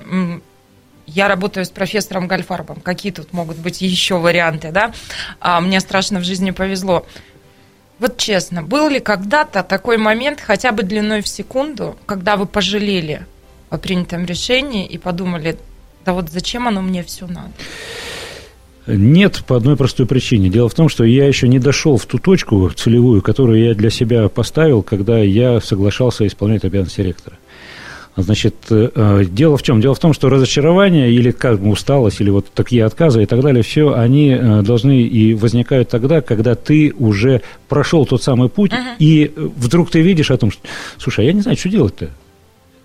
я 1.09 1.29
работаю 1.29 1.65
с 1.65 1.71
профессором 1.71 2.29
Гальфарбом. 2.29 2.81
Какие 2.81 3.13
тут 3.13 3.33
могут 3.33 3.57
быть 3.59 3.81
еще 3.81 4.19
варианты, 4.19 4.71
да? 4.71 4.93
А, 5.41 5.61
мне 5.61 5.81
страшно 5.81 6.21
в 6.21 6.25
жизни 6.25 6.51
повезло. 6.51 7.07
Вот 7.99 8.17
честно, 8.19 8.63
был 8.63 8.89
ли 8.89 9.01
когда-то 9.01 9.63
такой 9.63 9.97
момент, 9.97 10.41
хотя 10.41 10.71
бы 10.71 10.83
длиной 10.83 11.23
в 11.23 11.29
секунду, 11.29 11.97
когда 12.07 12.37
вы 12.37 12.47
пожалели 12.47 13.27
о 13.71 13.79
принятом 13.79 14.25
решении 14.25 14.87
и 14.87 14.99
подумали, 14.99 15.57
да 16.05 16.13
вот 16.13 16.31
зачем 16.31 16.69
оно 16.69 16.81
мне 16.83 17.03
все 17.03 17.27
надо? 17.27 17.51
Нет, 18.87 19.45
по 19.47 19.57
одной 19.57 19.77
простой 19.77 20.07
причине. 20.07 20.49
Дело 20.49 20.69
в 20.69 20.75
том, 20.75 20.89
что 20.89 21.05
я 21.05 21.27
еще 21.27 21.49
не 21.49 21.59
дошел 21.59 21.99
в 21.99 22.07
ту 22.07 22.19
точку 22.19 22.71
целевую, 22.71 23.21
которую 23.21 23.63
я 23.63 23.75
для 23.75 23.91
себя 23.91 24.29
поставил, 24.29 24.83
когда 24.83 25.19
я 25.19 25.61
соглашался 25.61 26.27
исполнять 26.27 26.65
обязанности 26.65 27.03
ректора. 27.03 27.37
Значит, 28.23 28.55
э, 28.71 28.91
э, 28.93 29.25
дело 29.31 29.57
в 29.57 29.63
чем? 29.63 29.81
Дело 29.81 29.95
в 29.95 30.01
том, 30.01 30.13
что 30.13 30.29
разочарование 30.29 31.13
или 31.13 31.31
как 31.31 31.61
бы 31.61 31.71
усталость, 31.71 32.21
или 32.21 32.31
вот 32.31 32.47
такие 32.53 32.85
отказы 32.85 33.23
и 33.23 33.27
так 33.27 33.41
далее, 33.43 33.63
все 33.63 33.93
они 33.93 34.31
э, 34.31 34.63
должны 34.63 35.03
и 35.03 35.35
возникают 35.35 35.89
тогда, 35.89 36.21
когда 36.21 36.57
ты 36.57 36.93
уже 36.99 37.43
прошел 37.69 38.07
тот 38.07 38.21
самый 38.21 38.49
путь, 38.49 38.73
uh-huh. 38.73 38.97
и 38.99 39.33
вдруг 39.37 39.91
ты 39.91 40.01
видишь 40.01 40.33
о 40.33 40.37
том, 40.37 40.51
что, 40.51 40.63
слушай, 40.99 41.21
а 41.21 41.29
я 41.29 41.33
не 41.33 41.43
знаю, 41.43 41.57
что 41.57 41.69
делать-то. 41.69 42.11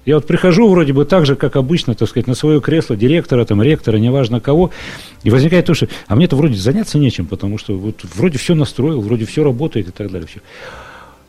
Я 0.05 0.15
вот 0.15 0.27
прихожу 0.27 0.69
вроде 0.69 0.93
бы 0.93 1.05
так 1.05 1.25
же, 1.25 1.35
как 1.35 1.55
обычно, 1.55 1.95
так 1.95 2.09
сказать, 2.09 2.27
на 2.27 2.35
свое 2.35 2.61
кресло 2.61 2.95
директора, 2.95 3.45
там, 3.45 3.63
ректора, 3.63 3.97
неважно 3.97 4.39
кого, 4.39 4.69
и 5.23 5.31
возникает 5.31 5.65
то, 5.65 5.73
что, 5.73 5.87
а 6.07 6.15
мне-то 6.15 6.35
вроде 6.35 6.55
заняться 6.55 6.99
нечем, 6.99 7.25
потому 7.25 7.57
что 7.57 7.75
вот 7.75 8.01
вроде 8.15 8.37
все 8.37 8.53
настроил, 8.53 9.01
вроде 9.01 9.25
все 9.25 9.43
работает 9.43 9.87
и 9.87 9.91
так 9.91 10.11
далее. 10.11 10.27
Все. 10.27 10.41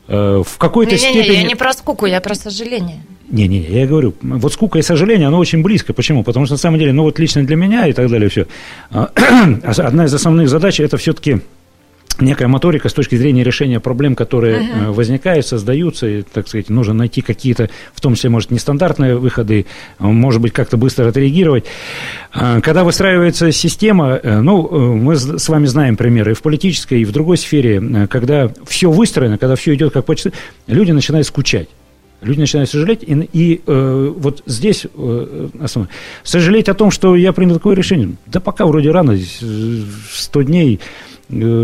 В 0.06 0.58
какой-то 0.58 0.92
не, 0.92 0.98
степени... 0.98 1.30
Не, 1.30 1.42
я 1.42 1.42
не 1.44 1.54
про 1.54 1.72
скуку, 1.72 2.06
я 2.06 2.20
про 2.20 2.34
сожаление. 2.34 3.02
Не-не, 3.30 3.60
я 3.60 3.86
говорю, 3.86 4.14
вот 4.20 4.52
скука 4.52 4.78
и 4.78 4.82
сожаление, 4.82 5.28
оно 5.28 5.38
очень 5.38 5.62
близко. 5.62 5.94
Почему? 5.94 6.22
Потому 6.22 6.44
что 6.44 6.54
на 6.54 6.58
самом 6.58 6.78
деле, 6.78 6.92
ну 6.92 7.04
вот 7.04 7.18
лично 7.18 7.42
для 7.42 7.56
меня 7.56 7.86
и 7.86 7.92
так 7.92 8.10
далее 8.10 8.28
все. 8.28 8.46
А, 8.90 9.10
одна 9.62 10.04
из 10.04 10.12
основных 10.12 10.48
задач 10.48 10.78
это 10.78 10.98
все-таки 10.98 11.40
некая 12.20 12.48
моторика 12.48 12.88
с 12.88 12.92
точки 12.92 13.16
зрения 13.16 13.42
решения 13.42 13.80
проблем, 13.80 14.14
которые 14.14 14.58
uh-huh. 14.58 14.92
возникают, 14.92 15.46
создаются, 15.46 16.06
и, 16.06 16.22
так 16.22 16.48
сказать, 16.48 16.70
нужно 16.70 16.94
найти 16.94 17.22
какие-то, 17.22 17.70
в 17.94 18.00
том 18.00 18.14
числе, 18.14 18.30
может, 18.30 18.50
нестандартные 18.50 19.16
выходы, 19.16 19.66
может 19.98 20.40
быть, 20.40 20.52
как-то 20.52 20.76
быстро 20.76 21.08
отреагировать. 21.08 21.64
А, 22.32 22.60
когда 22.60 22.84
выстраивается 22.84 23.52
система, 23.52 24.20
э, 24.22 24.40
ну, 24.40 24.96
мы 24.96 25.16
с 25.16 25.48
вами 25.48 25.66
знаем 25.66 25.96
примеры 25.96 26.32
и 26.32 26.34
в 26.34 26.42
политической, 26.42 27.02
и 27.02 27.04
в 27.04 27.12
другой 27.12 27.36
сфере, 27.36 28.06
когда 28.08 28.50
все 28.66 28.90
выстроено, 28.90 29.38
когда 29.38 29.56
все 29.56 29.74
идет 29.74 29.92
как 29.92 30.04
по 30.04 30.14
люди 30.66 30.92
начинают 30.92 31.26
скучать 31.26 31.68
люди 32.24 32.40
начинают 32.40 32.70
сожалеть, 32.70 33.02
и, 33.02 33.28
и 33.32 33.60
э, 33.66 34.12
вот 34.16 34.42
здесь 34.46 34.86
э, 34.92 35.48
основное. 35.60 35.90
Сожалеть 36.22 36.68
о 36.68 36.74
том, 36.74 36.90
что 36.90 37.16
я 37.16 37.32
принял 37.32 37.54
такое 37.54 37.76
решение, 37.76 38.16
да 38.26 38.40
пока 38.40 38.66
вроде 38.66 38.90
рано, 38.90 39.16
100 39.16 40.42
дней, 40.42 40.80
э, 40.80 41.13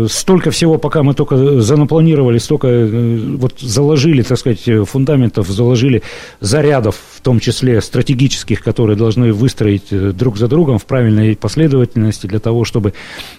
столько 0.09 0.51
всего, 0.51 0.77
пока 0.77 1.03
мы 1.03 1.13
только 1.13 1.61
занапланировали, 1.61 2.39
столько 2.39 2.67
э, 2.67 3.17
вот 3.37 3.59
заложили, 3.59 4.23
так 4.23 4.37
сказать, 4.37 4.67
фундаментов, 4.87 5.47
заложили 5.47 6.01
зарядов, 6.39 6.95
в 7.21 7.23
том 7.23 7.39
числе 7.39 7.81
стратегических, 7.81 8.63
которые 8.63 8.97
должны 8.97 9.31
выстроить 9.31 9.91
э, 9.91 10.11
друг 10.11 10.37
за 10.37 10.47
другом 10.47 10.79
в 10.79 10.85
правильной 10.85 11.35
последовательности 11.35 12.25
для 12.25 12.39
того, 12.39 12.65
чтобы 12.65 12.93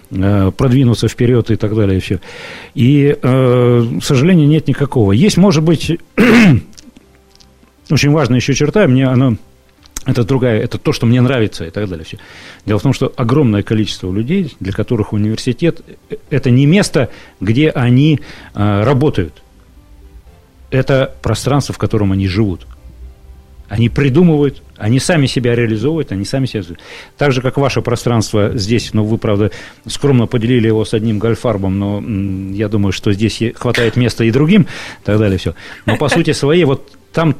э, 0.09 0.51
продвинуться 0.55 1.09
вперед 1.09 1.51
и 1.51 1.57
так 1.57 1.75
далее. 1.75 1.97
И, 1.97 2.01
все. 2.01 2.21
и 2.75 3.17
э, 3.21 3.85
сожаления 4.01 4.45
нет 4.45 4.69
никакого. 4.69 5.11
Есть, 5.11 5.35
может 5.35 5.63
быть, 5.63 5.91
очень 7.89 8.11
важная 8.11 8.37
еще 8.37 8.53
черта, 8.53 8.87
мне 8.87 9.05
она 9.05 9.35
это 10.05 10.23
другая, 10.23 10.61
это 10.61 10.77
то, 10.77 10.91
что 10.91 11.05
мне 11.05 11.21
нравится 11.21 11.65
и 11.65 11.69
так 11.69 11.87
далее. 11.87 12.05
Все. 12.05 12.17
Дело 12.65 12.79
в 12.79 12.83
том, 12.83 12.93
что 12.93 13.11
огромное 13.15 13.63
количество 13.63 14.11
людей, 14.11 14.55
для 14.59 14.73
которых 14.73 15.13
университет– 15.13 15.81
это 16.29 16.49
не 16.49 16.65
место, 16.65 17.09
где 17.39 17.69
они 17.69 18.19
э, 18.53 18.83
работают. 18.83 19.41
Это 20.71 21.15
пространство, 21.21 21.73
в 21.73 21.77
котором 21.77 22.11
они 22.11 22.27
живут. 22.27 22.67
Они 23.69 23.89
придумывают, 23.89 24.61
они 24.77 24.99
сами 24.99 25.25
себя 25.25 25.55
реализовывают, 25.55 26.11
они 26.11 26.25
сами 26.25 26.45
себя... 26.45 26.63
Так 27.17 27.31
же, 27.31 27.41
как 27.41 27.57
ваше 27.57 27.81
пространство 27.81 28.51
здесь, 28.55 28.93
но 28.93 29.03
вы, 29.05 29.17
правда, 29.17 29.51
скромно 29.87 30.27
поделили 30.27 30.67
его 30.67 30.83
с 30.83 30.93
одним 30.93 31.17
гольфарбом, 31.17 31.79
но 31.79 32.53
я 32.53 32.67
думаю, 32.67 32.91
что 32.91 33.13
здесь 33.13 33.41
хватает 33.55 33.95
места 33.95 34.25
и 34.25 34.31
другим, 34.31 34.63
и 34.63 35.05
так 35.05 35.17
далее, 35.17 35.37
все. 35.37 35.55
Но 35.85 35.95
по 35.95 36.09
сути 36.09 36.33
своей, 36.33 36.65
вот 36.65 36.91
там 37.13 37.35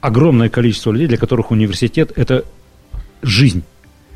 огромное 0.00 0.48
количество 0.48 0.92
людей, 0.92 1.08
для 1.08 1.18
которых 1.18 1.50
университет– 1.50 2.12
это 2.16 2.44
жизнь. 3.22 3.64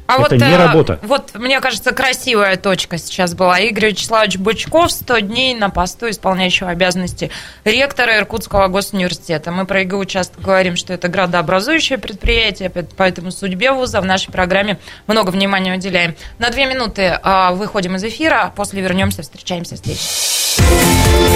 А 0.07 0.14
это 0.14 0.22
вот, 0.22 0.32
не 0.32 0.53
э, 0.53 0.57
работа. 0.57 0.99
Вот, 1.03 1.35
мне 1.35 1.61
кажется, 1.61 1.93
красивая 1.93 2.57
точка 2.57 2.99
сейчас 2.99 3.35
была. 3.35 3.59
Игорь 3.59 3.87
Вячеславович 3.91 4.37
Бычков 4.37 4.93
100 4.93 5.20
дней 5.20 5.55
на 5.55 5.70
посту 5.70 6.11
исполняющего 6.11 6.68
обязанности 6.68 7.30
ректора 7.64 8.18
Иркутского 8.18 8.68
госуниверситета. 8.68 9.51
Мы 9.51 9.64
про 9.64 9.82
ИГУ 9.82 10.05
часто 10.05 10.39
говорим, 10.41 10.76
что 10.76 10.93
это 10.93 11.09
градообразующее 11.09 11.99
предприятие, 11.99 12.70
поэтому 12.70 13.30
судьбе 13.30 13.72
вуза 13.72 14.03
в 14.03 14.05
нашей 14.05 14.30
программе 14.30 14.78
много 15.07 15.30
внимания 15.30 15.74
уделяем. 15.74 16.14
На 16.39 16.51
две 16.51 16.66
минуты 16.66 17.18
а, 17.22 17.53
выходим 17.53 17.97
из 17.97 18.05
эфира, 18.05 18.53
после 18.55 18.82
вернемся, 18.82 19.22
встречаемся 19.22 19.76
здесь. 19.76 20.34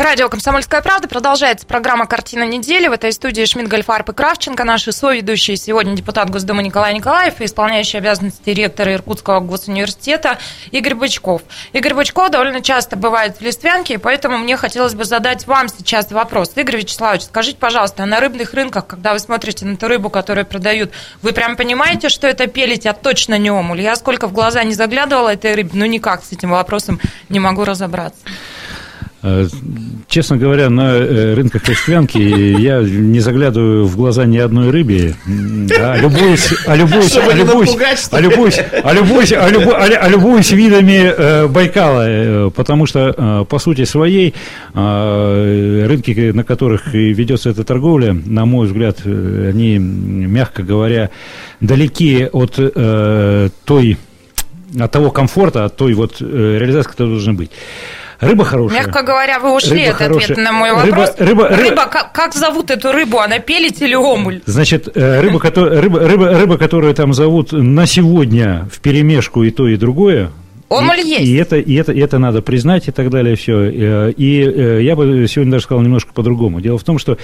Радио 0.00 0.30
«Комсомольская 0.30 0.80
правда». 0.80 1.08
Продолжается 1.08 1.66
программа 1.66 2.06
«Картина 2.06 2.44
недели». 2.44 2.88
В 2.88 2.92
этой 2.92 3.12
студии 3.12 3.44
Шмидт, 3.44 3.68
Гольфарб 3.68 4.08
и 4.08 4.12
Кравченко. 4.14 4.64
Наши 4.64 4.92
соведущие 4.92 5.58
сегодня 5.58 5.94
депутат 5.94 6.30
Госдумы 6.30 6.62
Николай 6.62 6.94
Николаев 6.94 7.38
и 7.38 7.44
исполняющий 7.44 7.98
обязанности 7.98 8.48
ректора 8.48 8.94
Иркутского 8.94 9.40
госуниверситета 9.40 10.38
Игорь 10.70 10.94
Бычков. 10.94 11.42
Игорь 11.74 11.92
Бычков 11.92 12.30
довольно 12.30 12.62
часто 12.62 12.96
бывает 12.96 13.36
в 13.36 13.42
Листвянке, 13.42 13.98
поэтому 13.98 14.38
мне 14.38 14.56
хотелось 14.56 14.94
бы 14.94 15.04
задать 15.04 15.46
вам 15.46 15.68
сейчас 15.68 16.10
вопрос. 16.10 16.52
Игорь 16.56 16.78
Вячеславович, 16.78 17.24
скажите, 17.24 17.58
пожалуйста, 17.58 18.04
а 18.04 18.06
на 18.06 18.20
рыбных 18.20 18.54
рынках, 18.54 18.86
когда 18.86 19.12
вы 19.12 19.18
смотрите 19.18 19.66
на 19.66 19.76
ту 19.76 19.86
рыбу, 19.86 20.08
которую 20.08 20.46
продают, 20.46 20.92
вы 21.20 21.34
прям 21.34 21.56
понимаете, 21.56 22.08
что 22.08 22.26
это 22.26 22.46
пелить, 22.46 22.86
а 22.86 22.94
точно 22.94 23.36
не 23.36 23.50
омуль? 23.50 23.82
Я 23.82 23.94
сколько 23.96 24.28
в 24.28 24.32
глаза 24.32 24.64
не 24.64 24.72
заглядывала 24.72 25.34
этой 25.34 25.54
рыбы, 25.54 25.72
ну 25.74 25.84
никак 25.84 26.24
с 26.24 26.32
этим 26.32 26.52
вопросом 26.52 26.98
не 27.28 27.38
могу 27.38 27.64
разобраться. 27.64 28.22
Э, 29.22 29.46
честно 30.08 30.38
говоря, 30.38 30.70
на 30.70 30.94
э, 30.94 31.34
рынках 31.34 31.62
Костянки 31.62 32.16
я 32.16 32.80
не 32.80 33.20
заглядываю 33.20 33.84
в 33.84 33.94
глаза 33.94 34.24
ни 34.24 34.38
одной 34.38 34.70
рыбе, 34.70 35.14
а 35.78 35.98
любуюсь, 35.98 36.54
а 36.66 36.74
любуюсь, 36.74 37.14
а 37.16 37.34
любуюсь, 37.34 37.76
а 38.10 38.20
любуюсь, 38.20 38.60
а 38.82 38.92
любуюсь, 38.94 39.32
а 39.32 39.48
любуюсь, 39.50 39.98
а 40.00 40.08
любуюсь 40.08 40.50
видами 40.52 41.12
э, 41.14 41.48
Байкала, 41.48 42.48
потому 42.48 42.86
что, 42.86 43.44
по 43.48 43.58
сути 43.58 43.84
своей, 43.84 44.34
рынки, 44.72 46.30
на 46.32 46.42
которых 46.42 46.94
ведется 46.94 47.50
эта 47.50 47.62
торговля, 47.64 48.14
на 48.14 48.46
мой 48.46 48.66
взгляд, 48.66 48.98
они, 49.04 49.78
мягко 49.78 50.62
говоря, 50.62 51.10
далеки 51.60 52.26
от 52.32 52.56
той, 53.64 53.96
от 54.78 54.90
того 54.90 55.10
комфорта, 55.10 55.66
от 55.66 55.76
той 55.76 55.92
вот 55.92 56.20
реализации, 56.20 56.90
которая 56.90 57.14
должна 57.14 57.34
быть. 57.34 57.50
Рыба 58.20 58.44
хорошая. 58.44 58.82
Мягко 58.82 59.02
говоря, 59.02 59.38
вы 59.38 59.54
ушли 59.54 59.84
рыба 59.84 59.90
от 59.90 59.96
хорошая. 59.96 60.24
ответа 60.24 60.40
на 60.42 60.52
мой 60.52 60.72
вопрос. 60.72 61.14
Рыба, 61.18 61.48
рыба, 61.48 61.56
рыба 61.56 61.86
как, 61.86 62.12
как 62.12 62.34
зовут 62.34 62.70
эту 62.70 62.92
рыбу? 62.92 63.18
Она 63.18 63.38
пелить 63.38 63.80
или 63.80 63.94
омуль? 63.94 64.42
Значит, 64.44 64.88
э, 64.94 65.20
рыба, 65.20 65.40
рыба, 65.42 66.00
рыба, 66.00 66.28
рыба, 66.38 66.58
которую 66.58 66.94
там 66.94 67.14
зовут 67.14 67.52
на 67.52 67.86
сегодня 67.86 68.68
в 68.70 68.80
перемешку 68.80 69.42
и 69.42 69.50
то, 69.50 69.66
и 69.68 69.76
другое, 69.76 70.30
Омуль 70.70 71.00
есть. 71.00 71.26
И 71.26 71.34
это, 71.34 71.58
и, 71.58 71.74
это, 71.74 71.90
и 71.90 71.98
это 71.98 72.18
надо 72.18 72.42
признать 72.42 72.86
и 72.86 72.92
так 72.92 73.10
далее, 73.10 73.34
все. 73.34 73.58
Э, 73.58 74.12
и 74.16 74.40
э, 74.40 74.82
я 74.84 74.94
бы 74.94 75.26
сегодня 75.26 75.50
даже 75.50 75.64
сказал 75.64 75.82
немножко 75.82 76.12
по-другому. 76.14 76.60
Дело 76.60 76.78
в 76.78 76.84
том, 76.84 77.00
что 77.00 77.18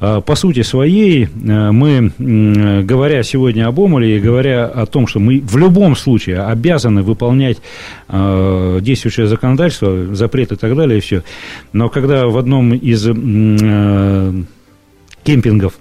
э, 0.00 0.20
по 0.26 0.34
сути 0.34 0.62
своей 0.62 1.28
мы, 1.28 2.12
говоря 2.18 3.22
сегодня 3.22 3.68
об 3.68 3.78
омуле 3.78 4.16
и 4.16 4.20
говоря 4.20 4.66
о 4.66 4.84
том, 4.86 5.06
что 5.06 5.20
мы 5.20 5.38
в 5.38 5.56
любом 5.56 5.94
случае 5.94 6.42
обязаны 6.42 7.02
выполнять 7.02 7.58
действующее 8.08 9.28
законодательство, 9.28 10.14
запрет 10.14 10.50
и 10.52 10.56
так 10.56 10.74
далее, 10.74 10.98
и 10.98 11.00
все. 11.00 11.22
Но 11.72 11.88
когда 11.88 12.26
в 12.26 12.36
одном 12.36 12.74
из 12.74 13.04
кемпингов 15.22 15.78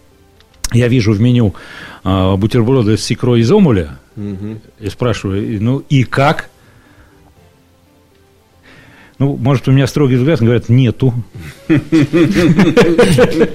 я 0.74 0.88
вижу 0.88 1.14
в 1.14 1.20
меню 1.22 1.56
бутерброды 2.04 2.98
с 2.98 3.10
икрой 3.12 3.40
из 3.40 3.52
омуля, 3.52 3.98
угу. 4.16 4.60
и 4.80 4.90
спрашиваю, 4.90 5.64
ну 5.64 5.84
и 5.90 6.04
как? 6.04 6.50
Ну, 9.20 9.36
может, 9.36 9.68
у 9.68 9.72
меня 9.72 9.88
строгий 9.88 10.16
взгляд, 10.16 10.40
говорят, 10.40 10.70
нету. 10.70 11.12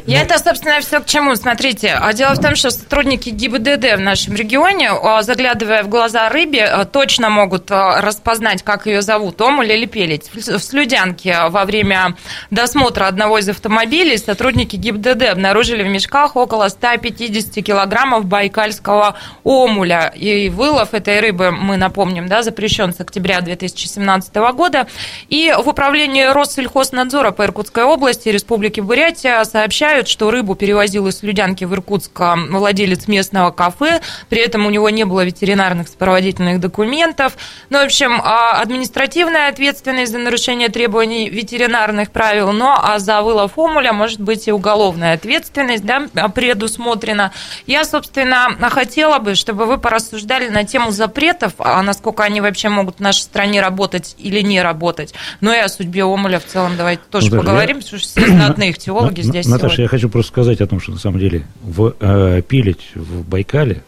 Я 0.06 0.22
это, 0.22 0.38
собственно, 0.38 0.80
все 0.80 1.00
к 1.00 1.06
чему. 1.06 1.36
Смотрите, 1.36 1.96
а 2.00 2.12
дело 2.12 2.34
в 2.34 2.40
том, 2.40 2.56
что 2.56 2.70
сотрудники 2.70 3.30
ГИБДД 3.30 3.96
в 3.96 4.00
нашем 4.00 4.34
регионе, 4.34 4.90
а, 4.90 5.22
заглядывая 5.22 5.84
в 5.84 5.88
глаза 5.88 6.28
рыбе, 6.28 6.64
а, 6.64 6.84
точно 6.84 7.30
могут 7.30 7.70
а, 7.70 8.00
распознать, 8.00 8.64
как 8.64 8.86
ее 8.86 9.02
зовут, 9.02 9.40
омуль 9.40 9.70
или 9.70 9.86
пелить. 9.86 10.30
В 10.34 10.58
Слюдянке 10.58 11.48
во 11.48 11.64
время 11.64 12.16
досмотра 12.50 13.06
одного 13.06 13.38
из 13.38 13.48
автомобилей 13.48 14.18
сотрудники 14.18 14.74
ГИБДД 14.74 15.30
обнаружили 15.30 15.84
в 15.84 15.88
мешках 15.88 16.34
около 16.34 16.68
150 16.68 17.64
килограммов 17.64 18.24
байкальского 18.24 19.14
омуля. 19.44 20.12
И 20.16 20.48
вылов 20.48 20.92
этой 20.92 21.20
рыбы, 21.20 21.52
мы 21.52 21.76
напомним, 21.76 22.26
да, 22.26 22.42
запрещен 22.42 22.92
с 22.92 23.00
октября 23.00 23.40
2017 23.42 24.34
года. 24.54 24.88
И 25.28 25.51
в 25.58 25.68
управлении 25.68 26.24
Россельхознадзора 26.24 27.30
по 27.32 27.44
Иркутской 27.44 27.84
области 27.84 28.28
Республики 28.28 28.80
Бурятия 28.80 29.42
сообщают, 29.44 30.08
что 30.08 30.30
рыбу 30.30 30.54
перевозил 30.54 31.08
из 31.08 31.22
Людянки 31.22 31.64
в 31.64 31.74
Иркутск 31.74 32.20
владелец 32.50 33.08
местного 33.08 33.50
кафе, 33.50 34.00
при 34.28 34.40
этом 34.40 34.66
у 34.66 34.70
него 34.70 34.88
не 34.90 35.04
было 35.04 35.24
ветеринарных 35.24 35.88
сопроводительных 35.88 36.60
документов. 36.60 37.36
Ну, 37.70 37.78
в 37.80 37.84
общем, 37.84 38.20
а, 38.22 38.60
административная 38.60 39.48
ответственность 39.48 40.12
за 40.12 40.18
нарушение 40.18 40.68
требований 40.68 41.28
ветеринарных 41.28 42.10
правил, 42.10 42.52
но 42.52 42.78
а 42.82 42.98
за 42.98 43.22
вылов 43.22 43.52
омуля 43.56 43.92
может 43.92 44.20
быть 44.20 44.48
и 44.48 44.52
уголовная 44.52 45.14
ответственность 45.14 45.84
да, 45.84 46.08
предусмотрена. 46.34 47.32
Я, 47.66 47.84
собственно, 47.84 48.56
хотела 48.70 49.18
бы, 49.18 49.34
чтобы 49.34 49.66
вы 49.66 49.78
порассуждали 49.78 50.48
на 50.48 50.64
тему 50.64 50.90
запретов, 50.90 51.54
а 51.58 51.82
насколько 51.82 52.22
они 52.22 52.40
вообще 52.40 52.68
могут 52.68 52.96
в 52.96 53.00
нашей 53.00 53.22
стране 53.22 53.60
работать 53.60 54.14
или 54.18 54.40
не 54.40 54.62
работать. 54.62 55.14
Ну 55.42 55.52
и 55.52 55.58
о 55.58 55.68
судьбе 55.68 56.04
Омуля 56.04 56.38
в 56.38 56.46
целом 56.46 56.76
давайте 56.76 57.02
тоже 57.10 57.26
Наташа, 57.26 57.42
поговорим, 57.42 57.76
я... 57.76 57.82
потому 57.82 57.98
что 57.98 58.08
все 58.08 58.26
знатные 58.28 58.72
теологи 58.72 59.22
здесь 59.22 59.46
Наташа, 59.46 59.74
сегодня. 59.74 59.82
я 59.82 59.88
хочу 59.88 60.08
просто 60.08 60.28
сказать 60.30 60.60
о 60.60 60.66
том, 60.68 60.78
что 60.80 60.92
на 60.92 60.98
самом 60.98 61.18
деле 61.18 61.44
в, 61.62 61.96
э, 61.98 62.42
пилить 62.46 62.92
в 62.94 63.28
Байкале 63.28 63.82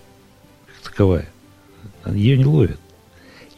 таковая, 0.83 1.29
ее 2.13 2.37
не 2.37 2.45
ловят. 2.45 2.79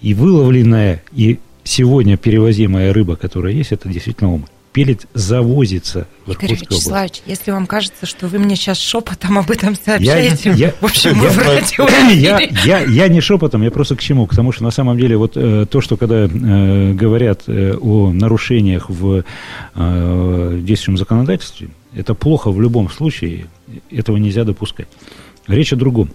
И 0.03 0.13
выловленная, 0.13 1.03
и 1.13 1.41
сегодня 1.65 2.19
перевозимая 2.19 2.93
рыба, 2.93 3.17
которая 3.17 3.55
есть, 3.55 3.73
это 3.73 3.89
действительно 3.89 4.31
омуль 4.35 4.49
пелет 4.77 5.07
завозится 5.15 6.07
в 6.27 6.33
Игорь 6.33 6.53
Вячеславович, 6.53 7.23
если 7.25 7.51
вам 7.51 7.67
кажется, 7.67 8.05
что 8.05 8.27
вы 8.27 8.39
мне 8.39 8.57
сейчас 8.57 8.79
шепотом 8.79 9.39
об 9.39 9.51
этом 9.51 9.75
сообщаете, 9.75 10.53
я, 10.55 10.75
в 10.79 10.85
общем, 10.85 11.19
я, 11.23 11.31
в 11.31 12.11
я, 12.13 12.41
я, 12.63 12.81
я 12.81 13.09
не 13.09 13.23
шепотом, 13.23 13.63
я 13.63 13.71
просто 13.71 13.97
к 13.97 14.03
чему? 14.03 14.27
К 14.27 14.37
тому, 14.37 14.53
что 14.53 14.65
на 14.65 14.71
самом 14.71 14.99
деле 14.99 15.17
вот 15.17 15.33
э, 15.35 15.65
то, 15.65 15.81
что 15.81 15.97
когда 15.97 16.27
э, 16.27 16.93
говорят 16.93 17.45
э, 17.47 17.75
о 17.81 18.13
нарушениях 18.13 18.91
в 18.91 19.25
э, 19.75 20.61
действующем 20.63 20.99
законодательстве, 20.99 21.71
это 21.95 22.13
плохо 22.13 22.51
в 22.51 22.61
любом 22.61 22.91
случае, 22.91 23.47
этого 23.91 24.19
нельзя 24.19 24.45
допускать. 24.45 24.89
Речь 25.47 25.73
о 25.73 25.77
другом 25.77 26.11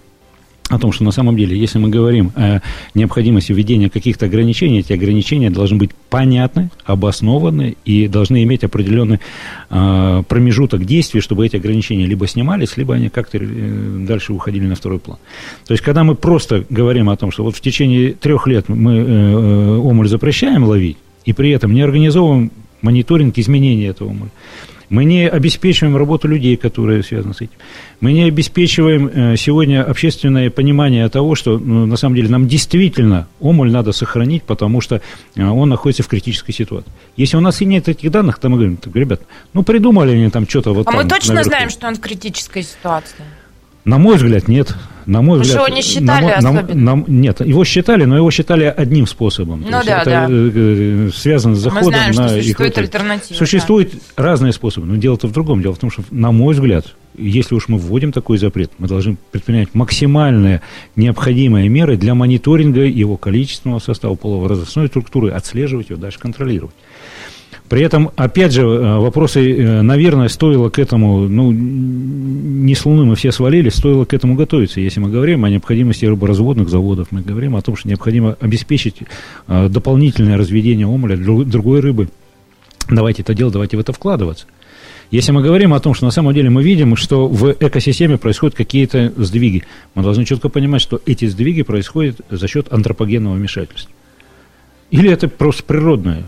о 0.72 0.78
том, 0.78 0.90
что 0.90 1.04
на 1.04 1.10
самом 1.10 1.36
деле, 1.36 1.58
если 1.58 1.78
мы 1.78 1.90
говорим 1.90 2.32
о 2.34 2.60
необходимости 2.94 3.52
введения 3.52 3.90
каких-то 3.90 4.24
ограничений, 4.24 4.78
эти 4.78 4.94
ограничения 4.94 5.50
должны 5.50 5.76
быть 5.76 5.90
понятны, 6.08 6.70
обоснованы 6.86 7.76
и 7.84 8.08
должны 8.08 8.42
иметь 8.44 8.64
определенный 8.64 9.20
э, 9.68 10.22
промежуток 10.26 10.86
действий, 10.86 11.20
чтобы 11.20 11.44
эти 11.44 11.56
ограничения 11.56 12.06
либо 12.06 12.26
снимались, 12.26 12.78
либо 12.78 12.94
они 12.94 13.10
как-то 13.10 13.38
э, 13.38 14.04
дальше 14.08 14.32
уходили 14.32 14.64
на 14.64 14.74
второй 14.74 14.98
план. 14.98 15.18
То 15.66 15.74
есть, 15.74 15.84
когда 15.84 16.04
мы 16.04 16.14
просто 16.14 16.64
говорим 16.70 17.10
о 17.10 17.16
том, 17.16 17.30
что 17.30 17.44
вот 17.44 17.54
в 17.54 17.60
течение 17.60 18.12
трех 18.12 18.46
лет 18.46 18.70
мы 18.70 18.96
э, 18.96 19.04
э 19.04 19.76
омуль 19.76 20.08
запрещаем 20.08 20.64
ловить, 20.64 20.96
и 21.26 21.34
при 21.34 21.50
этом 21.50 21.74
не 21.74 21.82
организовываем 21.82 22.50
мониторинг 22.80 23.36
изменения 23.36 23.88
этого 23.88 24.08
омуля, 24.08 24.30
мы 24.92 25.06
не 25.06 25.26
обеспечиваем 25.26 25.96
работу 25.96 26.28
людей, 26.28 26.58
которые 26.58 27.02
связаны 27.02 27.32
с 27.32 27.40
этим. 27.40 27.54
Мы 28.00 28.12
не 28.12 28.24
обеспечиваем 28.24 29.08
э, 29.08 29.36
сегодня 29.38 29.82
общественное 29.82 30.50
понимание 30.50 31.08
того, 31.08 31.34
что 31.34 31.58
ну, 31.58 31.86
на 31.86 31.96
самом 31.96 32.14
деле 32.14 32.28
нам 32.28 32.46
действительно 32.46 33.26
омуль 33.40 33.72
надо 33.72 33.92
сохранить, 33.92 34.42
потому 34.42 34.82
что 34.82 35.00
э, 35.34 35.42
он 35.42 35.70
находится 35.70 36.02
в 36.02 36.08
критической 36.08 36.54
ситуации. 36.54 36.92
Если 37.16 37.38
у 37.38 37.40
нас 37.40 37.62
и 37.62 37.64
нет 37.64 37.88
этих 37.88 38.10
данных, 38.10 38.38
то 38.38 38.50
мы 38.50 38.56
говорим, 38.58 38.78
ребят, 38.92 39.22
ну 39.54 39.62
придумали 39.62 40.12
они 40.12 40.28
там 40.28 40.46
что-то 40.46 40.74
вот 40.74 40.86
А 40.86 40.92
там, 40.92 41.02
мы 41.02 41.08
точно 41.08 41.36
наверху. 41.36 41.48
знаем, 41.48 41.70
что 41.70 41.88
он 41.88 41.94
в 41.94 42.00
критической 42.00 42.62
ситуации? 42.62 43.24
На 43.86 43.96
мой 43.96 44.16
взгляд, 44.16 44.46
нет. 44.46 44.76
На 45.06 45.22
мой 45.22 45.38
Вы 45.38 45.44
взгляд, 45.44 45.66
его 45.66 45.76
не 45.76 45.82
считали 45.82 46.24
на, 46.24 46.36
особенно? 46.36 46.96
На, 46.96 47.04
нет, 47.06 47.40
его 47.40 47.64
считали, 47.64 48.04
но 48.04 48.16
его 48.16 48.30
считали 48.30 48.64
одним 48.64 49.06
способом. 49.06 49.62
Ну 49.62 49.70
да, 49.70 50.02
это 50.02 50.04
да. 50.04 50.26
Э, 50.30 51.10
связано 51.14 51.54
с 51.54 51.60
заходом 51.60 51.86
Мы 51.86 52.12
знаем, 52.12 52.14
на 52.14 52.28
что 52.28 52.36
существует 52.42 52.78
альтернатива. 52.78 53.38
Существуют 53.38 53.92
да. 53.92 54.22
разные 54.22 54.52
способы, 54.52 54.86
но 54.86 54.96
дело-то 54.96 55.26
в 55.26 55.32
другом. 55.32 55.62
Дело 55.62 55.74
в 55.74 55.78
том, 55.78 55.90
что, 55.90 56.02
на 56.10 56.32
мой 56.32 56.54
взгляд, 56.54 56.86
если 57.16 57.54
уж 57.54 57.68
мы 57.68 57.78
вводим 57.78 58.12
такой 58.12 58.38
запрет, 58.38 58.72
мы 58.78 58.88
должны 58.88 59.16
предпринять 59.30 59.74
максимальные 59.74 60.62
необходимые 60.96 61.68
меры 61.68 61.96
для 61.96 62.14
мониторинга 62.14 62.82
его 62.82 63.16
количественного 63.16 63.80
состава 63.80 64.14
половозрастной 64.14 64.88
структуры, 64.88 65.30
отслеживать 65.30 65.90
его, 65.90 66.00
дальше 66.00 66.18
контролировать. 66.18 66.74
При 67.72 67.80
этом, 67.80 68.10
опять 68.16 68.52
же, 68.52 68.60
э, 68.60 68.98
вопросы, 68.98 69.50
э, 69.50 69.80
наверное, 69.80 70.28
стоило 70.28 70.68
к 70.68 70.78
этому, 70.78 71.26
ну, 71.26 71.50
не 71.52 72.74
с 72.74 72.84
Луны 72.84 73.06
мы 73.06 73.16
все 73.16 73.32
свалились, 73.32 73.76
стоило 73.76 74.04
к 74.04 74.12
этому 74.12 74.34
готовиться. 74.34 74.78
Если 74.78 75.00
мы 75.00 75.08
говорим 75.08 75.46
о 75.46 75.48
необходимости 75.48 76.04
рыборазводных 76.04 76.68
заводов, 76.68 77.08
мы 77.12 77.22
говорим 77.22 77.56
о 77.56 77.62
том, 77.62 77.74
что 77.74 77.88
необходимо 77.88 78.36
обеспечить 78.40 78.96
э, 79.48 79.70
дополнительное 79.70 80.36
разведение 80.36 80.86
омуля 80.86 81.16
другой 81.16 81.80
рыбы. 81.80 82.10
Давайте 82.90 83.22
это 83.22 83.32
делать, 83.32 83.54
давайте 83.54 83.78
в 83.78 83.80
это 83.80 83.94
вкладываться. 83.94 84.44
Если 85.10 85.32
мы 85.32 85.42
говорим 85.42 85.72
о 85.72 85.80
том, 85.80 85.94
что 85.94 86.04
на 86.04 86.10
самом 86.10 86.34
деле 86.34 86.50
мы 86.50 86.62
видим, 86.62 86.94
что 86.94 87.26
в 87.26 87.56
экосистеме 87.58 88.18
происходят 88.18 88.54
какие-то 88.54 89.14
сдвиги, 89.16 89.62
мы 89.94 90.02
должны 90.02 90.26
четко 90.26 90.50
понимать, 90.50 90.82
что 90.82 91.00
эти 91.06 91.24
сдвиги 91.24 91.62
происходят 91.62 92.20
за 92.28 92.48
счет 92.48 92.70
антропогенного 92.70 93.32
вмешательства. 93.32 93.90
Или 94.90 95.10
это 95.10 95.26
просто 95.28 95.62
природное 95.62 96.24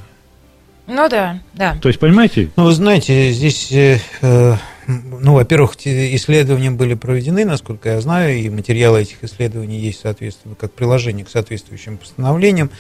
ну 0.87 1.09
да, 1.09 1.41
да. 1.55 1.77
То 1.81 1.89
есть, 1.89 1.99
понимаете? 1.99 2.51
Ну, 2.57 2.65
вы 2.65 2.73
знаете, 2.73 3.31
здесь, 3.33 3.73
э, 3.73 3.99
э 4.23 4.57
ну, 4.87 5.33
во-первых, 5.33 5.77
исследования 5.87 6.71
были 6.71 6.93
проведены, 6.93 7.47
насколько 7.47 7.89
я 7.89 8.01
знаю, 8.03 8.37
и 8.37 8.51
материалы 8.51 9.01
этих 9.01 9.25
исследований 9.25 9.79
есть, 9.79 10.01
соответственно, 10.03 10.55
как 10.55 10.73
приложение 10.73 11.25
к 11.25 11.31
соответствующим 11.31 11.97
постановлениям. 11.97 12.71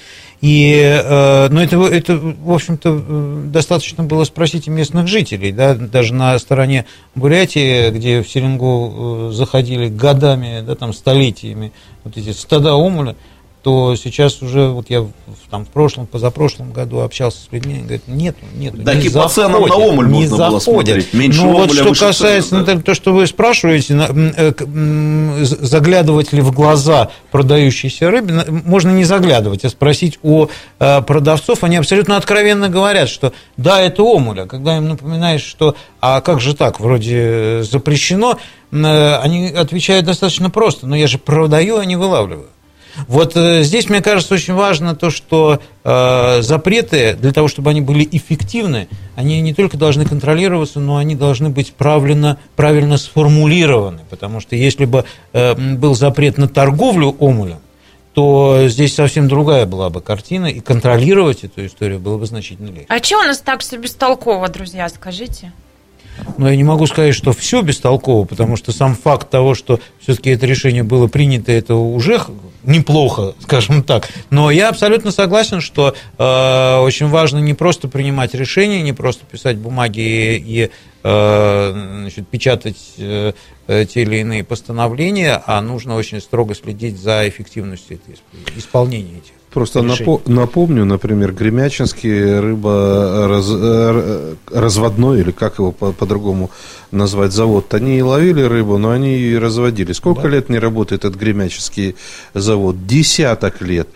И, 0.42 0.74
э, 0.74 1.48
ну, 1.48 1.60
это, 1.60 1.82
это, 1.86 2.16
в 2.16 2.52
общем-то, 2.52 3.44
достаточно 3.46 4.04
было 4.04 4.24
спросить 4.24 4.66
и 4.66 4.70
местных 4.70 5.08
жителей, 5.08 5.52
да, 5.52 5.74
даже 5.74 6.12
на 6.12 6.38
стороне 6.38 6.84
Бурятии, 7.14 7.90
где 7.90 8.22
в 8.22 8.28
Серенгу 8.28 9.30
э, 9.30 9.32
заходили 9.32 9.88
годами, 9.88 10.60
да, 10.60 10.74
там, 10.74 10.92
столетиями 10.92 11.72
вот 12.04 12.18
эти 12.18 12.32
стада 12.32 12.74
омуля, 12.74 13.16
то 13.64 13.96
сейчас 13.96 14.42
уже, 14.42 14.68
вот 14.68 14.90
я 14.90 15.06
там 15.48 15.64
в 15.64 15.70
прошлом, 15.70 16.06
позапрошлом 16.06 16.72
году 16.72 17.00
общался 17.00 17.38
с 17.38 17.48
людьми, 17.50 17.80
говорят, 17.80 18.06
нет, 18.06 18.36
нет, 18.54 18.74
Так 18.84 19.02
не 19.02 19.08
по 19.08 19.26
ценам 19.26 19.66
на 19.66 19.74
омуль 19.74 20.06
не 20.06 20.20
можно 20.20 20.36
было 20.36 20.60
заходит. 20.60 21.04
смотреть. 21.04 21.14
Меньше 21.14 21.40
ну, 21.40 21.52
вот 21.52 21.70
омуля, 21.70 21.94
что 21.94 22.06
касается, 22.06 22.50
цены, 22.50 22.64
да. 22.64 22.78
то, 22.80 22.92
что 22.92 23.14
вы 23.14 23.26
спрашиваете, 23.26 23.94
э, 23.96 25.44
заглядывать 25.44 26.34
ли 26.34 26.42
в 26.42 26.52
глаза 26.52 27.08
продающейся 27.30 28.10
рыбе, 28.10 28.44
можно 28.66 28.90
не 28.90 29.04
заглядывать, 29.04 29.64
а 29.64 29.70
спросить 29.70 30.18
у 30.22 30.48
э, 30.78 31.00
продавцов, 31.00 31.64
они 31.64 31.76
абсолютно 31.76 32.18
откровенно 32.18 32.68
говорят, 32.68 33.08
что 33.08 33.32
да, 33.56 33.80
это 33.80 34.02
омуль, 34.02 34.42
а 34.42 34.46
когда 34.46 34.76
им 34.76 34.90
напоминаешь, 34.90 35.42
что 35.42 35.74
а 36.02 36.20
как 36.20 36.38
же 36.38 36.54
так, 36.54 36.80
вроде 36.80 37.16
э, 37.16 37.62
запрещено, 37.62 38.38
они 38.70 39.48
отвечают 39.48 40.04
достаточно 40.04 40.50
просто, 40.50 40.86
но 40.86 40.96
я 40.96 41.06
же 41.06 41.16
продаю, 41.16 41.78
а 41.78 41.84
не 41.86 41.96
вылавливаю. 41.96 42.48
Вот 43.06 43.36
э, 43.36 43.62
здесь, 43.62 43.88
мне 43.88 44.00
кажется, 44.00 44.34
очень 44.34 44.54
важно 44.54 44.94
то, 44.94 45.10
что 45.10 45.60
э, 45.84 46.42
запреты, 46.42 47.14
для 47.14 47.32
того, 47.32 47.48
чтобы 47.48 47.70
они 47.70 47.80
были 47.80 48.08
эффективны, 48.10 48.88
они 49.16 49.40
не 49.40 49.54
только 49.54 49.76
должны 49.76 50.04
контролироваться, 50.04 50.80
но 50.80 50.96
они 50.96 51.14
должны 51.14 51.50
быть 51.50 51.72
правильно, 51.74 52.38
правильно 52.56 52.96
сформулированы. 52.96 54.00
Потому 54.10 54.40
что 54.40 54.56
если 54.56 54.84
бы 54.84 55.04
э, 55.32 55.54
был 55.54 55.94
запрет 55.94 56.38
на 56.38 56.48
торговлю 56.48 57.16
омулем, 57.18 57.58
то 58.14 58.68
здесь 58.68 58.94
совсем 58.94 59.26
другая 59.26 59.66
была 59.66 59.90
бы 59.90 60.00
картина, 60.00 60.46
и 60.46 60.60
контролировать 60.60 61.42
эту 61.42 61.66
историю 61.66 61.98
было 61.98 62.16
бы 62.16 62.26
значительно 62.26 62.68
легче. 62.68 62.86
А 62.88 63.02
что 63.02 63.18
у 63.18 63.22
нас 63.24 63.38
так 63.40 63.60
все 63.60 63.76
бестолково, 63.76 64.48
друзья, 64.48 64.88
скажите? 64.88 65.52
Но 66.38 66.50
я 66.50 66.56
не 66.56 66.64
могу 66.64 66.86
сказать, 66.86 67.14
что 67.14 67.32
все 67.32 67.62
бестолково, 67.62 68.24
потому 68.24 68.56
что 68.56 68.72
сам 68.72 68.94
факт 68.94 69.30
того, 69.30 69.54
что 69.54 69.80
все-таки 70.00 70.30
это 70.30 70.46
решение 70.46 70.82
было 70.82 71.06
принято, 71.06 71.52
это 71.52 71.74
уже 71.74 72.20
неплохо, 72.64 73.34
скажем 73.40 73.82
так. 73.82 74.08
Но 74.30 74.50
я 74.50 74.68
абсолютно 74.68 75.10
согласен, 75.10 75.60
что 75.60 75.94
э, 76.18 76.76
очень 76.78 77.08
важно 77.08 77.38
не 77.38 77.54
просто 77.54 77.88
принимать 77.88 78.34
решения, 78.34 78.82
не 78.82 78.92
просто 78.92 79.24
писать 79.24 79.58
бумаги 79.58 80.00
и, 80.00 80.62
и, 80.64 80.70
э, 81.02 81.72
значит, 82.00 82.28
печатать 82.28 82.78
э, 82.98 83.32
э, 83.66 83.86
те 83.86 84.02
или 84.02 84.16
иные 84.16 84.44
постановления, 84.44 85.42
а 85.46 85.60
нужно 85.60 85.96
очень 85.96 86.20
строго 86.20 86.54
следить 86.54 86.98
за 86.98 87.28
эффективностью 87.28 87.98
исполнения 88.56 89.18
этих. 89.18 89.43
Просто 89.54 89.80
напо- 89.80 90.20
напомню, 90.26 90.84
например, 90.84 91.32
Гремячинский 91.32 92.40
рыба 92.40 93.26
раз- 93.28 93.46
э, 93.48 94.34
разводной, 94.52 95.20
или 95.20 95.30
как 95.30 95.58
его 95.58 95.70
по- 95.72 95.92
по-другому 95.92 96.50
назвать, 96.90 97.32
завод, 97.32 97.72
они 97.74 97.98
и 97.98 98.02
ловили 98.02 98.42
рыбу, 98.42 98.78
но 98.78 98.90
они 98.90 99.16
и 99.16 99.38
разводили. 99.38 99.92
Сколько 99.92 100.22
лет 100.28 100.48
не 100.50 100.58
работает 100.58 101.04
этот 101.04 101.20
Гремячинский 101.20 101.94
завод? 102.34 102.86
Десяток 102.86 103.62
лет. 103.62 103.88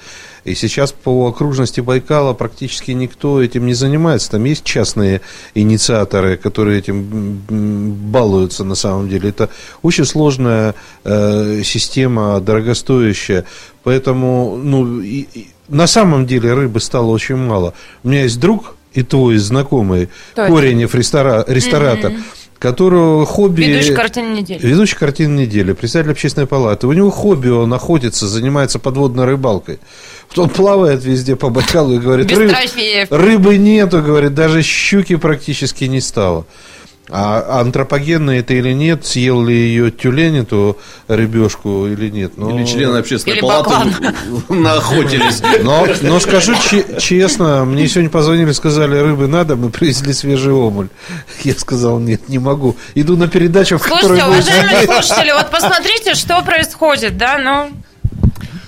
И 0.44 0.54
сейчас 0.54 0.92
по 0.92 1.28
окружности 1.28 1.80
Байкала 1.80 2.32
практически 2.34 2.92
никто 2.92 3.42
этим 3.42 3.66
не 3.66 3.74
занимается. 3.74 4.30
Там 4.32 4.44
есть 4.44 4.64
частные 4.64 5.20
инициаторы, 5.54 6.36
которые 6.36 6.78
этим 6.78 7.40
балуются 8.12 8.64
на 8.64 8.74
самом 8.74 9.08
деле. 9.08 9.28
Это 9.30 9.48
очень 9.82 10.04
сложная 10.04 10.74
э, 11.04 11.62
система, 11.64 12.40
дорогостоящая. 12.40 13.44
Поэтому, 13.82 14.56
ну, 14.62 15.00
и- 15.00 15.26
и 15.34 15.48
на 15.68 15.86
самом 15.86 16.26
деле 16.26 16.54
рыбы 16.54 16.80
стало 16.80 17.06
очень 17.10 17.36
мало. 17.36 17.74
У 18.04 18.08
меня 18.08 18.22
есть 18.22 18.40
друг 18.40 18.74
и 18.94 19.02
твой 19.02 19.36
знакомый, 19.38 20.08
Точно. 20.34 20.54
Коренев, 20.54 20.94
рестора- 20.94 21.44
ресторатор, 21.46 22.12
которого 22.58 23.24
хобби... 23.26 23.62
Ведущий 23.62 23.94
картины 23.94 24.38
недели. 24.38 24.58
Ведущий 24.66 24.96
картины 24.96 25.40
недели, 25.42 25.72
председатель 25.74 26.10
общественной 26.12 26.46
палаты. 26.46 26.86
У 26.86 26.92
него 26.92 27.10
хобби, 27.10 27.48
он 27.48 27.72
охотится, 27.72 28.26
занимается 28.26 28.78
подводной 28.78 29.26
рыбалкой. 29.26 29.78
Вот 30.30 30.38
Он 30.38 30.48
плавает 30.50 31.04
везде 31.04 31.36
по 31.36 31.48
Байкалу 31.48 31.94
и 31.94 31.98
говорит, 31.98 32.26
Без 32.26 32.38
«Ры- 32.38 32.48
трофеев. 32.50 33.08
рыбы 33.10 33.56
нету, 33.56 34.02
говорит, 34.02 34.34
даже 34.34 34.62
щуки 34.62 35.16
практически 35.16 35.84
не 35.84 36.00
стало. 36.00 36.44
А 37.10 37.60
антропогенная 37.62 38.40
это 38.40 38.52
или 38.52 38.72
нет, 38.74 39.06
съел 39.06 39.42
ли 39.42 39.54
ее 39.56 39.90
тюлень, 39.90 40.40
эту 40.40 40.76
рыбешку 41.06 41.86
или 41.86 42.10
нет. 42.10 42.32
Но... 42.36 42.50
Или 42.54 42.66
члены 42.66 42.98
общественной 42.98 43.36
Или 43.36 43.40
палаты 43.40 43.88
наохотились. 44.50 45.40
Но, 45.62 45.86
но 46.02 46.20
скажу 46.20 46.54
че- 46.70 46.84
честно, 47.00 47.64
мне 47.64 47.88
сегодня 47.88 48.10
позвонили, 48.10 48.52
сказали, 48.52 48.98
рыбы 48.98 49.26
надо, 49.26 49.56
мы 49.56 49.70
привезли 49.70 50.12
свежий 50.12 50.52
омуль. 50.52 50.88
Я 51.44 51.54
сказал, 51.54 51.98
нет, 51.98 52.28
не 52.28 52.38
могу. 52.38 52.76
Иду 52.94 53.16
на 53.16 53.26
передачу, 53.26 53.78
в 53.78 53.82
которой 53.82 54.20
Слушайте, 54.20 54.24
уважаемые 54.26 54.84
слушатели, 54.84 55.32
вот 55.32 55.50
посмотрите, 55.50 56.14
что 56.14 56.42
происходит, 56.42 57.16
да, 57.16 57.38
ну... 57.38 57.70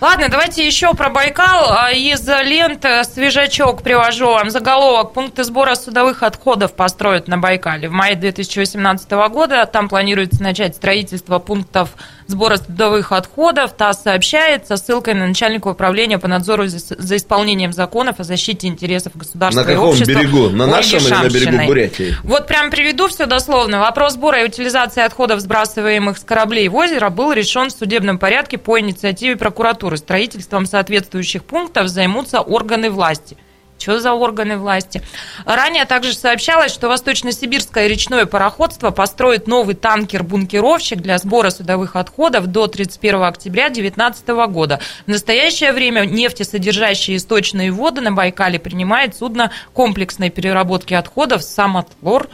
Ладно, 0.00 0.30
давайте 0.30 0.66
еще 0.66 0.94
про 0.94 1.10
Байкал. 1.10 1.72
А 1.72 1.92
Из 1.92 2.26
ленты 2.26 3.04
свежачок 3.04 3.82
привожу 3.82 4.28
вам 4.28 4.48
заголовок. 4.48 5.12
Пункты 5.12 5.44
сбора 5.44 5.74
судовых 5.74 6.22
отходов 6.22 6.72
построят 6.72 7.28
на 7.28 7.36
Байкале. 7.36 7.90
В 7.90 7.92
мае 7.92 8.14
2018 8.16 9.10
года 9.28 9.66
там 9.66 9.90
планируется 9.90 10.42
начать 10.42 10.74
строительство 10.76 11.38
пунктов 11.38 11.90
сбора 12.30 12.56
судовых 12.56 13.12
отходов. 13.12 13.72
ТАСС 13.72 14.02
сообщает 14.02 14.66
со 14.66 14.76
ссылкой 14.76 15.14
на 15.14 15.26
начальника 15.26 15.68
управления 15.68 16.18
по 16.18 16.28
надзору 16.28 16.66
за, 16.66 17.16
исполнением 17.16 17.72
законов 17.72 18.20
о 18.20 18.24
защите 18.24 18.66
интересов 18.66 19.16
государства 19.16 19.62
На 19.62 19.64
и 19.70 19.74
каком 19.74 19.88
общества. 19.90 20.12
берегу? 20.12 20.48
На 20.50 20.66
нашем 20.66 20.98
или 20.98 21.10
на 21.10 21.28
берегу. 21.28 21.66
Бурятии? 21.66 22.16
Вот 22.24 22.46
прям 22.46 22.70
приведу 22.70 23.08
все 23.08 23.26
дословно. 23.26 23.80
Вопрос 23.80 24.14
сбора 24.14 24.42
и 24.42 24.46
утилизации 24.46 25.02
отходов, 25.02 25.40
сбрасываемых 25.40 26.18
с 26.18 26.24
кораблей 26.24 26.68
в 26.68 26.76
озеро, 26.76 27.10
был 27.10 27.32
решен 27.32 27.68
в 27.68 27.72
судебном 27.72 28.18
порядке 28.18 28.58
по 28.58 28.78
инициативе 28.78 29.36
прокуратуры. 29.36 29.96
Строительством 29.96 30.66
соответствующих 30.66 31.44
пунктов 31.44 31.88
займутся 31.88 32.40
органы 32.40 32.90
власти. 32.90 33.36
Что 33.80 33.98
за 33.98 34.12
органы 34.12 34.58
власти? 34.58 35.02
Ранее 35.46 35.86
также 35.86 36.12
сообщалось, 36.12 36.70
что 36.70 36.88
Восточно-Сибирское 36.88 37.86
речное 37.86 38.26
пароходство 38.26 38.90
построит 38.90 39.46
новый 39.46 39.74
танкер-бункеровщик 39.74 41.00
для 41.00 41.16
сбора 41.16 41.48
судовых 41.48 41.96
отходов 41.96 42.46
до 42.48 42.66
31 42.66 43.22
октября 43.22 43.70
2019 43.70 44.28
года. 44.50 44.80
В 45.06 45.08
настоящее 45.08 45.72
время 45.72 46.04
нефтесодержащие 46.04 47.16
источные 47.16 47.72
воды 47.72 48.02
на 48.02 48.12
Байкале 48.12 48.58
принимает 48.58 49.16
судно 49.16 49.50
комплексной 49.72 50.28
переработки 50.28 50.92
отходов 50.92 51.42
«Самотлор», 51.42 52.28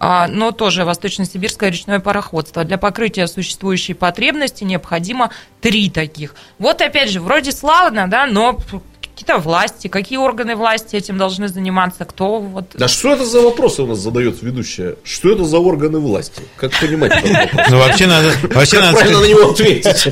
а, 0.00 0.26
но 0.26 0.50
тоже 0.50 0.84
Восточно-Сибирское 0.84 1.70
речное 1.70 2.00
пароходство. 2.00 2.64
Для 2.64 2.78
покрытия 2.78 3.28
существующей 3.28 3.94
потребности 3.94 4.64
необходимо 4.64 5.30
три 5.60 5.88
таких. 5.88 6.34
Вот 6.58 6.80
опять 6.80 7.10
же, 7.10 7.20
вроде 7.20 7.52
славно, 7.52 8.08
да, 8.08 8.26
но 8.26 8.58
какие-то 9.16 9.38
власти, 9.38 9.88
какие 9.88 10.18
органы 10.18 10.56
власти 10.56 10.94
этим 10.96 11.16
должны 11.16 11.48
заниматься, 11.48 12.04
кто 12.04 12.38
вот... 12.38 12.66
Да 12.74 12.86
что 12.86 13.14
это 13.14 13.24
за 13.24 13.40
вопросы 13.40 13.82
у 13.82 13.86
нас 13.86 13.98
задает 13.98 14.42
ведущая? 14.42 14.96
Что 15.04 15.32
это 15.32 15.44
за 15.44 15.58
органы 15.58 15.98
власти? 16.00 16.42
Как 16.56 16.70
понимать? 16.78 17.12
Ну, 17.70 17.78
вообще 17.78 18.06
надо, 18.06 18.32
вообще 18.54 18.78
надо 18.78 18.98
правильно 18.98 19.20
на 19.20 19.24
сказать- 19.24 19.30
него 19.30 19.50
ответить? 19.52 20.06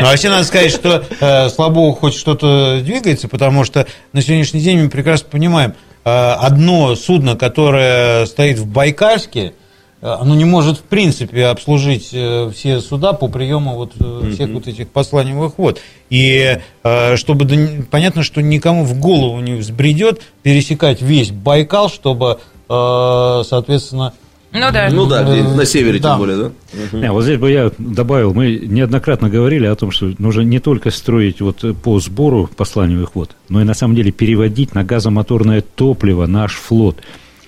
Ну, 0.00 0.06
вообще 0.06 0.28
надо 0.28 0.44
сказать, 0.44 0.70
что 0.70 1.02
э, 1.18 1.48
слава 1.48 1.70
богу, 1.72 1.96
хоть 1.96 2.14
что-то 2.14 2.80
двигается, 2.82 3.26
потому 3.26 3.64
что 3.64 3.86
на 4.12 4.20
сегодняшний 4.20 4.60
день 4.60 4.80
мы 4.82 4.90
прекрасно 4.90 5.28
понимаем, 5.30 5.72
э, 6.04 6.10
одно 6.10 6.94
судно, 6.94 7.36
которое 7.36 8.26
стоит 8.26 8.58
в 8.58 8.66
Байкальске, 8.66 9.54
оно 10.02 10.34
не 10.34 10.44
может, 10.44 10.78
в 10.78 10.82
принципе, 10.82 11.46
обслужить 11.46 12.10
э, 12.12 12.50
все 12.52 12.80
суда 12.80 13.12
по 13.12 13.28
приему 13.28 13.76
вот 13.76 13.92
э, 14.00 14.30
всех 14.32 14.50
вот 14.50 14.66
этих 14.66 14.88
посланиевых 14.88 15.56
вод. 15.58 15.80
И 16.10 16.58
э, 16.82 17.16
чтобы, 17.16 17.48
понятно, 17.90 18.24
что 18.24 18.42
никому 18.42 18.84
в 18.84 18.98
голову 18.98 19.40
не 19.40 19.52
взбредет 19.52 20.20
пересекать 20.42 21.00
весь 21.00 21.30
Байкал, 21.30 21.88
чтобы, 21.88 22.40
э, 22.68 23.42
соответственно, 23.48 24.12
Ну 24.50 24.70
да. 24.72 24.88
Ну 24.90 25.06
да, 25.06 25.22
на 25.22 25.64
севере 25.64 26.00
Да. 26.00 26.10
тем 26.10 26.18
более, 26.18 26.36
да? 26.36 26.50
Не, 26.98 27.12
вот 27.12 27.22
здесь 27.22 27.38
бы 27.38 27.50
я 27.50 27.70
добавил, 27.78 28.34
мы 28.34 28.56
неоднократно 28.56 29.30
говорили 29.30 29.66
о 29.66 29.76
том, 29.76 29.92
что 29.92 30.12
нужно 30.18 30.42
не 30.42 30.58
только 30.58 30.90
строить 30.90 31.40
вот 31.40 31.64
по 31.82 32.00
сбору 32.00 32.50
посланиевых 32.54 33.14
вод, 33.14 33.30
но 33.48 33.60
и 33.60 33.64
на 33.64 33.74
самом 33.74 33.94
деле 33.94 34.10
переводить 34.10 34.74
на 34.74 34.84
газомоторное 34.84 35.62
топливо 35.62 36.26
наш 36.26 36.54
флот, 36.54 36.96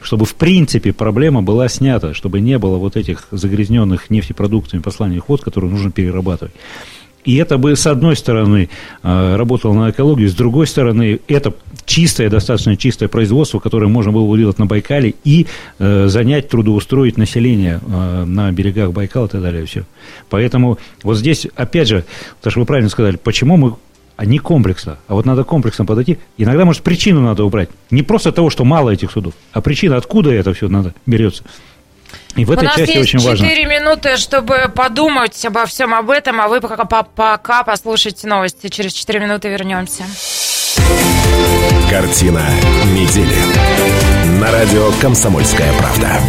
чтобы 0.04 0.26
в 0.26 0.34
принципе 0.34 0.92
проблема 0.92 1.42
была 1.42 1.68
снята, 1.68 2.14
чтобы 2.14 2.40
не 2.40 2.58
было 2.58 2.76
вот 2.76 2.96
этих 2.96 3.26
загрязненных 3.30 4.10
нефтепродуктами 4.10 4.80
посланиевых 4.80 5.28
вод, 5.28 5.42
которые 5.42 5.70
нужно 5.70 5.90
перерабатывать. 5.90 6.52
И 7.24 7.36
это 7.36 7.56
бы, 7.56 7.74
с 7.74 7.86
одной 7.86 8.16
стороны, 8.16 8.68
э, 9.02 9.36
работало 9.36 9.72
на 9.72 9.90
экологию, 9.90 10.28
с 10.28 10.34
другой 10.34 10.66
стороны, 10.66 11.20
это 11.26 11.54
чистое, 11.86 12.28
достаточно 12.28 12.76
чистое 12.76 13.08
производство, 13.08 13.60
которое 13.60 13.86
можно 13.86 14.12
было 14.12 14.28
бы 14.28 14.36
делать 14.36 14.58
на 14.58 14.66
Байкале 14.66 15.14
и 15.24 15.46
э, 15.78 16.06
занять, 16.08 16.50
трудоустроить 16.50 17.16
население 17.16 17.80
э, 17.86 18.24
на 18.26 18.52
берегах 18.52 18.92
Байкала 18.92 19.26
и 19.26 19.30
так 19.30 19.42
далее. 19.42 19.64
Все. 19.64 19.84
Поэтому 20.28 20.78
вот 21.02 21.16
здесь, 21.16 21.46
опять 21.56 21.88
же, 21.88 22.04
то, 22.42 22.50
что 22.50 22.60
вы 22.60 22.66
правильно 22.66 22.90
сказали, 22.90 23.16
почему 23.16 23.56
мы 23.56 23.74
а 24.16 24.24
не 24.24 24.38
комплексно. 24.38 24.98
А 25.08 25.14
вот 25.14 25.26
надо 25.26 25.44
комплексно 25.44 25.84
подойти. 25.84 26.18
Иногда, 26.38 26.64
может, 26.64 26.82
причину 26.82 27.20
надо 27.20 27.44
убрать. 27.44 27.68
Не 27.90 28.02
просто 28.02 28.32
того, 28.32 28.50
что 28.50 28.64
мало 28.64 28.90
этих 28.90 29.10
судов, 29.10 29.34
а 29.52 29.60
причина, 29.60 29.96
откуда 29.96 30.32
это 30.32 30.52
все 30.54 30.68
надо 30.68 30.94
берется. 31.06 31.44
И 32.36 32.44
в 32.44 32.50
этой 32.50 32.62
У 32.62 32.64
нас 32.66 32.76
части 32.76 32.96
есть 32.96 33.14
очень 33.14 33.18
важно. 33.26 33.48
4 33.48 33.66
минуты, 33.66 34.16
чтобы 34.16 34.70
подумать 34.74 35.44
обо 35.46 35.66
всем 35.66 35.94
об 35.94 36.10
этом, 36.10 36.40
а 36.40 36.48
вы 36.48 36.60
пока, 36.60 36.84
по- 36.84 37.02
пока 37.04 37.62
послушайте 37.64 38.26
новости. 38.26 38.68
Через 38.68 38.92
4 38.92 39.20
минуты 39.20 39.48
вернемся. 39.48 40.04
Картина 41.90 42.42
недели. 42.92 43.36
На 44.40 44.50
радио 44.50 44.90
«Комсомольская 45.00 45.72
правда». 45.78 46.20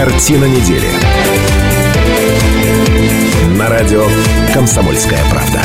Картина 0.00 0.46
недели. 0.46 0.88
На 3.58 3.68
радио 3.68 4.06
«Комсомольская 4.54 5.22
правда». 5.30 5.60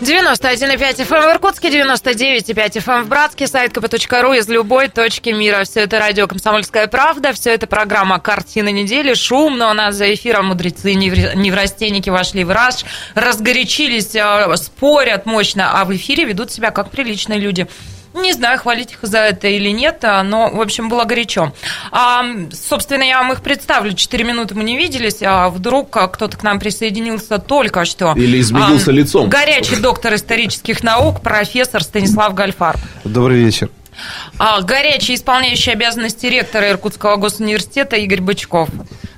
91,5 0.00 1.06
FM 1.06 1.30
в 1.30 1.34
Иркутске, 1.34 1.68
99,5 1.68 2.84
FM 2.84 3.02
в 3.04 3.08
Братске, 3.08 3.46
сайт 3.46 3.76
kp.ру 3.76 4.32
из 4.32 4.48
любой 4.48 4.88
точки 4.88 5.28
мира. 5.28 5.62
Все 5.62 5.82
это 5.82 6.00
радио 6.00 6.26
«Комсомольская 6.26 6.88
правда», 6.88 7.32
все 7.32 7.54
это 7.54 7.68
программа 7.68 8.18
«Картина 8.18 8.70
недели». 8.70 9.14
Шумно 9.14 9.70
у 9.70 9.72
нас 9.72 9.94
за 9.94 10.12
эфиром 10.12 10.46
мудрецы 10.46 10.94
невр- 10.94 11.36
неврастенники 11.36 12.10
вошли 12.10 12.42
в 12.42 12.50
раж, 12.50 12.84
разгорячились, 13.14 14.16
э, 14.16 14.56
спорят 14.56 15.26
мощно, 15.26 15.80
а 15.80 15.84
в 15.84 15.94
эфире 15.94 16.24
ведут 16.24 16.50
себя 16.50 16.72
как 16.72 16.90
приличные 16.90 17.38
люди. 17.38 17.68
Не 18.14 18.32
знаю, 18.32 18.58
хвалить 18.58 18.92
их 18.92 18.98
за 19.02 19.18
это 19.18 19.48
или 19.48 19.68
нет, 19.68 19.98
а, 20.02 20.22
но, 20.22 20.50
в 20.50 20.60
общем, 20.60 20.88
было 20.88 21.04
горячо. 21.04 21.52
А, 21.92 22.24
собственно, 22.52 23.02
я 23.02 23.18
вам 23.18 23.32
их 23.32 23.42
представлю. 23.42 23.92
Четыре 23.92 24.24
минуты 24.24 24.54
мы 24.54 24.64
не 24.64 24.76
виделись, 24.76 25.22
а 25.22 25.48
вдруг 25.50 25.96
а, 25.96 26.08
кто-то 26.08 26.36
к 26.36 26.42
нам 26.42 26.58
присоединился 26.58 27.38
только 27.38 27.84
что. 27.84 28.14
Или 28.16 28.40
изменился 28.40 28.90
А, 28.90 28.94
лицом. 28.94 29.28
Горячий 29.28 29.76
доктор 29.76 30.14
исторических 30.14 30.82
наук, 30.82 31.20
профессор 31.20 31.82
Станислав 31.82 32.34
Гальфар. 32.34 32.76
Добрый 33.04 33.38
вечер. 33.44 33.68
А, 34.38 34.60
горячий 34.62 35.14
исполняющий 35.14 35.72
обязанности 35.72 36.26
ректора 36.26 36.70
Иркутского 36.70 37.16
госуниверситета 37.16 37.96
Игорь 37.96 38.20
Бычков. 38.20 38.68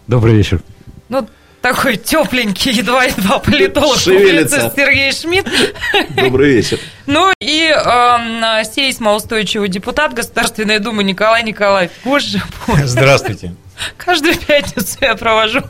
Добрый 0.06 0.34
вечер. 0.34 0.60
Ну, 1.08 1.28
такой 1.60 1.96
тепленький, 1.96 2.72
едва-едва 2.72 3.38
политолог, 3.38 3.98
Шевелится. 3.98 4.72
Сергей 4.74 5.12
Шмидт. 5.12 5.48
Добрый 6.10 6.54
вечер. 6.54 6.78
Ну 7.06 7.32
и 7.40 7.64
эм, 7.66 8.64
сейсмоустойчивый 8.64 9.68
депутат 9.68 10.14
Государственной 10.14 10.78
Думы 10.78 11.04
Николай 11.04 11.42
Николаев. 11.42 11.90
Боже 12.04 12.40
мой, 12.66 12.84
Здравствуйте. 12.84 13.54
Каждую 13.96 14.36
пятницу 14.36 14.98
я 15.00 15.14
провожу 15.14 15.62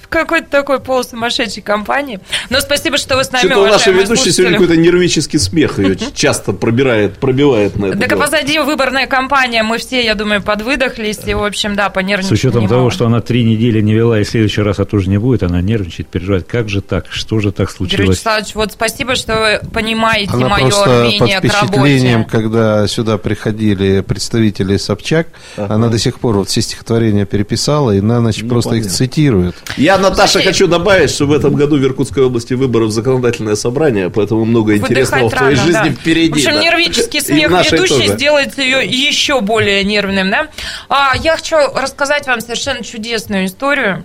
в 0.00 0.08
какой-то 0.08 0.48
такой 0.48 0.80
полусумасшедшей 0.80 1.62
компании. 1.62 2.20
Но 2.50 2.60
спасибо, 2.60 2.96
что 2.98 3.16
вы 3.16 3.24
с 3.24 3.32
нами, 3.32 3.46
Что-то 3.46 3.60
уважаемые 3.60 4.04
ведущей 4.04 4.32
сегодня 4.32 4.58
какой-то 4.58 4.76
нервический 4.80 5.38
смех 5.38 5.78
ее 5.78 5.96
часто 6.14 6.52
пробирает, 6.52 7.18
пробивает 7.18 7.76
на 7.76 7.86
это. 7.86 7.98
Так 7.98 8.06
а 8.06 8.08
дело. 8.16 8.20
позади 8.22 8.58
выборная 8.58 9.06
кампания, 9.06 9.62
мы 9.62 9.78
все, 9.78 10.04
я 10.04 10.14
думаю, 10.14 10.42
подвыдохлись, 10.42 11.20
и, 11.26 11.34
в 11.34 11.44
общем, 11.44 11.74
да, 11.76 11.88
С 11.88 11.92
понервничать 11.92 12.32
учетом 12.32 12.62
немало. 12.62 12.78
того, 12.78 12.90
что 12.90 13.06
она 13.06 13.20
три 13.20 13.44
недели 13.44 13.80
не 13.80 13.94
вела, 13.94 14.20
и 14.20 14.24
в 14.24 14.28
следующий 14.28 14.62
раз 14.62 14.78
это 14.78 14.96
уже 14.96 15.08
не 15.08 15.18
будет, 15.18 15.42
она 15.42 15.60
нервничает, 15.60 16.08
переживает. 16.08 16.46
Как 16.46 16.68
же 16.68 16.80
так? 16.80 17.06
Что 17.10 17.40
же 17.40 17.52
так 17.52 17.70
случилось? 17.70 18.08
Вячеславович, 18.08 18.54
вот 18.54 18.72
спасибо, 18.72 19.14
что 19.14 19.60
вы 19.62 19.68
понимаете 19.70 20.32
Она 20.32 20.48
мое 20.48 20.68
просто 20.68 20.84
под 20.84 21.00
рвение 21.00 21.40
к 21.40 21.44
впечатлением, 21.44 22.18
работе. 22.18 22.30
когда 22.30 22.86
сюда 22.88 23.18
приходили 23.18 24.00
представители 24.00 24.76
Собчак, 24.76 25.28
она 25.56 25.88
до 25.88 25.98
сих 25.98 26.18
пор 26.18 26.36
вот 26.36 26.48
все 26.48 26.62
стихотворения 26.62 26.97
переписала 27.24 27.92
и 27.92 28.00
на 28.00 28.20
ночь 28.20 28.42
Ну, 28.42 28.48
просто 28.48 28.74
их 28.74 28.82
понятно. 28.82 28.96
цитирует. 28.96 29.54
Я, 29.76 29.98
Наташа, 29.98 30.42
хочу 30.42 30.66
добавить, 30.66 31.10
что 31.10 31.26
в 31.26 31.32
этом 31.32 31.54
году 31.54 31.76
в 31.78 31.82
Иркутской 31.84 32.24
области 32.24 32.54
выборы 32.54 32.86
в 32.86 32.90
законодательное 32.90 33.54
собрание, 33.54 34.10
поэтому 34.10 34.44
много 34.44 34.76
интересного 34.76 35.28
в 35.28 35.32
Выдыхать 35.32 35.38
твоей 35.38 35.56
рано, 35.56 35.66
жизни 35.66 35.88
да. 35.88 36.00
впереди. 36.00 36.32
В 36.32 36.36
общем, 36.36 36.54
да. 36.54 36.62
нервический 36.62 37.20
в 37.20 37.22
смех 37.22 37.50
ведущей 37.50 37.88
тоже. 37.88 38.14
сделает 38.14 38.58
ее 38.58 38.86
еще 38.86 39.40
более 39.40 39.84
нервным, 39.84 40.30
да? 40.30 40.48
А, 40.88 41.14
я 41.16 41.36
хочу 41.36 41.56
рассказать 41.74 42.26
вам 42.26 42.40
совершенно 42.40 42.82
чудесную 42.84 43.46
историю. 43.46 44.04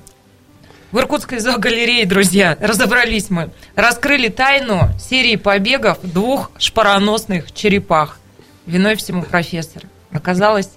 В 0.91 0.99
Иркутской 0.99 1.39
зоогалерее, 1.39 2.05
друзья, 2.05 2.55
разобрались 2.61 3.31
мы. 3.31 3.49
Раскрыли 3.75 4.27
тайну 4.27 4.89
серии 4.99 5.37
побегов 5.37 5.97
двух 6.03 6.51
шпароносных 6.59 7.51
черепах. 7.51 8.19
Виной 8.67 8.95
всему 8.95 9.23
профессор. 9.23 9.83
Оказалось... 10.11 10.69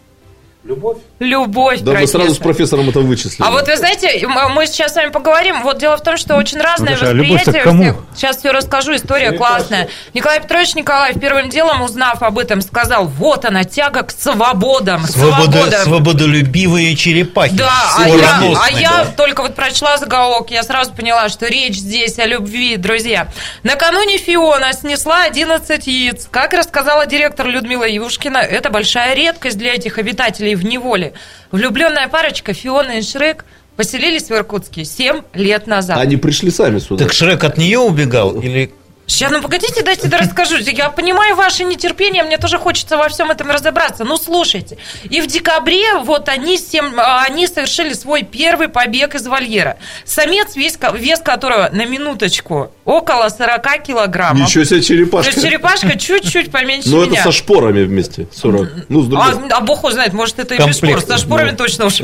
Любовь? 0.64 0.98
Любовь, 1.18 1.80
Да, 1.80 1.92
мы 1.92 2.06
сразу 2.06 2.34
с 2.34 2.38
профессором 2.38 2.90
это 2.90 3.00
вычислили. 3.00 3.46
А 3.46 3.50
вот 3.50 3.66
вы 3.66 3.76
знаете, 3.76 4.26
мы 4.26 4.66
сейчас 4.66 4.92
с 4.92 4.96
вами 4.96 5.10
поговорим. 5.10 5.62
Вот 5.62 5.78
дело 5.78 5.96
в 5.96 6.02
том, 6.02 6.18
что 6.18 6.36
очень 6.36 6.58
разное 6.58 6.92
Наташа, 6.92 7.10
а 7.10 7.14
восприятие 7.14 7.62
всех. 7.62 7.96
Сейчас 8.14 8.36
все 8.36 8.50
расскажу, 8.52 8.94
история 8.96 9.32
классная. 9.32 9.88
Николай 10.12 10.40
Петрович 10.42 10.74
Николаев 10.74 11.18
первым 11.18 11.48
делом, 11.48 11.80
узнав 11.82 12.22
об 12.22 12.38
этом, 12.38 12.60
сказал, 12.60 13.06
вот 13.06 13.46
она, 13.46 13.64
тяга 13.64 14.02
к 14.02 14.10
свободам. 14.10 15.06
Свобода, 15.06 15.52
Свобода. 15.52 15.82
свободолюбивые 15.84 16.94
черепахи. 16.96 17.54
Да, 17.54 17.70
а 17.96 18.08
я, 18.08 18.40
а 18.62 18.70
я 18.70 19.06
только 19.16 19.42
вот 19.42 19.54
прочла 19.54 19.96
заголовок, 19.96 20.50
я 20.50 20.62
сразу 20.62 20.92
поняла, 20.92 21.30
что 21.30 21.46
речь 21.46 21.76
здесь 21.76 22.18
о 22.18 22.26
любви, 22.26 22.76
друзья. 22.76 23.28
Накануне 23.62 24.18
Фиона 24.18 24.72
снесла 24.74 25.22
11 25.22 25.86
яиц. 25.86 26.28
Как 26.30 26.52
рассказала 26.52 27.06
директор 27.06 27.46
Людмила 27.46 27.88
Юшкина, 27.88 28.38
это 28.38 28.68
большая 28.68 29.14
редкость 29.14 29.56
для 29.56 29.74
этих 29.74 29.96
обитателей 29.98 30.54
в 30.54 30.64
неволе. 30.64 31.05
Влюбленная 31.50 32.08
парочка 32.08 32.52
Фиона 32.52 32.98
и 32.98 33.02
Шрек 33.02 33.44
поселились 33.76 34.28
в 34.28 34.32
Иркутске 34.32 34.84
7 34.84 35.22
лет 35.34 35.66
назад. 35.66 35.98
Они 35.98 36.16
пришли 36.16 36.50
сами 36.50 36.78
сюда. 36.78 37.04
Так 37.04 37.12
Шрек 37.12 37.44
от 37.44 37.58
нее 37.58 37.78
убегал? 37.78 38.40
Или 38.40 38.72
Сейчас, 39.06 39.30
ну 39.30 39.40
погодите, 39.40 39.82
дайте 39.82 40.08
я 40.10 40.18
расскажу. 40.18 40.56
Я 40.58 40.90
понимаю 40.90 41.36
ваше 41.36 41.62
нетерпение, 41.64 42.24
мне 42.24 42.38
тоже 42.38 42.58
хочется 42.58 42.96
во 42.96 43.08
всем 43.08 43.30
этом 43.30 43.50
разобраться. 43.50 44.04
Ну, 44.04 44.16
слушайте. 44.16 44.78
И 45.04 45.20
в 45.20 45.26
декабре 45.28 45.94
вот 46.00 46.28
они, 46.28 46.58
семь, 46.58 46.92
а, 46.98 47.22
они 47.22 47.46
совершили 47.46 47.92
свой 47.92 48.24
первый 48.24 48.68
побег 48.68 49.14
из 49.14 49.26
вольера. 49.26 49.78
Самец, 50.04 50.56
вес, 50.56 50.76
вес 50.94 51.20
которого, 51.20 51.70
на 51.72 51.86
минуточку, 51.86 52.72
около 52.84 53.28
40 53.28 53.82
килограммов. 53.84 54.48
Ничего 54.48 54.64
себе 54.64 54.80
То 54.80 54.86
черепашка. 54.86 55.30
есть 55.30 55.42
черепашка 55.46 55.98
чуть-чуть 55.98 56.50
поменьше 56.50 56.88
Ну, 56.88 57.02
это 57.04 57.22
со 57.22 57.32
шпорами 57.32 57.84
вместе. 57.84 58.26
40. 58.34 58.88
Ну, 58.88 59.02
с 59.02 59.06
другой 59.06 59.28
А, 59.50 59.56
а 59.56 59.60
бог 59.60 59.78
его 59.78 59.92
знает, 59.92 60.14
может, 60.14 60.38
это 60.40 60.54
и 60.54 60.58
без 60.58 60.78
шпор. 60.78 60.90
Комплект, 60.90 61.08
Со 61.08 61.18
шпорами 61.18 61.50
да. 61.50 61.56
точно 61.56 61.86
уж. 61.86 62.00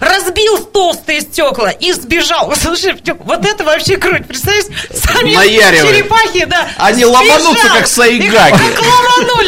Разбил 0.00 0.58
толстые 0.58 1.20
стекла 1.20 1.70
и 1.70 1.92
сбежал. 1.92 2.52
Слушай, 2.60 2.96
вот 3.20 3.46
это 3.46 3.64
вообще 3.64 3.96
круть. 3.96 4.26
Представляете? 4.26 4.72
Самец 4.92 5.36
Наяривает. 5.36 5.99
Черепахи, 6.00 6.44
да. 6.44 6.68
Они 6.78 7.04
сбежал. 7.04 7.12
ломанутся, 7.12 7.68
как 7.68 7.86
сайгаки. 7.86 8.60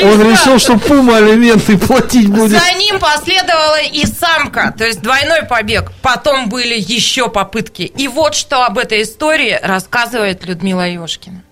Он 0.05 0.30
решил, 0.30 0.59
что 0.59 0.76
Пума 0.78 1.16
алименты 1.16 1.78
платить 1.78 2.28
будет. 2.28 2.61
За 2.61 2.72
ним 2.74 2.98
последовала 2.98 3.80
и 3.80 4.05
самка, 4.07 4.74
то 4.76 4.84
есть 4.84 5.00
двойной 5.00 5.42
побег. 5.42 5.92
Потом 6.03 6.48
были 6.48 6.74
еще 6.74 7.28
попытки. 7.28 7.82
И 7.82 8.09
вот 8.09 8.34
что 8.34 8.64
об 8.64 8.78
этой 8.78 9.03
истории 9.03 9.59
рассказывает 9.62 10.44
Людмила 10.44 10.88
Ёшкина. 10.88 11.42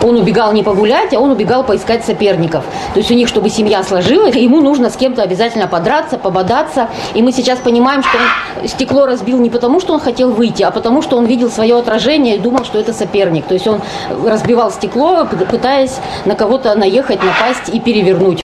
Он 0.00 0.16
убегал 0.16 0.52
не 0.52 0.62
погулять, 0.62 1.12
а 1.14 1.20
он 1.20 1.30
убегал 1.30 1.64
поискать 1.64 2.04
соперников. 2.04 2.64
То 2.94 2.98
есть 2.98 3.10
у 3.10 3.14
них, 3.14 3.28
чтобы 3.28 3.50
семья 3.50 3.82
сложилась, 3.82 4.34
ему 4.34 4.60
нужно 4.60 4.90
с 4.90 4.96
кем-то 4.96 5.22
обязательно 5.22 5.66
подраться, 5.66 6.18
пободаться. 6.18 6.88
И 7.14 7.22
мы 7.22 7.32
сейчас 7.32 7.58
понимаем, 7.58 8.02
что 8.02 8.18
он 8.18 8.68
стекло 8.68 9.06
разбил 9.06 9.38
не 9.38 9.50
потому, 9.50 9.80
что 9.80 9.92
он 9.94 10.00
хотел 10.00 10.30
выйти, 10.30 10.62
а 10.62 10.70
потому, 10.70 11.02
что 11.02 11.16
он 11.16 11.26
видел 11.26 11.50
свое 11.50 11.78
отражение 11.78 12.36
и 12.36 12.38
думал, 12.38 12.64
что 12.64 12.78
это 12.78 12.92
соперник. 12.92 13.46
То 13.46 13.54
есть 13.54 13.66
он 13.66 13.80
разбивал 14.24 14.70
стекло, 14.70 15.26
пытаясь 15.50 15.98
на 16.24 16.34
кого-то 16.34 16.74
наехать, 16.74 17.20
напасть 17.22 17.68
и 17.72 17.80
перевернуть. 17.80 18.42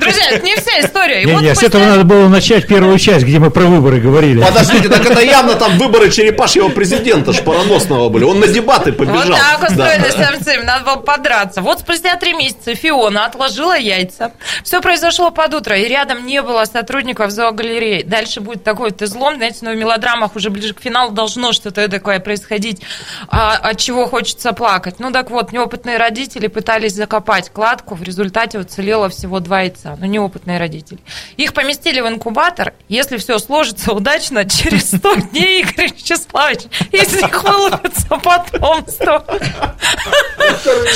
Друзья, 0.00 0.30
это 0.30 0.44
не 0.44 0.54
вся 0.56 0.80
история. 0.80 1.22
И 1.22 1.26
Не, 1.26 1.32
вот 1.32 1.42
не, 1.42 1.54
с 1.54 1.62
этого 1.62 1.84
надо 1.84 2.04
было 2.04 2.28
начать 2.28 2.66
первую 2.66 2.98
часть, 2.98 3.24
где 3.24 3.38
мы 3.38 3.50
про 3.50 3.62
выборы 3.64 4.00
говорили. 4.00 4.42
Подождите, 4.42 4.88
так 4.88 5.04
это 5.04 5.20
явно 5.20 5.54
там 5.54 5.78
выборы 5.78 6.10
черепашьего 6.10 6.68
президента 6.68 7.32
шпароносного 7.32 8.08
были. 8.08 8.24
Он 8.24 8.40
на 8.40 8.46
дебаты 8.46 8.92
побежал. 8.92 9.26
Вот 9.26 9.36
так 9.36 9.60
Да. 9.60 9.66
устроены 9.68 10.10
самцы, 10.10 10.62
надо 10.62 10.84
было 10.84 10.96
подраться. 10.96 11.62
Вот 11.62 11.80
спустя 11.80 12.16
три 12.16 12.34
месяца 12.34 12.74
Фиона 12.74 13.26
отложила 13.26 13.76
яйца. 13.78 14.32
Все 14.64 14.80
произошло 14.80 15.30
под 15.30 15.54
утро, 15.54 15.76
и 15.78 15.88
рядом 15.88 16.26
не 16.26 16.42
было 16.42 16.64
сотрудников 16.64 17.30
зоогалереи. 17.30 18.02
Дальше 18.02 18.40
будет 18.40 18.64
такой 18.64 18.90
вот 18.90 19.00
излом, 19.02 19.36
знаете, 19.36 19.58
но 19.62 19.70
в 19.70 19.76
мелодрамах 19.76 20.36
уже 20.36 20.50
ближе 20.50 20.74
к 20.74 20.80
финалу 20.80 21.12
должно 21.12 21.52
что-то 21.52 21.88
такое 21.88 22.20
происходить, 22.20 22.82
а, 23.28 23.56
от 23.56 23.78
чего 23.78 24.06
хочется 24.06 24.52
плакать. 24.52 24.96
Ну 24.98 25.10
так 25.10 25.30
вот, 25.30 25.52
неопытные 25.52 25.96
родители 25.96 26.48
пытались 26.48 26.94
закопать 26.94 27.50
кладку, 27.50 27.94
в 27.94 28.02
результате 28.02 28.58
уцелело 28.58 29.08
всего 29.08 29.40
два. 29.40 29.69
Бойца, 29.70 29.96
но 29.98 30.06
неопытные 30.06 30.58
родители. 30.58 30.98
Их 31.36 31.52
поместили 31.54 32.00
в 32.00 32.08
инкубатор, 32.08 32.72
если 32.88 33.16
все 33.18 33.38
сложится 33.38 33.92
удачно, 33.92 34.44
через 34.48 34.88
100 34.88 35.14
дней 35.30 35.62
Игорь 35.62 35.86
Вячеславович 35.96 36.60
из 36.92 37.12
них 37.12 37.42
вылупится 37.44 38.06
потомство. 38.16 39.24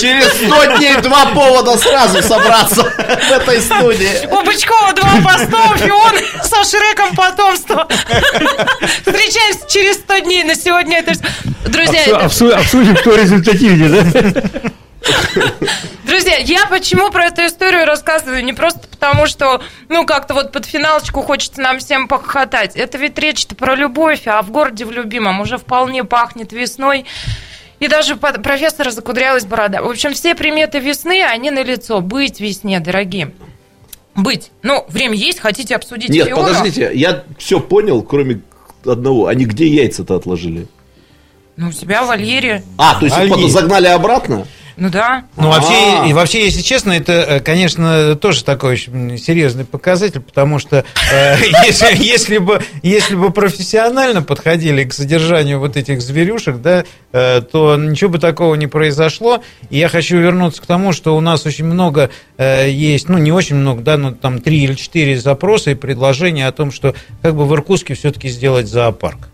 Через 0.01 0.33
100 0.47 0.77
дней 0.79 0.97
два 0.97 1.27
повода 1.27 1.77
сразу 1.79 2.22
собраться 2.22 2.83
в 2.83 3.33
этой 3.33 3.61
студии. 3.61 4.27
У 4.27 4.43
Бычкова 4.45 4.93
два 4.95 5.20
постов, 5.22 5.87
и 5.87 5.91
он 5.91 6.12
со 6.43 6.64
Шреком 6.64 7.14
потомство. 7.14 7.87
Встречаемся 7.89 9.68
через 9.68 9.97
100 9.97 10.18
дней. 10.20 10.45
На 10.45 10.55
сегодня 10.55 10.99
это... 10.99 11.12
Друзья, 11.66 12.05
Обсу- 12.25 12.49
это- 12.49 12.59
Обсудим, 12.59 12.97
кто 12.97 13.14
результативнее, 13.16 13.89
да? 14.03 14.70
Друзья, 16.25 16.59
я 16.61 16.66
почему 16.66 17.11
про 17.11 17.27
эту 17.27 17.45
историю 17.45 17.85
рассказываю? 17.85 18.43
Не 18.43 18.55
просто 18.55 18.89
потому, 18.89 19.27
что, 19.27 19.61
ну, 19.91 20.07
как-то 20.07 20.33
вот 20.33 20.53
под 20.53 20.64
финалочку 20.64 21.20
хочется 21.20 21.61
нам 21.61 21.81
всем 21.81 22.09
похохотать. 22.09 22.77
Это 22.77 22.97
ведь 22.97 23.18
речь-то 23.18 23.55
про 23.55 23.75
любовь, 23.75 24.22
а 24.25 24.41
в 24.41 24.51
городе 24.51 24.87
в 24.87 24.91
любимом 24.91 25.43
уже 25.43 25.59
вполне 25.59 26.03
пахнет 26.03 26.55
весной. 26.55 27.05
И 27.79 27.89
даже 27.89 28.16
под 28.16 28.43
профессора 28.43 28.91
закудрялась 28.91 29.45
борода. 29.45 29.83
В 29.83 29.91
общем, 29.91 30.14
все 30.14 30.35
приметы 30.35 30.79
весны, 30.79 31.22
они 31.22 31.51
на 31.51 31.62
лицо. 31.62 32.01
Быть 32.01 32.41
весне, 32.41 32.81
дорогие. 32.81 33.33
Быть. 34.14 34.51
Ну, 34.62 34.87
время 34.89 35.16
есть, 35.16 35.41
хотите 35.41 35.77
обсудить 35.77 36.09
Нет, 36.09 36.29
Фиону? 36.29 36.43
подождите, 36.43 36.91
я 36.95 37.22
все 37.37 37.61
понял, 37.61 38.01
кроме 38.01 38.41
одного. 38.87 39.27
Они 39.27 39.45
где 39.45 39.66
яйца-то 39.66 40.14
отложили? 40.14 40.68
Ну, 41.59 41.68
у 41.68 41.72
себя 41.72 42.03
в 42.03 42.07
вольере. 42.07 42.62
А, 42.79 42.99
то 42.99 43.05
есть 43.05 43.18
их 43.18 43.29
потом 43.29 43.51
загнали 43.51 43.89
обратно? 43.89 44.47
Ну 44.77 44.91
да. 44.91 45.25
Ну, 45.37 45.49
вообще, 45.49 46.03
А. 46.03 46.07
и 46.09 46.12
вообще, 46.12 46.45
если 46.45 46.61
честно, 46.61 46.93
это, 46.93 47.12
э, 47.12 47.41
конечно, 47.41 48.16
тоже 48.16 48.45
такой 48.45 48.72
очень 48.72 49.18
серьезный 49.18 49.64
показатель, 49.64 50.20
потому 50.20 50.59
что 50.59 50.85
э, 51.12 51.37
если, 51.66 51.97
если, 52.03 52.39
бы, 52.39 52.61
если 52.83 53.14
бы 53.14 53.31
профессионально 53.31 54.22
подходили 54.22 54.85
к 54.85 54.93
содержанию 54.93 55.61
вот 55.61 55.77
этих 55.77 56.03
зверюшек, 56.03 56.57
да, 56.57 56.85
э, 57.12 57.41
то 57.41 57.77
ничего 57.77 58.11
бы 58.11 58.18
такого 58.18 58.57
не 58.57 58.66
произошло. 58.66 59.43
И 59.70 59.79
я 59.79 59.89
хочу 59.89 60.16
вернуться 60.18 60.61
к 60.61 60.66
тому, 60.66 60.93
что 60.93 61.16
у 61.16 61.20
нас 61.20 61.47
очень 61.47 61.66
много 61.66 62.11
э, 62.37 62.68
есть, 62.68 63.09
ну, 63.09 63.18
не 63.18 63.31
очень 63.31 63.57
много, 63.57 63.83
да, 63.83 63.97
но 63.97 64.12
там 64.12 64.41
три 64.41 64.64
или 64.64 64.75
четыре 64.75 65.18
запроса 65.18 65.70
и 65.70 65.75
предложения 65.75 66.49
о 66.49 66.53
том, 66.53 66.72
что 66.72 66.95
как 67.22 67.35
бы 67.37 67.47
в 67.47 67.55
Иркутске 67.55 67.95
все-таки 67.95 68.29
сделать 68.29 68.66
зоопарк. 68.66 69.29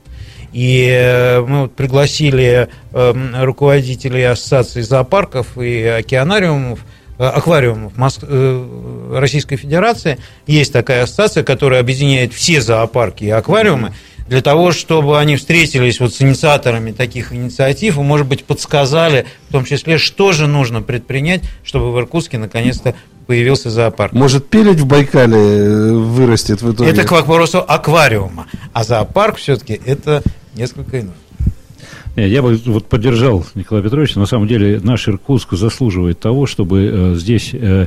И 0.53 0.89
э, 0.91 1.41
мы 1.41 1.63
вот 1.63 1.77
пригласили 1.77 2.69
э, 2.93 3.43
руководителей 3.43 4.25
ассоциации 4.25 4.81
зоопарков 4.83 5.57
и 5.59 5.85
океанариумов, 5.85 6.81
э, 7.19 7.25
аквариумов 7.25 7.93
Мос- 7.97 8.19
э, 8.23 9.17
Российской 9.19 9.57
Федерации. 9.57 10.19
Есть 10.47 10.73
такая 10.73 11.05
ассоциация, 11.05 11.45
которая 11.45 11.81
объединяет 11.81 12.33
все 12.33 12.61
зоопарки 12.61 13.25
и 13.25 13.31
аквариумы 13.31 13.93
для 14.27 14.43
того, 14.43 14.71
чтобы 14.71 15.19
они 15.19 15.37
встретились 15.37 15.99
вот 15.99 16.15
с 16.15 16.23
инициаторами 16.23 16.93
таких 16.93 17.33
инициатив 17.33 17.99
и, 17.99 18.01
может 18.01 18.29
быть, 18.29 18.45
подсказали, 18.45 19.27
в 19.49 19.53
том 19.53 19.65
числе, 19.65 19.99
что 19.99 20.31
же 20.31 20.47
нужно 20.47 20.83
предпринять, 20.83 21.43
чтобы 21.65 21.93
в 21.93 21.99
Иркутске 21.99 22.39
наконец-то 22.39 22.95
появился 23.27 23.71
зоопарк. 23.71 24.13
Может, 24.13 24.49
пелить 24.49 24.79
в 24.81 24.87
Байкале 24.87 25.93
вырастет 25.95 26.63
в 26.63 26.73
итоге? 26.73 26.91
Это 26.91 27.05
к 27.05 27.11
вопросу 27.11 27.65
аквариума. 27.67 28.47
А 28.73 28.85
зоопарк 28.85 29.37
все-таки 29.37 29.81
это 29.85 30.23
несколько 30.55 31.01
иное. 31.01 31.15
Не, 32.17 32.29
Я 32.29 32.43
бы 32.43 32.61
вот 32.67 32.87
поддержал 32.87 33.45
Николая 33.55 33.85
Петровича. 33.85 34.21
На 34.21 34.27
самом 34.27 34.47
деле 34.49 34.81
наш 34.83 35.09
Иркутск 35.09 35.55
заслуживает 35.55 36.21
того, 36.21 36.47
чтобы 36.47 36.91
э, 36.93 37.15
здесь 37.15 37.51
э, 37.53 37.87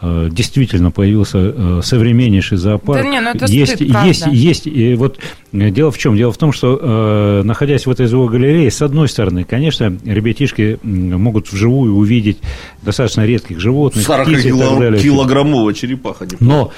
э, 0.00 0.28
действительно 0.30 0.90
появился 0.90 1.38
э, 1.38 1.80
современнейший 1.82 2.58
зоопарк. 2.58 3.02
Да 3.02 3.08
не, 3.08 3.20
ну 3.20 3.30
это 3.30 3.46
есть, 3.46 3.76
стыд, 3.76 3.90
правда. 3.90 4.08
есть, 4.08 4.26
есть. 4.26 4.66
И 4.66 4.94
вот 4.94 5.18
э, 5.18 5.20
дело 5.54 5.90
в 5.90 5.98
чем? 5.98 6.16
Дело 6.16 6.32
в 6.32 6.36
том, 6.38 6.52
что 6.52 6.78
э, 6.80 7.42
находясь 7.44 7.86
в 7.86 7.90
этой 7.90 8.06
зоогалерее, 8.06 8.70
с 8.70 8.82
одной 8.82 9.08
стороны, 9.08 9.44
конечно, 9.44 9.96
ребятишки 10.04 10.78
могут 10.82 11.50
вживую 11.52 11.94
увидеть 11.94 12.38
достаточно 12.82 13.24
редких 13.24 13.60
животных, 13.60 14.04
40 14.04 14.26
птиц 14.26 14.38
и 14.40 14.42
так 14.50 14.52
кило- 14.52 14.78
далее. 14.80 15.02
килограммовая 15.02 15.74
черепаха. 15.74 16.26
не 16.26 16.36
Но 16.40 16.72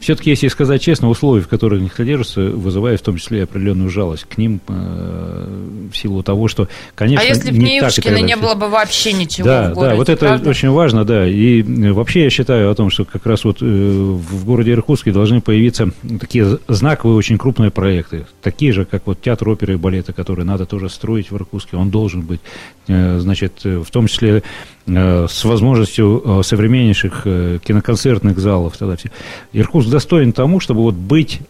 все-таки, 0.00 0.30
если 0.30 0.48
сказать 0.48 0.82
честно, 0.82 1.08
условия, 1.08 1.42
в 1.42 1.48
которых 1.48 1.80
они 1.80 1.90
содержатся, 1.94 2.40
вызывают 2.40 3.00
в 3.00 3.04
том 3.04 3.16
числе 3.18 3.40
и 3.40 3.42
определенную 3.42 3.90
жалость 3.90 4.24
к 4.28 4.38
ним 4.38 4.60
э, 4.68 5.88
в 5.92 5.96
силу 5.96 6.22
того, 6.22 6.48
что, 6.48 6.68
конечно, 6.94 7.24
А 7.24 7.28
если 7.28 7.50
бы 7.50 7.58
не 7.58 7.74
не 7.74 7.80
так 7.80 7.92
и 7.92 7.96
так 7.96 8.06
Ивушкина, 8.12 8.26
не 8.26 8.36
было 8.36 8.54
бы 8.54 8.68
вообще 8.68 9.12
ничего 9.12 9.46
Да, 9.46 9.70
в 9.70 9.74
городе, 9.74 9.90
да, 9.90 9.96
вот 9.96 10.08
это 10.08 10.26
правда? 10.26 10.50
очень 10.50 10.70
важно, 10.70 11.04
да. 11.04 11.26
И 11.28 11.62
э, 11.62 11.92
вообще 11.92 12.24
я 12.24 12.30
считаю 12.30 12.70
о 12.70 12.74
том, 12.74 12.90
что 12.90 13.04
как 13.04 13.26
раз 13.26 13.44
вот 13.44 13.58
э, 13.60 13.64
в 13.64 14.44
городе 14.44 14.72
Иркутске 14.72 15.12
должны 15.12 15.40
появиться 15.40 15.90
такие 16.20 16.58
знаковые, 16.68 17.16
очень 17.16 17.38
крупные 17.38 17.70
проекты. 17.70 18.21
Такие 18.42 18.72
же, 18.72 18.84
как 18.84 19.06
вот 19.06 19.20
театр 19.20 19.48
оперы 19.48 19.74
и 19.74 19.76
балета, 19.76 20.12
который 20.12 20.44
надо 20.44 20.66
тоже 20.66 20.88
строить 20.88 21.30
в 21.30 21.36
Иркутске. 21.36 21.76
Он 21.76 21.90
должен 21.90 22.22
быть, 22.22 22.40
э, 22.88 23.18
значит, 23.18 23.60
э, 23.64 23.78
в 23.78 23.90
том 23.90 24.06
числе 24.06 24.42
э, 24.86 25.26
с 25.28 25.44
возможностью 25.44 26.42
современнейших 26.44 27.22
киноконцертных 27.62 28.38
залов. 28.38 28.76
Тогда 28.76 28.96
все. 28.96 29.10
Иркутск 29.52 29.90
достоин 29.90 30.32
тому, 30.32 30.60
чтобы 30.60 30.82
вот 30.82 30.94
быть 30.94 31.40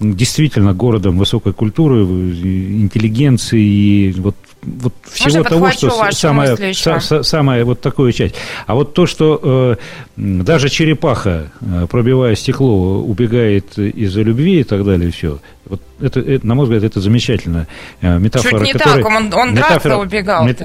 действительно 0.00 0.72
городом 0.74 1.18
высокой 1.18 1.52
культуры, 1.52 2.02
интеллигенции 2.02 3.60
и 3.62 4.12
вот 4.18 4.36
вот 4.62 4.94
всего 5.08 5.38
Можно 5.38 5.44
того, 5.44 5.70
что 5.70 6.10
самое, 6.12 6.52
еще? 6.52 6.90
са- 6.90 6.98
са- 6.98 7.22
самая 7.22 7.64
вот 7.64 7.80
такую 7.80 8.10
часть. 8.12 8.34
А 8.66 8.74
вот 8.74 8.94
то, 8.94 9.06
что 9.06 9.78
даже 10.16 10.68
черепаха, 10.68 11.48
э, 11.60 11.86
пробивая 11.90 12.34
стекло, 12.36 13.00
убегает 13.02 13.78
из-за 13.78 14.22
любви 14.22 14.60
и 14.60 14.64
так 14.64 14.84
далее, 14.84 15.10
все. 15.10 15.38
Вот 15.68 15.80
это, 16.00 16.20
это, 16.20 16.46
на 16.46 16.54
мой 16.54 16.64
взгляд, 16.66 16.84
это 16.84 17.00
замечательно. 17.00 17.66
Э, 18.00 18.18
метафора, 18.18 18.58
Чуть 18.60 18.66
не 18.66 18.72
которая- 18.72 19.02
так, 19.02 19.06
он, 19.06 19.16
он 19.34 19.54
метафора- 19.54 19.68
драться 19.68 19.96
убегал. 19.98 20.44
мет- 20.46 20.62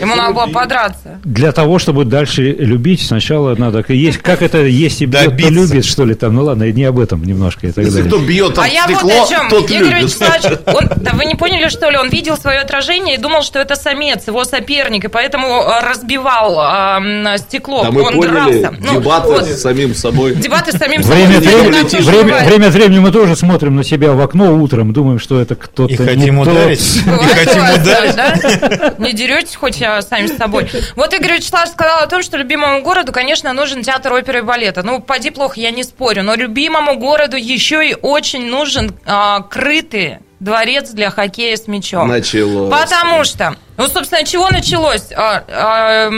Ему 0.00 0.16
надо 0.16 0.32
было 0.32 0.46
подраться. 0.46 1.20
Для 1.22 1.52
того, 1.52 1.78
чтобы 1.78 2.06
дальше 2.06 2.42
любить, 2.58 3.02
сначала 3.02 3.54
надо... 3.54 3.84
Есть, 3.92 4.18
как 4.18 4.40
это 4.40 4.64
есть 4.64 5.02
и 5.02 5.06
бьет, 5.06 5.24
то 5.24 5.30
Добиться. 5.30 5.52
любит, 5.52 5.84
что 5.84 6.04
ли, 6.06 6.14
там, 6.14 6.34
ну 6.34 6.44
ладно, 6.44 6.70
не 6.72 6.84
об 6.84 6.98
этом 6.98 7.22
немножко 7.24 7.66
и 7.66 7.72
так 7.72 7.84
Если 7.84 8.02
далее. 8.02 8.08
кто 8.10 8.24
бьет 8.26 8.58
А 8.58 8.62
об 8.64 8.68
я 8.72 8.86
вот 8.86 8.94
стекло, 8.96 9.22
о 9.22 9.28
чем. 9.28 9.48
тот 9.50 9.70
Игорь 9.70 9.88
любит. 9.88 10.02
Вячеславович, 10.04 10.58
он, 10.66 10.88
да 10.96 11.10
вы 11.12 11.24
не 11.26 11.34
поняли, 11.34 11.68
что 11.68 11.90
ли? 11.90 11.98
Он 11.98 12.08
видел 12.08 12.38
свое 12.38 12.60
отражение 12.60 13.16
и 13.16 13.18
думал, 13.18 13.42
что 13.42 13.58
это 13.58 13.74
самец, 13.76 14.26
его 14.28 14.44
соперник, 14.44 15.04
и 15.04 15.08
поэтому 15.08 15.60
э, 15.60 15.86
разбивал 15.86 16.58
м, 17.02 17.36
стекло. 17.36 17.82
Да 17.84 17.90
мы 17.90 18.00
он 18.02 18.14
поняли, 18.14 18.30
дрался. 18.30 18.71
Ну, 18.80 19.00
дебаты 19.00 19.28
вот, 19.28 19.44
с 19.46 19.60
самим 19.62 19.94
собой. 19.94 20.34
дебаты 20.34 20.72
с 20.72 20.76
самим 20.78 21.02
Время, 21.02 21.40
собой. 21.40 21.70
время, 21.70 22.22
бывает. 22.24 22.46
время 22.46 22.66
от 22.68 22.74
времени 22.74 22.98
мы 22.98 23.10
тоже 23.12 23.36
смотрим 23.36 23.76
на 23.76 23.84
себя 23.84 24.12
в 24.12 24.20
окно 24.20 24.54
утром, 24.56 24.92
думаем, 24.92 25.18
что 25.18 25.40
это 25.40 25.54
кто-то 25.54 25.92
И 25.92 25.98
не 25.98 26.04
хотим 26.04 26.38
тот. 26.44 26.48
ударить. 26.48 26.96
И 26.96 27.34
хотим 27.34 27.62
ударить. 27.62 28.16
да? 28.16 28.94
Не 28.98 29.12
деретесь 29.12 29.56
хоть 29.56 29.76
сами 29.76 30.26
с 30.26 30.36
собой. 30.36 30.70
Вот 30.96 31.12
Игорь 31.14 31.34
Вячеславович 31.34 31.72
сказал 31.72 32.00
о 32.00 32.06
том, 32.06 32.22
что 32.22 32.36
любимому 32.36 32.82
городу, 32.82 33.12
конечно, 33.12 33.52
нужен 33.52 33.82
театр 33.82 34.12
оперы 34.12 34.40
и 34.40 34.42
балета. 34.42 34.82
Ну, 34.82 35.00
поди 35.00 35.30
плохо, 35.30 35.60
я 35.60 35.70
не 35.70 35.82
спорю, 35.84 36.22
но 36.22 36.34
любимому 36.34 36.96
городу 36.98 37.36
еще 37.36 37.88
и 37.88 37.94
очень 38.00 38.46
нужен 38.48 38.92
а, 39.06 39.40
крытый 39.40 40.18
дворец 40.40 40.90
для 40.90 41.10
хоккея 41.10 41.56
с 41.56 41.68
мячом. 41.68 42.08
Началось. 42.08 42.70
Потому 42.70 43.22
что, 43.24 43.54
ну, 43.76 43.86
собственно, 43.86 44.24
чего 44.24 44.48
началось? 44.50 45.04
А, 45.14 45.44
а, 45.48 46.10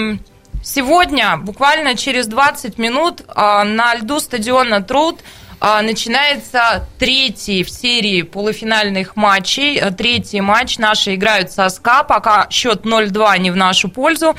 Сегодня, 0.64 1.36
буквально 1.36 1.94
через 1.94 2.26
20 2.26 2.78
минут, 2.78 3.20
а, 3.28 3.64
на 3.64 3.94
льду 3.96 4.18
стадиона 4.18 4.82
Труд 4.82 5.20
а, 5.60 5.82
начинается 5.82 6.88
третий 6.98 7.62
в 7.64 7.70
серии 7.70 8.22
полуфинальных 8.22 9.14
матчей. 9.14 9.78
А, 9.78 9.90
Третий 9.90 10.40
матч 10.40 10.78
наши 10.78 11.16
играют 11.16 11.52
со 11.52 11.68
СКА, 11.68 12.02
пока 12.02 12.48
счет 12.50 12.86
0-2 12.86 13.38
не 13.40 13.50
в 13.50 13.56
нашу 13.56 13.90
пользу. 13.90 14.34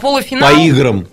Полуфинал... 0.00 0.54
По 0.54 0.60
играм. 0.60 1.08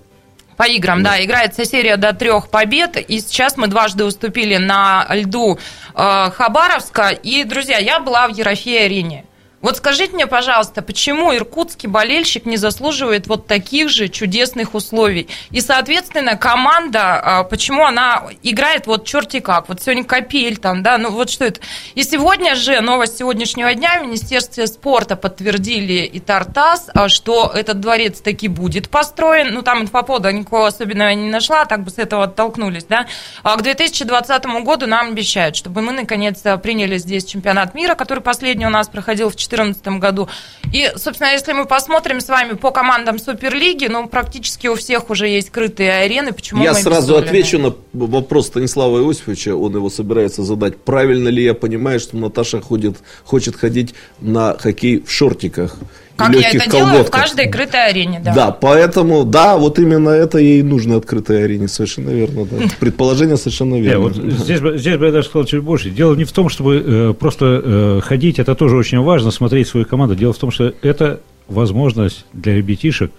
По 0.58 0.68
играм, 0.68 1.02
да, 1.02 1.22
играется 1.24 1.66
серия 1.66 1.98
до 1.98 2.14
трех 2.14 2.50
побед, 2.50 2.98
и 2.98 3.20
сейчас 3.20 3.58
мы 3.58 3.68
дважды 3.68 4.06
уступили 4.06 4.56
на 4.56 5.06
льду 5.10 5.58
э, 5.58 6.32
Хабаровска. 6.32 7.10
И, 7.10 7.44
друзья, 7.44 7.78
я 7.78 8.00
была 8.00 8.28
в 8.28 8.32
Ерофей-арене. 8.32 9.26
Вот 9.66 9.78
скажите 9.78 10.14
мне, 10.14 10.28
пожалуйста, 10.28 10.84
почему 10.84 11.34
иркутский 11.34 11.90
болельщик 11.90 12.46
не 12.46 12.56
заслуживает 12.56 13.26
вот 13.26 13.48
таких 13.48 13.90
же 13.90 14.10
чудесных 14.10 14.76
условий? 14.76 15.28
И, 15.50 15.60
соответственно, 15.60 16.38
команда, 16.38 17.20
а, 17.20 17.44
почему 17.44 17.84
она 17.84 18.28
играет 18.44 18.86
вот 18.86 19.08
черти 19.08 19.40
как? 19.40 19.68
Вот 19.68 19.82
сегодня 19.82 20.04
Капель 20.04 20.58
там, 20.58 20.84
да, 20.84 21.00
ну 21.00 21.10
вот 21.10 21.32
что 21.32 21.46
это? 21.46 21.62
И 21.96 22.04
сегодня 22.04 22.54
же, 22.54 22.80
новость 22.80 23.18
сегодняшнего 23.18 23.74
дня, 23.74 24.02
в 24.02 24.06
Министерстве 24.06 24.68
спорта 24.68 25.16
подтвердили 25.16 26.04
и 26.04 26.20
Тартас, 26.20 26.92
а, 26.94 27.10
что 27.10 27.52
этот 27.52 27.80
дворец 27.80 28.22
таки 28.22 28.48
будет 28.48 28.88
построен. 28.90 29.52
Ну, 29.52 29.64
там 29.64 29.82
инфоповода 29.82 30.32
никакого 30.32 30.68
особенного 30.68 31.10
не 31.10 31.32
нашла, 31.32 31.66
так 31.66 31.84
бы 31.84 31.90
с 31.90 31.98
этого 31.98 32.26
оттолкнулись, 32.26 32.84
да. 32.84 33.08
А 33.42 33.58
к 33.58 33.64
2020 33.64 34.46
году 34.64 34.86
нам 34.86 35.08
обещают, 35.08 35.56
чтобы 35.56 35.82
мы, 35.82 35.92
наконец, 35.92 36.44
приняли 36.62 37.00
здесь 37.00 37.26
чемпионат 37.26 37.74
мира, 37.74 37.96
который 37.96 38.20
последний 38.20 38.68
у 38.68 38.70
нас 38.70 38.90
проходил 38.90 39.30
в 39.30 39.32
2014 39.32 39.55
2014 39.56 40.00
году. 40.00 40.30
И, 40.74 40.92
собственно, 40.96 41.32
если 41.32 41.54
мы 41.54 41.66
посмотрим 41.66 42.20
с 42.20 42.28
вами 42.28 42.54
по 42.54 42.72
командам 42.72 43.20
Суперлиги, 43.20 43.88
ну, 43.88 44.08
практически 44.08 44.68
у 44.68 44.76
всех 44.76 45.10
уже 45.10 45.28
есть 45.28 45.50
крытые 45.50 45.94
арены. 45.94 46.34
Почему 46.34 46.64
Я 46.64 46.74
сразу 46.74 47.18
отвечу 47.18 47.60
на 47.60 47.74
вопрос 47.94 48.48
Станислава 48.48 49.00
Иосифовича, 49.00 49.56
он 49.56 49.76
его 49.76 49.90
собирается 49.90 50.44
задать. 50.44 50.78
Правильно 50.78 51.30
ли 51.30 51.44
я 51.44 51.54
понимаю, 51.54 52.00
что 52.00 52.18
Наташа 52.18 52.62
ходит, 52.62 52.98
хочет 53.24 53.56
ходить 53.56 53.96
на 54.20 54.58
хоккей 54.58 55.02
в 55.02 55.12
шортиках? 55.12 55.78
Как 56.18 56.30
я 56.34 56.40
легких 56.40 56.62
это 56.62 56.72
делаю 56.72 56.86
в 56.86 56.92
колготках? 56.92 57.22
каждой 57.22 57.50
крытой 57.50 57.88
арене, 57.90 58.22
да. 58.24 58.34
Да. 58.34 58.52
поэтому, 58.52 59.24
да, 59.26 59.58
вот 59.58 59.80
именно 59.80 60.10
это 60.10 60.38
ей 60.38 60.64
нужно 60.64 60.98
открытой 60.98 61.44
арене, 61.44 61.68
совершенно 61.68 62.10
верно, 62.10 62.46
да. 62.46 62.68
Предположение 62.80 63.38
совершенно 63.38 63.76
Не, 63.76 63.82
верно. 63.82 64.00
вот 64.04 64.16
здесь, 64.16 64.62
бы- 64.62 64.78
здесь 64.78 64.98
бы 64.98 65.06
я 65.08 65.12
даже 65.12 65.28
сказал 65.28 65.46
чуть 65.46 65.62
больше. 65.62 65.90
Дело 65.90 66.16
не 66.16 66.24
в 66.24 66.32
том, 66.32 66.50
чтобы 66.50 66.84
э, 66.86 67.14
просто 67.14 67.62
э, 67.64 68.02
ходить, 68.04 68.40
это 68.40 68.56
тоже 68.56 68.78
очень 68.78 69.00
важно, 69.00 69.32
смотреть 69.32 69.68
свою 69.68 69.86
команду. 69.86 70.16
Дело 70.16 70.34
в 70.34 70.38
том, 70.38 70.52
что 70.52 70.74
это 70.82 71.20
возможность 71.48 72.26
для 72.34 72.56
ребятишек 72.56 73.12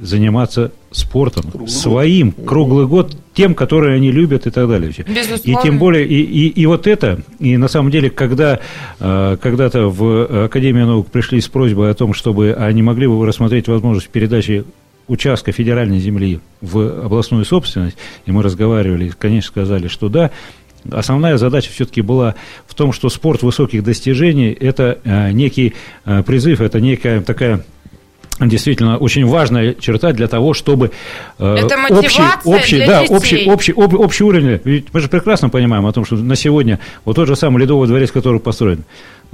заниматься 0.00 0.72
спортом 0.90 1.66
своим 1.68 2.32
круглый 2.32 2.86
год, 2.86 3.16
тем, 3.34 3.54
который 3.54 3.96
они 3.96 4.10
любят 4.10 4.46
и 4.46 4.50
так 4.50 4.68
далее. 4.68 4.92
И 4.96 5.02
Безусловно. 5.02 5.62
тем 5.62 5.78
более, 5.78 6.06
и, 6.06 6.22
и, 6.22 6.48
и 6.48 6.66
вот 6.66 6.86
это, 6.86 7.20
и 7.40 7.56
на 7.56 7.68
самом 7.68 7.90
деле, 7.90 8.10
когда 8.10 8.60
э, 9.00 9.36
когда-то 9.40 9.88
в 9.88 10.44
Академию 10.44 10.86
наук 10.86 11.10
пришли 11.10 11.40
с 11.40 11.48
просьбой 11.48 11.90
о 11.90 11.94
том, 11.94 12.14
чтобы 12.14 12.54
они 12.54 12.82
могли 12.82 13.06
бы 13.06 13.26
рассмотреть 13.26 13.68
возможность 13.68 14.08
передачи 14.08 14.64
участка 15.06 15.52
федеральной 15.52 15.98
земли 15.98 16.40
в 16.60 17.04
областную 17.04 17.44
собственность, 17.44 17.96
и 18.24 18.32
мы 18.32 18.42
разговаривали, 18.42 19.06
и, 19.06 19.10
конечно, 19.10 19.48
сказали, 19.48 19.88
что 19.88 20.08
да, 20.08 20.30
Основная 20.90 21.38
задача 21.38 21.70
все-таки 21.70 22.02
была 22.02 22.34
в 22.66 22.74
том, 22.74 22.92
что 22.92 23.08
спорт 23.08 23.42
высоких 23.42 23.82
достижений– 23.82 24.52
это 24.60 24.98
э, 25.04 25.32
некий 25.32 25.72
э, 26.04 26.22
призыв, 26.22 26.60
это 26.60 26.78
некая 26.78 27.22
такая 27.22 27.64
действительно 28.40 28.96
очень 28.98 29.26
важная 29.26 29.74
черта 29.74 30.12
для 30.12 30.26
того, 30.26 30.54
чтобы 30.54 30.90
э, 31.38 31.56
Это 31.56 31.76
общий, 31.90 32.22
общий, 32.44 32.76
для 32.76 32.86
да, 32.86 33.00
детей. 33.02 33.16
общий, 33.16 33.50
общий, 33.50 33.72
об- 33.72 33.94
общий 34.00 34.24
уровень. 34.24 34.60
Ведь 34.64 34.86
мы 34.92 35.00
же 35.00 35.08
прекрасно 35.08 35.48
понимаем 35.50 35.86
о 35.86 35.92
том, 35.92 36.04
что 36.04 36.16
на 36.16 36.36
сегодня 36.36 36.78
вот 37.04 37.16
тот 37.16 37.28
же 37.28 37.36
самый 37.36 37.60
Ледовый 37.60 37.86
дворец, 37.88 38.10
который 38.10 38.40
построен, 38.40 38.84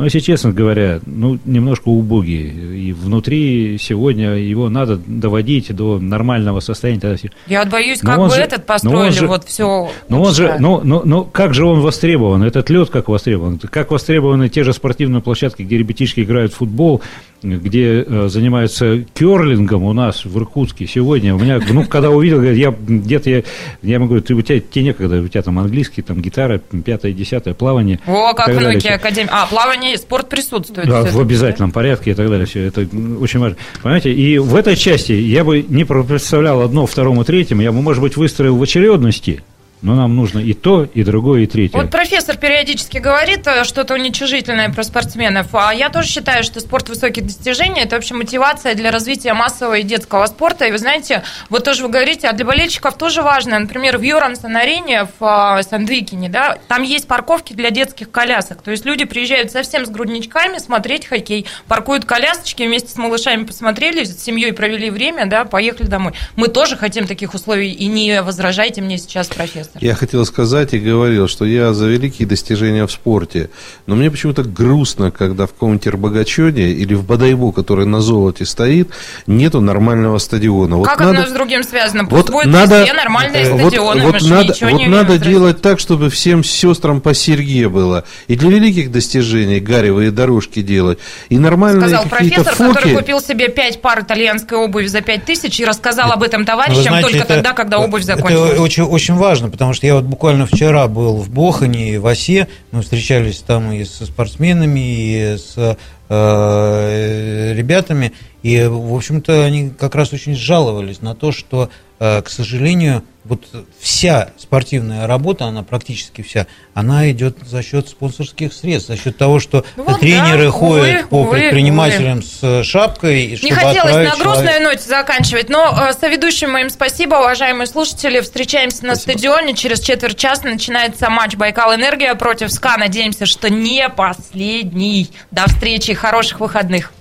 но, 0.00 0.04
если 0.06 0.20
честно 0.20 0.50
говоря, 0.50 1.00
ну, 1.04 1.38
немножко 1.44 1.88
убогий. 1.88 2.88
И 2.88 2.92
внутри 2.94 3.76
сегодня 3.78 4.30
его 4.36 4.70
надо 4.70 4.96
доводить 4.96 5.74
до 5.76 5.98
нормального 5.98 6.60
состояния. 6.60 7.00
Тогда 7.00 7.16
Я 7.46 7.66
боюсь, 7.66 8.02
Но 8.02 8.10
как 8.10 8.18
бы 8.20 8.30
же- 8.34 8.40
этот 8.40 8.60
но 8.60 8.64
построили, 8.64 9.12
же- 9.12 9.26
вот 9.26 9.44
все. 9.44 9.90
но 10.08 10.22
он 10.22 10.32
же, 10.34 10.56
ну, 10.58 10.80
ну, 10.82 11.02
ну, 11.04 11.24
как 11.24 11.52
же 11.52 11.66
он 11.66 11.80
востребован? 11.80 12.42
Этот 12.42 12.70
лед 12.70 12.88
как 12.88 13.08
востребован? 13.08 13.58
Как 13.58 13.90
востребованы 13.90 14.48
те 14.48 14.64
же 14.64 14.72
спортивные 14.72 15.20
площадки, 15.20 15.62
где 15.64 15.76
ребятишки 15.76 16.20
играют 16.20 16.54
в 16.54 16.56
футбол, 16.56 17.02
где 17.42 18.02
э, 18.06 18.28
занимаются 18.28 18.98
керлингом 19.14 19.82
у 19.84 19.92
нас 19.92 20.24
в 20.24 20.36
Иркутске 20.38 20.86
сегодня. 20.86 21.34
У 21.34 21.38
меня 21.38 21.58
внук, 21.58 21.88
когда 21.88 22.10
увидел, 22.10 22.36
говорит, 22.38 22.58
я 22.58 22.70
где-то, 22.70 23.30
я, 23.30 23.42
я 23.82 23.94
ему 23.94 24.06
говорю, 24.06 24.22
ты, 24.22 24.34
у 24.34 24.42
тебя 24.42 24.60
тебе 24.60 24.84
некогда, 24.84 25.20
у 25.20 25.28
тебя 25.28 25.42
там 25.42 25.58
английский, 25.58 26.02
там 26.02 26.20
гитара, 26.20 26.58
пятое, 26.58 27.12
десятое, 27.12 27.54
плавание. 27.54 27.98
О, 28.06 28.34
как 28.34 28.48
внуки 28.48 28.78
всё. 28.80 28.94
Академии. 28.94 29.28
А, 29.32 29.46
плавание, 29.46 29.89
спорт 29.96 30.28
присутствует. 30.28 30.88
Да, 30.88 31.02
в 31.02 31.20
обязательном 31.20 31.72
порядке 31.72 32.12
и 32.12 32.14
так 32.14 32.28
далее. 32.28 32.46
Все 32.46 32.64
это 32.66 32.82
очень 33.20 33.40
важно. 33.40 33.56
Понимаете, 33.82 34.12
и 34.12 34.38
в 34.38 34.54
этой 34.54 34.76
части 34.76 35.12
я 35.12 35.44
бы 35.44 35.64
не 35.68 35.84
представлял 35.84 36.62
одно, 36.62 36.86
второму, 36.86 37.24
третьему. 37.24 37.62
Я 37.62 37.72
бы, 37.72 37.82
может 37.82 38.02
быть, 38.02 38.16
выстроил 38.16 38.56
в 38.56 38.62
очередности, 38.62 39.42
но 39.82 39.94
нам 39.94 40.14
нужно 40.14 40.38
и 40.38 40.52
то, 40.52 40.84
и 40.84 41.02
другое, 41.02 41.42
и 41.42 41.46
третье. 41.46 41.76
Вот 41.76 41.90
профессор 41.90 42.36
периодически 42.36 42.98
говорит 42.98 43.46
э, 43.46 43.64
что-то 43.64 43.94
уничижительное 43.94 44.68
про 44.70 44.82
спортсменов, 44.82 45.54
а 45.54 45.72
я 45.72 45.88
тоже 45.88 46.08
считаю, 46.08 46.44
что 46.44 46.60
спорт 46.60 46.88
высоких 46.88 47.24
достижений– 47.24 47.80
это 47.82 47.96
вообще 47.96 48.14
мотивация 48.14 48.74
для 48.74 48.90
развития 48.90 49.32
массового 49.32 49.78
и 49.78 49.82
детского 49.82 50.26
спорта. 50.26 50.66
И 50.66 50.72
вы 50.72 50.78
знаете, 50.78 51.22
вот 51.48 51.64
тоже 51.64 51.82
вы 51.82 51.88
говорите, 51.88 52.28
а 52.28 52.32
для 52.32 52.44
болельщиков 52.44 52.96
тоже 52.96 53.22
важно. 53.22 53.58
Например, 53.58 53.96
в 53.96 54.02
Юрансон-арене 54.02 55.04
в 55.18 55.24
а, 55.24 55.62
Сандвикине, 55.62 56.28
да, 56.28 56.58
там 56.68 56.82
есть 56.82 57.06
парковки 57.06 57.54
для 57.54 57.70
детских 57.70 58.10
колясок. 58.10 58.62
То 58.62 58.70
есть 58.70 58.84
люди 58.84 59.04
приезжают 59.04 59.50
совсем 59.50 59.86
с 59.86 59.88
грудничками 59.88 60.58
смотреть 60.58 61.06
хоккей, 61.06 61.46
паркуют 61.68 62.04
колясочки, 62.04 62.62
вместе 62.64 62.90
с 62.90 62.96
малышами 62.96 63.44
посмотрели, 63.44 64.04
с 64.04 64.22
семьей 64.22 64.52
провели 64.52 64.90
время, 64.90 65.26
да, 65.26 65.44
поехали 65.44 65.86
домой. 65.86 66.12
Мы 66.36 66.48
тоже 66.48 66.76
хотим 66.76 67.06
таких 67.06 67.34
условий, 67.34 67.72
и 67.72 67.86
не 67.86 68.22
возражайте 68.22 68.82
мне 68.82 68.98
сейчас, 68.98 69.28
профессор. 69.28 69.69
Я 69.78 69.94
хотел 69.94 70.26
сказать 70.26 70.74
и 70.74 70.78
говорил, 70.80 71.28
что 71.28 71.44
я 71.44 71.72
за 71.72 71.86
великие 71.86 72.26
достижения 72.26 72.84
в 72.86 72.90
спорте. 72.92 73.50
Но 73.86 73.94
мне 73.94 74.10
почему-то 74.10 74.42
грустно, 74.42 75.10
когда 75.12 75.46
в 75.46 75.52
каком-нибудь 75.52 75.86
Рбогачоне 75.86 76.70
или 76.72 76.94
в 76.94 77.04
Бадайбу, 77.04 77.52
который 77.52 77.86
на 77.86 78.00
золоте 78.00 78.44
стоит, 78.44 78.90
нету 79.28 79.60
нормального 79.60 80.18
стадиона. 80.18 80.76
Вот 80.76 80.88
как 80.88 80.98
надо- 81.00 81.18
одно 81.20 81.26
с 81.26 81.32
другим 81.32 81.62
связано? 81.62 82.04
Пусть 82.04 82.28
Вот 82.28 82.30
будет 82.44 82.46
надо, 82.52 82.80
везде 82.80 82.92
нормальные 82.94 83.42
э, 83.44 83.50
вот- 83.52 83.60
стадионы, 83.60 84.02
вот 84.02 84.22
надо, 84.22 84.54
вот 84.60 84.86
надо 84.88 85.18
делать 85.18 85.62
так, 85.62 85.78
чтобы 85.78 86.10
всем 86.10 86.42
сестрам 86.42 87.00
по 87.00 87.14
серьге 87.14 87.68
было. 87.68 88.04
И 88.26 88.34
для 88.36 88.50
великих 88.50 88.90
достижений 88.90 89.60
гаревые 89.60 90.10
дорожки 90.10 90.62
делать. 90.62 90.98
И 91.28 91.38
нормальные 91.38 91.82
Сказал 91.88 92.06
профессор, 92.06 92.54
фоки. 92.54 92.74
который 92.74 92.96
купил 92.96 93.20
себе 93.20 93.48
пять 93.48 93.80
пар 93.80 94.00
итальянской 94.00 94.58
обуви 94.58 94.86
за 94.86 95.00
пять 95.00 95.24
тысяч 95.24 95.60
и 95.60 95.64
рассказал 95.64 96.10
об 96.12 96.22
этом 96.24 96.44
товарищам 96.44 96.82
знаете, 96.82 97.02
только 97.08 97.18
это- 97.24 97.34
тогда, 97.34 97.52
когда 97.52 97.78
обувь 97.78 98.02
Это 98.02 98.16
закончилась. 98.16 98.58
очень, 98.58 98.82
очень 98.82 99.14
важно, 99.14 99.48
потому 99.60 99.74
что 99.74 99.86
я 99.86 99.94
вот 99.94 100.04
буквально 100.04 100.46
вчера 100.46 100.88
был 100.88 101.18
в 101.18 101.28
Бохане 101.28 101.90
и 101.90 101.98
в 101.98 102.06
Осе, 102.06 102.48
мы 102.70 102.80
встречались 102.80 103.40
там 103.40 103.70
и 103.72 103.84
со 103.84 104.06
спортсменами, 104.06 104.80
и 104.80 105.36
с 105.36 105.76
э, 106.08 107.52
ребятами, 107.54 108.14
и, 108.42 108.64
в 108.64 108.94
общем-то, 108.94 109.44
они 109.44 109.68
как 109.68 109.96
раз 109.96 110.14
очень 110.14 110.34
жаловались 110.34 111.02
на 111.02 111.14
то, 111.14 111.30
что, 111.30 111.64
э, 111.64 111.68
к 112.00 112.30
сожалению, 112.30 113.04
вот 113.24 113.42
вся 113.78 114.30
спортивная 114.38 115.06
работа, 115.06 115.44
она 115.44 115.62
практически 115.62 116.22
вся, 116.22 116.46
она 116.72 117.10
идет 117.10 117.36
за 117.46 117.62
счет 117.62 117.88
спонсорских 117.88 118.54
средств, 118.54 118.88
за 118.88 118.96
счет 118.96 119.18
того, 119.18 119.38
что 119.38 119.66
Ну 119.76 119.84
вот 119.84 120.00
тренеры 120.00 120.46
да, 120.46 120.50
ходят 120.50 120.94
увы, 120.96 121.06
по 121.10 121.14
увы, 121.16 121.38
предпринимателям 121.38 122.22
с 122.22 122.64
шапкой, 122.64 123.24
и 123.26 123.44
Не 123.44 123.50
хотелось 123.50 124.08
на 124.08 124.16
грустной 124.16 124.46
человека- 124.46 124.60
ноте 124.62 124.88
заканчивать, 124.88 125.50
но 125.50 125.88
э, 125.90 125.92
соведущим 125.92 126.50
моим 126.52 126.70
спасибо, 126.70 127.16
уважаемые 127.16 127.66
слушатели. 127.66 128.20
Встречаемся 128.20 128.86
на 128.86 128.96
стадионе. 128.96 129.54
Через 129.54 129.80
четверть 129.80 130.16
часа 130.16 130.48
начинается 130.48 131.10
матч 131.10 131.36
Байкал 131.36 131.74
Энергия 131.74 132.14
против 132.14 132.50
СКА. 132.50 132.78
Надеемся, 132.78 133.26
что 133.26 133.50
не 133.50 133.86
последний. 133.90 135.10
До 135.30 135.46
встречи, 135.46 135.92
хороших 135.92 136.40
выходных. 136.40 136.92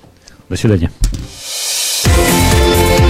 До 0.49 0.57
свидания. 0.57 0.91